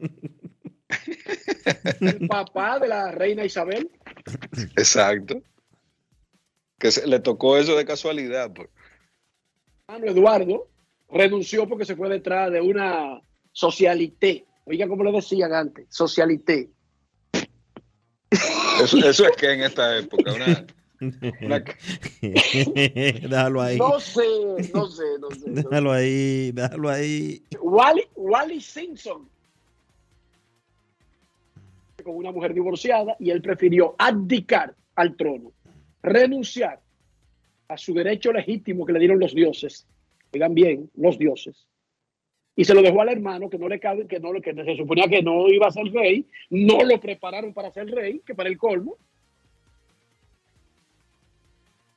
[1.99, 3.89] El papá de la reina Isabel.
[4.75, 5.41] Exacto.
[6.79, 8.51] Que se, le tocó eso de casualidad.
[8.53, 8.69] Pues.
[10.03, 10.67] Eduardo
[11.09, 14.45] renunció porque se fue detrás de una socialité.
[14.65, 16.69] Oiga, como lo decían antes, socialité.
[18.81, 20.67] Eso, eso es que en esta época, una,
[22.21, 23.77] déjalo ahí.
[23.77, 24.27] No sé,
[24.73, 25.43] no sé, no sé.
[25.47, 27.43] Déjalo ahí, déjalo ahí.
[27.61, 29.27] Wally, Wally Simpson
[32.07, 35.51] con una mujer divorciada y él prefirió abdicar al trono,
[36.01, 36.79] renunciar
[37.67, 39.85] a su derecho legítimo que le dieron los dioses,
[40.31, 41.67] digan bien, los dioses,
[42.55, 45.07] y se lo dejó al hermano que no le cabe, que no que se suponía
[45.09, 48.57] que no iba a ser rey, no lo prepararon para ser rey, que para el
[48.57, 48.97] colmo.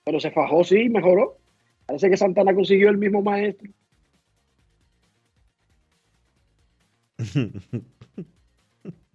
[0.05, 1.39] Pero se fajó, sí, mejoró.
[1.87, 3.71] Parece que Santana consiguió el mismo maestro.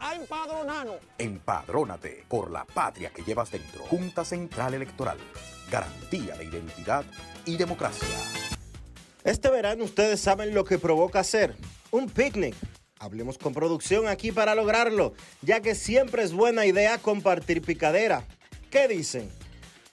[0.00, 0.96] a empadronarnos.
[1.18, 3.84] Empadrónate por la patria que llevas dentro.
[3.84, 5.18] Junta Central Electoral.
[5.70, 7.04] Garantía de identidad
[7.44, 8.08] y democracia.
[9.22, 11.54] Este verano ustedes saben lo que provoca hacer.
[11.90, 12.54] Un picnic.
[12.98, 18.26] Hablemos con producción aquí para lograrlo, ya que siempre es buena idea compartir picadera.
[18.70, 19.30] ¿Qué dicen?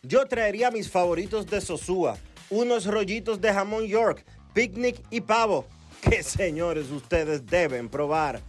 [0.02, 2.18] Yo traería mis favoritos de Sosúa,
[2.50, 5.66] unos rollitos de jamón York, picnic y pavo,
[6.02, 8.42] que señores ustedes deben probar.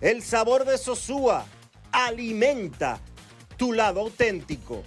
[0.00, 1.44] El sabor de Sosúa
[1.92, 2.98] alimenta
[3.58, 4.82] tu lado auténtico.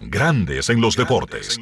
[0.00, 1.58] Grandes en los deportes.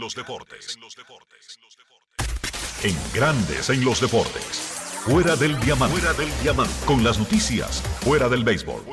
[2.85, 4.71] En Grandes en los deportes.
[5.05, 5.99] Fuera del diamante.
[5.99, 6.73] Fuera del diamante.
[6.87, 7.83] Con las noticias.
[8.01, 8.85] Fuera del béisbol.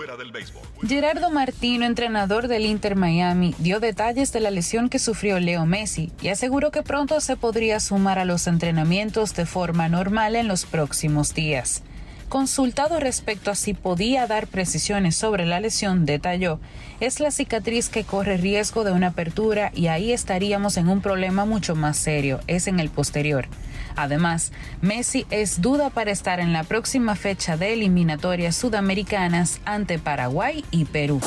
[0.88, 6.12] Gerardo Martino, entrenador del Inter Miami, dio detalles de la lesión que sufrió Leo Messi
[6.24, 10.66] y aseguró que pronto se podría sumar a los entrenamientos de forma normal en los
[10.66, 11.84] próximos días.
[12.32, 16.62] Consultado respecto a si podía dar precisiones sobre la lesión, detalló,
[17.02, 21.44] es la cicatriz que corre riesgo de una apertura y ahí estaríamos en un problema
[21.44, 23.50] mucho más serio, es en el posterior.
[23.98, 30.64] Además, Messi es duda para estar en la próxima fecha de eliminatorias sudamericanas ante Paraguay
[30.72, 31.20] y Perú.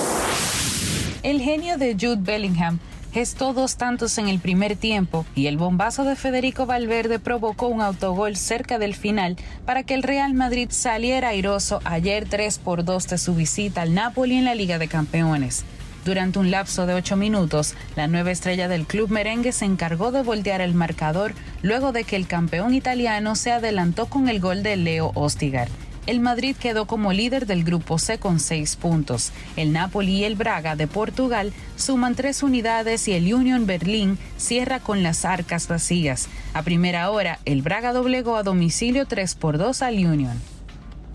[1.22, 2.78] El genio de Jude Bellingham
[3.14, 7.80] gestó dos tantos en el primer tiempo y el bombazo de Federico Valverde provocó un
[7.80, 13.06] autogol cerca del final para que el Real Madrid saliera airoso ayer 3 por 2
[13.06, 15.64] de su visita al Napoli en la Liga de Campeones.
[16.04, 20.24] Durante un lapso de ocho minutos, la nueva estrella del club merengue se encargó de
[20.24, 24.76] voltear el marcador luego de que el campeón italiano se adelantó con el gol de
[24.76, 25.68] Leo Ostigar.
[26.06, 29.32] El Madrid quedó como líder del grupo C con seis puntos.
[29.56, 34.80] El Napoli y el Braga de Portugal suman tres unidades y el Union Berlín cierra
[34.80, 36.28] con las arcas vacías.
[36.52, 40.38] A primera hora, el Braga doblegó a domicilio 3 por 2 al Union.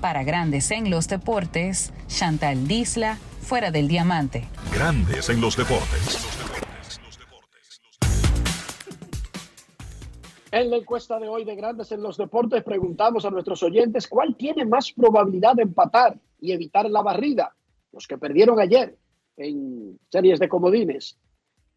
[0.01, 4.45] Para grandes en los deportes, Chantal Disla, fuera del diamante.
[4.73, 6.17] Grandes en los deportes.
[10.51, 14.35] En la encuesta de hoy de Grandes en los Deportes preguntamos a nuestros oyentes cuál
[14.35, 17.55] tiene más probabilidad de empatar y evitar la barrida.
[17.91, 18.97] Los que perdieron ayer
[19.37, 21.17] en series de comodines.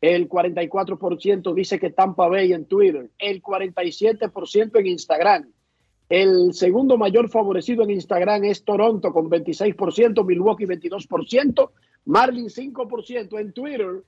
[0.01, 5.53] El 44% dice que Tampa Bay en Twitter, el 47% en Instagram.
[6.09, 11.71] El segundo mayor favorecido en Instagram es Toronto con 26%, Milwaukee 22%,
[12.07, 14.03] Marlin 5% en Twitter.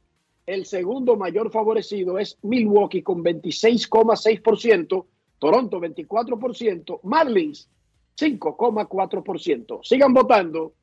[0.47, 5.07] El segundo mayor favorecido es Milwaukee con 26,6%,
[5.39, 7.71] Toronto 24%, Marlins
[8.19, 9.81] 5,4%.
[9.83, 10.75] Sigan votando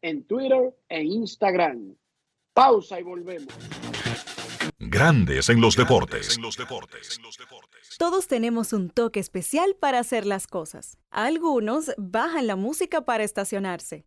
[0.00, 1.94] en Twitter e Instagram.
[2.52, 3.54] Pausa y volvemos.
[4.78, 6.38] Grandes en los deportes.
[7.98, 10.98] Todos tenemos un toque especial para hacer las cosas.
[11.10, 14.06] Algunos bajan la música para estacionarse.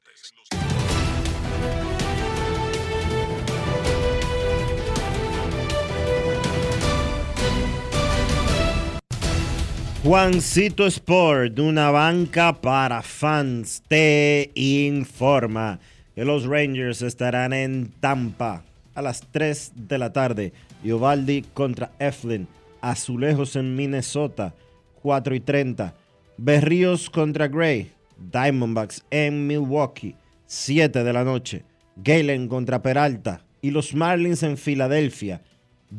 [10.03, 15.79] Juancito Sport, una banca para fans, te informa
[16.15, 18.63] que los Rangers estarán en Tampa
[18.95, 20.53] a las 3 de la tarde.
[20.81, 22.47] Giovaldi contra Eflin,
[22.81, 24.55] Azulejos en Minnesota,
[25.03, 25.93] 4 y 30.
[26.35, 30.15] Berríos contra Gray, Diamondbacks en Milwaukee,
[30.47, 31.63] 7 de la noche.
[31.97, 35.43] Galen contra Peralta y los Marlins en Filadelfia.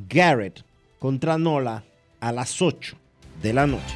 [0.09, 0.65] Garrett
[0.99, 1.85] contra Nola
[2.19, 3.02] a las 8
[3.43, 3.95] de la noche.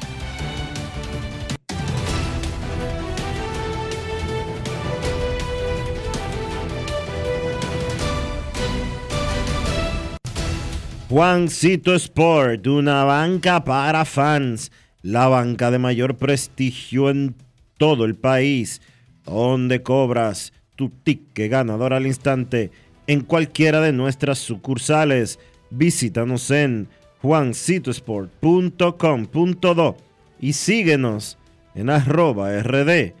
[11.09, 17.33] Juancito Sport, una banca para fans, la banca de mayor prestigio en
[17.77, 18.81] todo el país,
[19.25, 22.71] donde cobras tu ticket ganador al instante
[23.07, 25.39] en cualquiera de nuestras sucursales.
[25.69, 26.89] Visítanos en
[27.21, 29.97] juancitosport.com.do
[30.39, 31.37] y síguenos
[31.75, 33.13] en arroba rd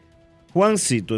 [0.53, 1.17] Juancito.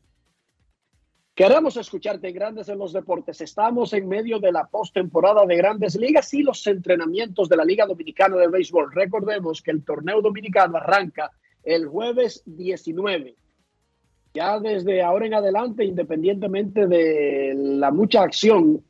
[1.36, 3.42] Queremos escucharte Grandes en los Deportes.
[3.42, 7.88] Estamos en medio de la postemporada de Grandes Ligas y los entrenamientos de la Liga
[7.88, 8.94] Dominicana de Béisbol.
[8.94, 11.32] Recordemos que el torneo dominicano arranca
[11.64, 13.34] el jueves 19.
[14.36, 18.84] Ya desde ahora en adelante, independientemente de la mucha acción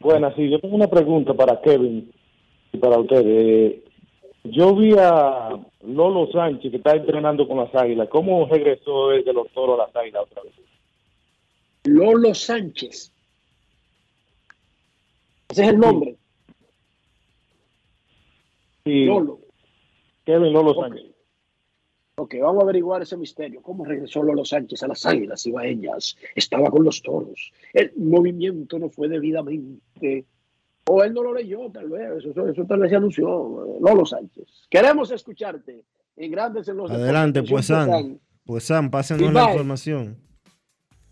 [0.00, 2.12] Buenas, sí, yo tengo una pregunta para Kevin
[2.72, 3.82] y para ustedes.
[4.44, 5.50] Yo vi a
[5.82, 8.08] Lolo Sánchez que está entrenando con las Águilas.
[8.08, 10.52] ¿Cómo regresó de los toros a las Águilas otra vez?
[11.84, 13.12] Lolo Sánchez.
[15.50, 16.16] Ese es el nombre.
[18.84, 19.04] Sí.
[19.04, 19.38] Lolo.
[20.24, 21.11] Kevin Lolo Sánchez.
[22.22, 23.60] Ok, vamos a averiguar ese misterio.
[23.62, 26.16] ¿Cómo regresó Lolo Sánchez a las Águilas Ibaeñas?
[26.36, 27.52] Estaba con los toros.
[27.72, 30.24] El movimiento no fue debidamente.
[30.86, 32.18] O él no lo leyó, tal vez.
[32.18, 33.26] Eso, eso, eso tal vez se anunció.
[33.80, 34.46] Lolo Sánchez.
[34.70, 35.84] Queremos escucharte
[36.14, 37.50] en Grandes en los Adelante, Deportes.
[37.50, 38.20] pues San.
[38.44, 40.16] Pues San, pásenos la información.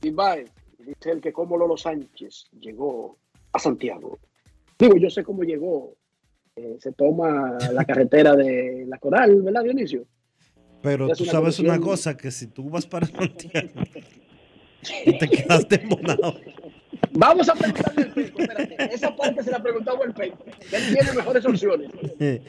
[0.03, 0.45] Ibai,
[0.79, 3.19] dice él que cómo Lolo Sánchez llegó
[3.53, 4.17] a Santiago.
[4.79, 5.93] Digo, yo sé cómo llegó.
[6.55, 10.05] Eh, se toma la carretera de la Coral, ¿verdad, Dionisio?
[10.83, 13.69] Pero tú una sabes una cosa, que si tú vas para Santiago
[15.05, 16.35] y te quedaste embonado.
[17.13, 18.95] Vamos a preguntarle al Penco, espérate.
[18.95, 20.45] Esa parte se la preguntamos al Penco.
[20.45, 21.91] que Él tiene mejores opciones.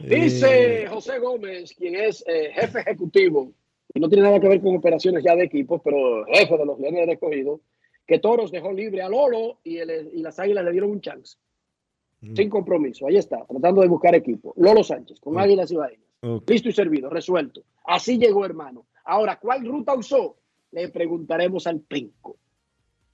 [0.00, 3.50] Eh, Dice José Gómez, quien es eh, jefe ejecutivo,
[3.92, 6.78] y no tiene nada que ver con operaciones ya de equipos, pero jefe de los
[6.78, 7.60] Leones del Escogido,
[8.06, 11.36] que Toros dejó libre a Lolo y, el- y las Águilas le dieron un chance.
[12.36, 13.08] Sin compromiso.
[13.08, 14.54] Ahí está, tratando de buscar equipo.
[14.56, 15.76] Lolo Sánchez, con Águilas y.
[16.20, 16.50] Ok.
[16.50, 17.62] Listo y servido, resuelto.
[17.84, 18.86] Así llegó, hermano.
[19.04, 20.36] Ahora, ¿cuál ruta usó?
[20.72, 22.36] Le preguntaremos al Penco.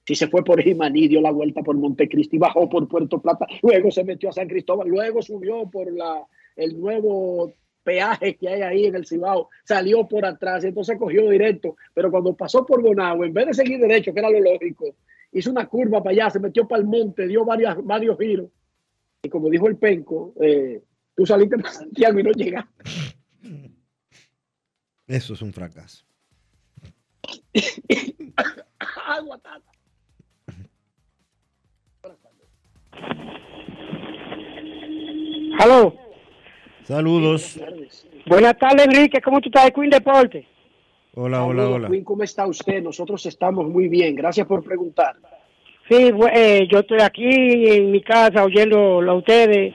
[0.07, 3.91] Si se fue por Jimaní, dio la vuelta por Montecristi, bajó por Puerto Plata, luego
[3.91, 6.27] se metió a San Cristóbal, luego subió por la,
[6.57, 11.77] el nuevo peaje que hay ahí en el Cibao, salió por atrás, entonces cogió directo,
[11.95, 14.95] pero cuando pasó por Bonao, en vez de seguir derecho, que era lo lógico,
[15.33, 18.51] hizo una curva para allá, se metió para el monte, dio varios, varios giros,
[19.23, 20.83] y como dijo el Penco, eh,
[21.17, 22.71] tú saliste para Santiago y no llegaste.
[25.07, 26.05] Eso es un fracaso.
[29.07, 29.71] Agua, tata.
[35.61, 35.95] Aló.
[36.83, 37.59] Saludos.
[38.27, 39.21] Buenas tardes, Enrique.
[39.21, 40.47] ¿Cómo tú estás de Queen Deporte?
[41.15, 41.89] Hola, hola, Saludos, hola.
[41.91, 42.83] Queen, ¿Cómo está usted?
[42.83, 44.15] Nosotros estamos muy bien.
[44.15, 45.17] Gracias por preguntar.
[45.89, 49.75] Sí, eh, yo estoy aquí en mi casa oyendo a ustedes.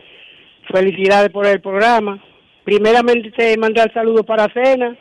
[0.72, 2.24] Felicidades por el programa.
[2.64, 4.98] Primeramente, te mandar saludos para Cena.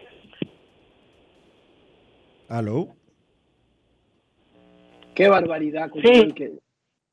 [2.49, 2.89] ¿Aló?
[5.15, 5.90] Qué barbaridad.
[5.90, 6.32] con Sí.
[6.32, 6.53] que-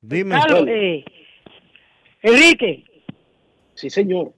[0.01, 0.35] Dime.
[0.35, 1.03] Carlos, eh,
[2.21, 2.83] Enrique.
[3.73, 4.31] Sí, señor.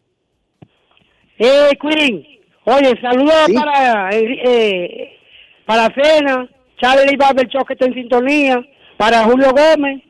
[1.37, 2.25] Eh, Queen.
[2.63, 5.17] Oye, saludos para Enri- eh,
[5.65, 8.65] para Cena, Charlie Barber que está en sintonía,
[8.97, 10.01] para Julio Gómez,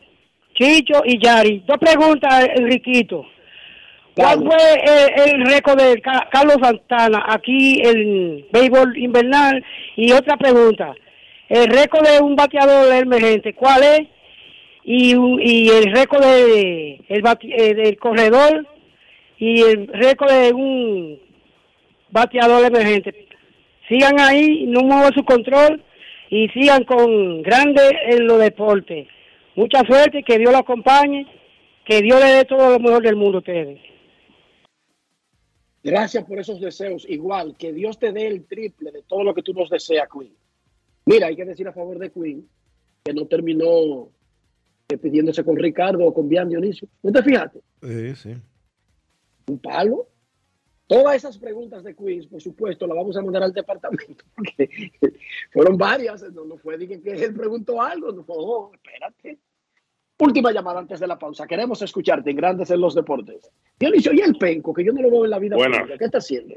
[0.54, 1.64] Chicho y Yari.
[1.68, 3.26] Dos preguntas, Enriquito.
[4.18, 9.64] ¿Cuál fue eh, el récord de Ca- Carlos Santana aquí en béisbol invernal?
[9.96, 10.94] Y otra pregunta,
[11.50, 14.02] el récord de un bateador emergente, ¿cuál es?
[14.84, 18.66] Y, y el récord de, el bate- eh, del corredor
[19.38, 21.20] y el récord de un
[22.10, 23.28] bateador emergente.
[23.88, 25.84] Sigan ahí, no muevan su control
[26.30, 29.08] y sigan con grande en los deportes.
[29.56, 31.26] Mucha suerte, que Dios lo acompañe,
[31.86, 33.80] que Dios le dé todo lo mejor del mundo a ustedes.
[35.88, 37.06] Gracias por esos deseos.
[37.08, 40.36] Igual, que Dios te dé el triple de todo lo que tú nos deseas, Queen.
[41.06, 42.46] Mira, hay que decir a favor de Queen
[43.06, 44.10] que no terminó
[44.90, 46.90] eh, pidiéndose con Ricardo o con Bian Dionisio.
[47.02, 47.62] ¿No te fijaste?
[47.82, 48.36] Sí, sí.
[49.48, 50.10] Un palo.
[50.88, 54.70] Todas esas preguntas de quiz, por supuesto, las vamos a mandar al departamento, porque
[55.54, 56.22] fueron varias.
[56.34, 58.12] No, no fue de que, que él preguntó algo.
[58.12, 59.40] No, espérate.
[60.20, 61.46] Última llamada antes de la pausa.
[61.46, 63.52] Queremos escucharte en Grandes en los Deportes.
[63.80, 64.74] Dionisio, ¿y el penco?
[64.74, 65.80] Que yo no lo veo en la vida Buenas.
[65.80, 65.98] pública.
[66.00, 66.56] ¿Qué está haciendo?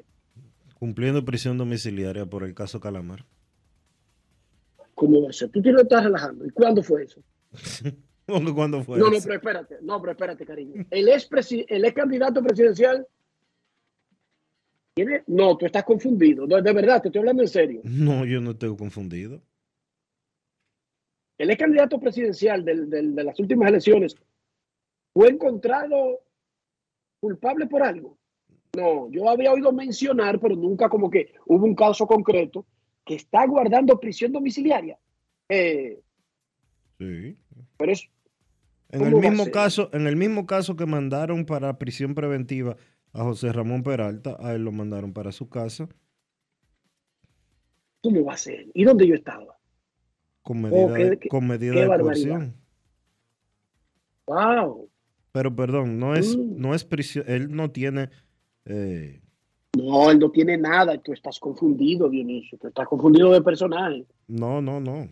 [0.78, 3.26] Cumpliendo prisión domiciliaria por el caso Calamar.
[4.94, 5.50] ¿Cómo va a ser?
[5.50, 6.46] Tú te lo estás relajando.
[6.46, 7.20] ¿Y cuándo fue eso?
[8.26, 9.24] ¿Cómo que ¿Cuándo fue No, no, eso?
[9.26, 9.76] pero espérate.
[9.82, 10.86] No, pero espérate, cariño.
[10.90, 13.06] El ex, presi- el ex candidato presidencial.
[14.94, 15.22] ¿Tiene?
[15.26, 16.46] No, tú estás confundido.
[16.46, 17.80] No, de verdad, te estoy hablando en serio.
[17.84, 19.42] No, yo no estoy confundido.
[21.40, 24.14] El ex candidato presidencial del- del- de las últimas elecciones
[25.14, 26.20] fue encontrado
[27.18, 28.18] culpable por algo.
[28.76, 32.66] No, yo había oído mencionar, pero nunca como que hubo un caso concreto
[33.06, 34.98] que está guardando prisión domiciliaria.
[35.48, 36.02] Eh,
[36.98, 37.38] Sí.
[37.78, 38.06] pero es
[38.90, 42.14] En el ¿Cómo va a mismo caso, en el mismo caso que mandaron para prisión
[42.14, 42.76] preventiva
[43.14, 45.88] a José Ramón Peralta, a él lo mandaron para su casa
[48.02, 48.66] ¿Cómo va a ser?
[48.74, 49.59] ¿Y dónde yo estaba?
[50.50, 52.54] Con medida, Oh, qué- de, con medida qué de coerción.
[54.26, 54.88] ¡Wow!
[55.30, 56.56] Pero perdón, no es, Mm.
[56.60, 58.10] no es prisión, él no tiene
[58.64, 59.22] eh,
[59.78, 60.98] No, él no tiene nada.
[60.98, 62.58] Tú estás confundido, Dionisio.
[62.58, 64.04] Tú estás confundido de personaje.
[64.26, 65.08] No, no, no.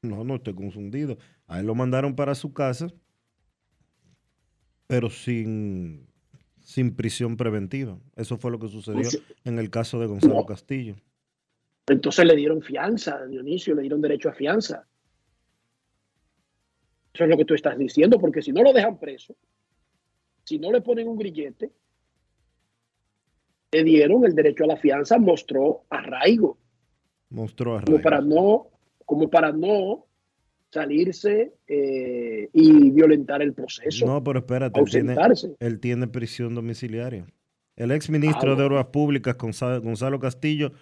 [0.00, 1.18] No, no estoy confundido.
[1.46, 2.88] A él lo mandaron para su casa,
[4.86, 6.06] pero sin,
[6.60, 7.98] sin prisión preventiva.
[8.16, 9.06] Eso fue lo que sucedió
[9.44, 10.46] en el caso de Gonzalo no.
[10.46, 10.96] Castillo.
[11.88, 14.86] Entonces le dieron fianza, Dionisio, le dieron derecho a fianza.
[17.14, 19.34] Eso es lo que tú estás diciendo, porque si no lo dejan preso,
[20.44, 21.70] si no le ponen un grillete,
[23.72, 26.58] le dieron el derecho a la fianza, mostró arraigo,
[27.30, 28.68] Mostró a como para no,
[29.04, 30.06] como para no
[30.70, 34.06] salirse eh, y violentar el proceso.
[34.06, 35.16] No, pero espérate, él tiene,
[35.60, 37.26] él tiene prisión domiciliaria.
[37.76, 38.62] El ex ministro Ah, de.
[38.64, 40.72] Obras Públicas, Gonza- Gonzalo Castillo,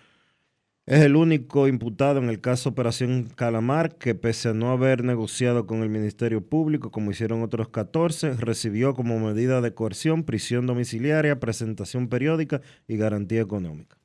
[0.86, 5.66] es el único imputado en el caso Operación Calamar que, pese a no haber negociado
[5.66, 11.40] con el Ministerio Público, como hicieron otros 14, recibió como medida de coerción prisión domiciliaria,
[11.40, 13.98] presentación periódica y garantía económica.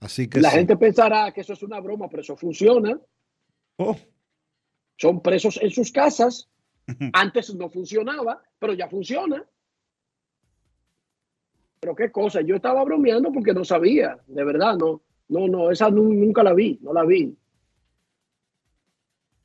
[0.00, 0.56] Así que La sí.
[0.56, 2.98] gente pensará que eso es una broma, pero eso funciona.
[3.76, 3.96] Oh.
[4.96, 6.48] Son presos en sus casas.
[7.12, 9.44] Antes no funcionaba, pero ya funciona.
[11.78, 15.90] Pero qué cosa, yo estaba bromeando porque no sabía, de verdad, no, no, no, esa
[15.90, 17.36] nu- nunca la vi, no la vi.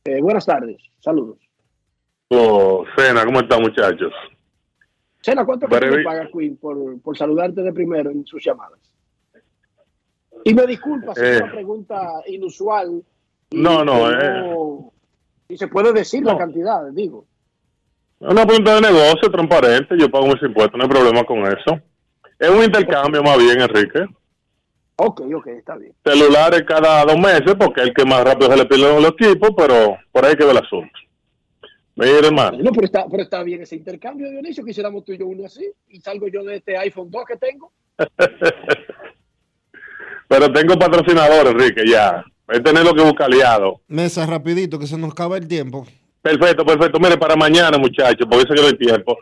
[0.06, 1.38] Eh, buenas tardes, saludos.
[2.30, 4.12] Oh, Cena, ¿cómo están muchachos?
[5.22, 8.80] Sena, ¿cuánto me pagas, Queen, por, por saludarte de primero en sus llamadas?
[10.44, 11.36] Y me disculpas, Eh.
[11.36, 13.02] es una pregunta inusual.
[13.52, 14.90] No, no, eh.
[15.48, 17.26] Y se puede decir la cantidad, digo.
[18.20, 21.80] Es una pregunta de negocio transparente, yo pago mis impuestos, no hay problema con eso.
[22.40, 24.06] Es un intercambio más bien, Enrique.
[24.96, 25.94] Ok, ok, está bien.
[26.06, 29.50] Celulares cada dos meses, porque es el que más rápido se le pide los equipos,
[29.58, 30.94] pero por ahí queda el asunto.
[31.96, 34.66] Mire, hermano, No, pero está, pero está bien ese intercambio, Dionisio.
[34.66, 35.70] Quisiéramos tú y yo uno así.
[35.90, 37.72] Y salgo yo de este iPhone 2 que tengo.
[40.28, 42.24] pero tengo patrocinador, Enrique, ya.
[42.48, 43.82] Voy a tener lo que buscar aliado.
[43.88, 45.86] Mesa, rapidito, que se nos acaba el tiempo.
[46.22, 47.00] Perfecto, perfecto.
[47.00, 49.18] Mire, para mañana, muchachos, porque sé que no hay tiempo.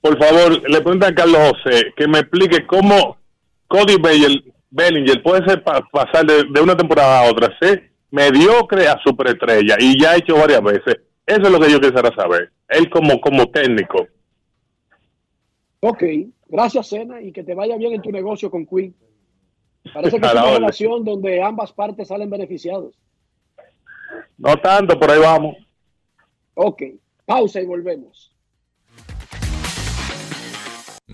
[0.00, 3.18] Por favor, le preguntan a Carlos José que me explique cómo
[3.66, 8.88] Cody Bellinger, Bellinger puede ser pa- pasar de, de una temporada a otra, ser mediocre
[8.88, 10.96] a superestrella, y ya ha hecho varias veces.
[11.26, 12.52] Eso es lo que yo quisiera saber.
[12.68, 14.06] Él como, como técnico.
[15.80, 16.02] Ok,
[16.48, 18.94] gracias, Sena, y que te vaya bien en tu negocio con Queen.
[19.94, 20.54] Parece que es una orden.
[20.56, 22.98] relación donde ambas partes salen beneficiados.
[24.38, 25.56] No tanto, por ahí vamos.
[26.54, 26.82] Ok,
[27.24, 28.32] pausa y volvemos.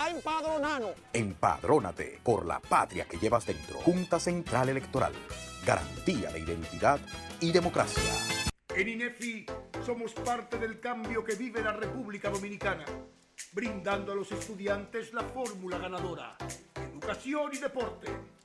[0.00, 0.94] A empadronarnos.
[1.12, 3.78] Empadrónate por la patria que llevas dentro.
[3.80, 5.12] Junta Central Electoral.
[5.66, 6.98] Garantía de identidad
[7.38, 8.02] y democracia.
[8.74, 9.44] En INEFI
[9.84, 12.86] somos parte del cambio que vive la República Dominicana,
[13.52, 16.36] brindando a los estudiantes la fórmula ganadora.
[16.92, 18.08] Educación y deporte,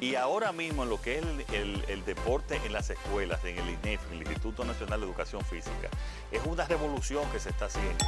[0.00, 3.58] Y ahora mismo en lo que es el, el- el deporte en las escuelas, en
[3.58, 5.88] el INEF, en el Instituto Nacional de Educación Física,
[6.30, 8.04] es una revolución que se está haciendo.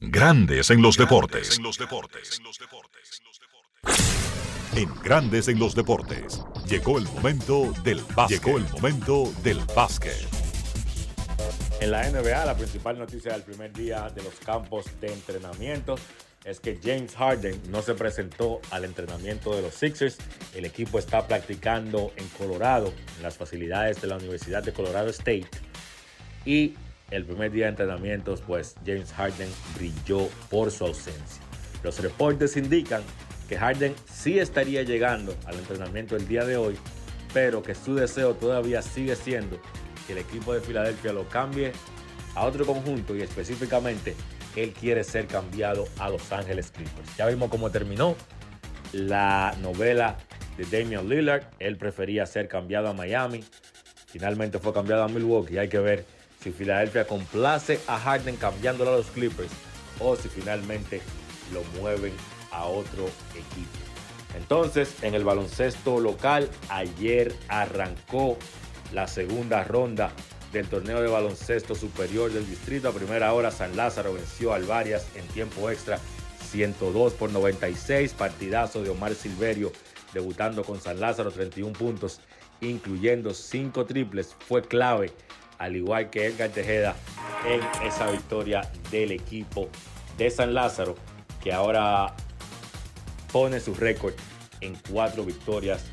[0.00, 1.58] Grandes en los deportes.
[4.74, 6.40] En Grandes en los deportes.
[6.66, 8.42] Llegó el momento del básquet.
[8.42, 10.16] Llegó el momento del básquet.
[11.80, 15.96] En la NBA, la principal noticia del primer día de los campos de entrenamiento
[16.44, 20.18] es que James Harden no se presentó al entrenamiento de los Sixers.
[20.54, 25.48] El equipo está practicando en Colorado, en las facilidades de la Universidad de Colorado State.
[26.44, 26.74] Y
[27.10, 31.42] el primer día de entrenamientos, pues James Harden brilló por su ausencia.
[31.82, 33.02] Los reportes indican
[33.48, 36.76] que Harden sí estaría llegando al entrenamiento el día de hoy,
[37.32, 39.60] pero que su deseo todavía sigue siendo
[40.06, 41.72] que el equipo de Filadelfia lo cambie
[42.34, 44.14] a otro conjunto y específicamente
[44.56, 47.16] él quiere ser cambiado a Los Ángeles Clippers.
[47.16, 48.16] Ya vimos cómo terminó
[48.92, 50.16] la novela
[50.56, 51.44] de Damian Lillard.
[51.58, 53.44] Él prefería ser cambiado a Miami.
[54.06, 55.58] Finalmente fue cambiado a Milwaukee.
[55.58, 56.04] Hay que ver
[56.42, 59.50] si Filadelfia complace a Harden cambiándolo a los Clippers
[60.00, 61.00] o si finalmente
[61.52, 62.12] lo mueven
[62.50, 63.78] a otro equipo.
[64.36, 68.38] Entonces, en el baloncesto local, ayer arrancó
[68.92, 70.10] la segunda ronda
[70.52, 72.88] del torneo de baloncesto superior del distrito.
[72.88, 75.98] A primera hora, San Lázaro venció al Varias en tiempo extra
[76.50, 78.12] 102 por 96.
[78.12, 79.72] Partidazo de Omar Silverio
[80.12, 82.20] debutando con San Lázaro, 31 puntos,
[82.60, 84.36] incluyendo 5 triples.
[84.46, 85.12] Fue clave,
[85.58, 86.94] al igual que Edgar Tejeda,
[87.46, 89.68] en esa victoria del equipo
[90.18, 90.96] de San Lázaro,
[91.42, 92.14] que ahora
[93.32, 94.14] pone su récord
[94.60, 95.84] en 4 victorias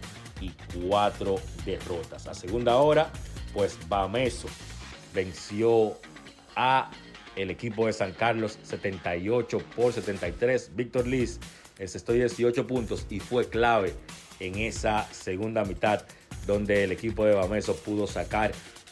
[0.42, 0.52] y
[0.88, 2.28] 4 derrotas.
[2.28, 3.12] A segunda hora,
[3.54, 4.48] pues Bameso
[5.14, 5.98] venció
[6.56, 6.92] a
[7.36, 10.72] el equipo de San Carlos 78 por 73.
[10.76, 11.40] Víctor Liz
[11.78, 13.94] encestó 18 puntos y fue clave
[14.40, 16.04] en esa segunda mitad
[16.46, 18.52] donde el equipo de Bameso pudo sacar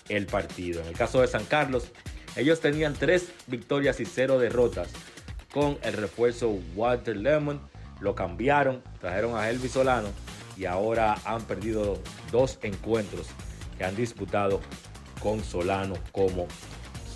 [0.09, 0.81] el partido.
[0.81, 1.91] En el caso de San Carlos,
[2.35, 4.89] ellos tenían 3 victorias y 0 derrotas
[5.51, 7.59] con el refuerzo Walter Lemon.
[7.99, 10.09] Lo cambiaron, trajeron a Elvis Solano
[10.55, 11.99] y ahora han perdido
[12.31, 13.27] dos encuentros
[13.77, 14.61] que han disputado
[15.21, 16.47] con Solano como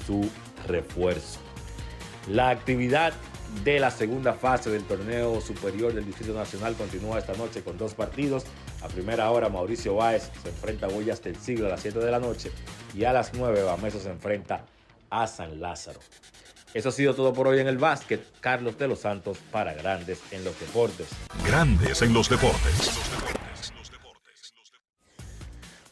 [0.05, 0.29] su
[0.67, 1.39] refuerzo.
[2.27, 3.13] La actividad
[3.63, 7.93] de la segunda fase del torneo superior del Distrito Nacional continúa esta noche con dos
[7.93, 8.45] partidos.
[8.81, 12.11] A primera hora Mauricio Báez se enfrenta a Boyas del Siglo a las 7 de
[12.11, 12.51] la noche
[12.95, 14.65] y a las 9 Bameso se enfrenta
[15.09, 15.99] a San Lázaro.
[16.73, 18.25] Eso ha sido todo por hoy en el básquet.
[18.39, 21.07] Carlos de los Santos para Grandes en los Deportes.
[21.45, 22.91] Grandes en los deportes.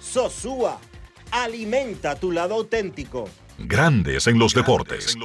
[0.00, 0.78] Sosúa,
[1.30, 3.28] alimenta tu lado auténtico.
[3.58, 5.16] Grandes en los deportes.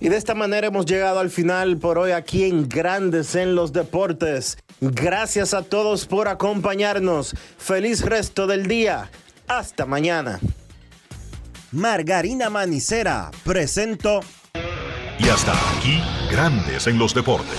[0.00, 3.72] Y de esta manera hemos llegado al final por hoy aquí en Grandes en los
[3.72, 4.58] Deportes.
[4.80, 7.34] Gracias a todos por acompañarnos.
[7.58, 9.10] Feliz resto del día.
[9.48, 10.38] Hasta mañana.
[11.72, 14.20] Margarina Manicera presento.
[15.18, 16.00] Y hasta aquí,
[16.30, 17.58] Grandes en los deportes.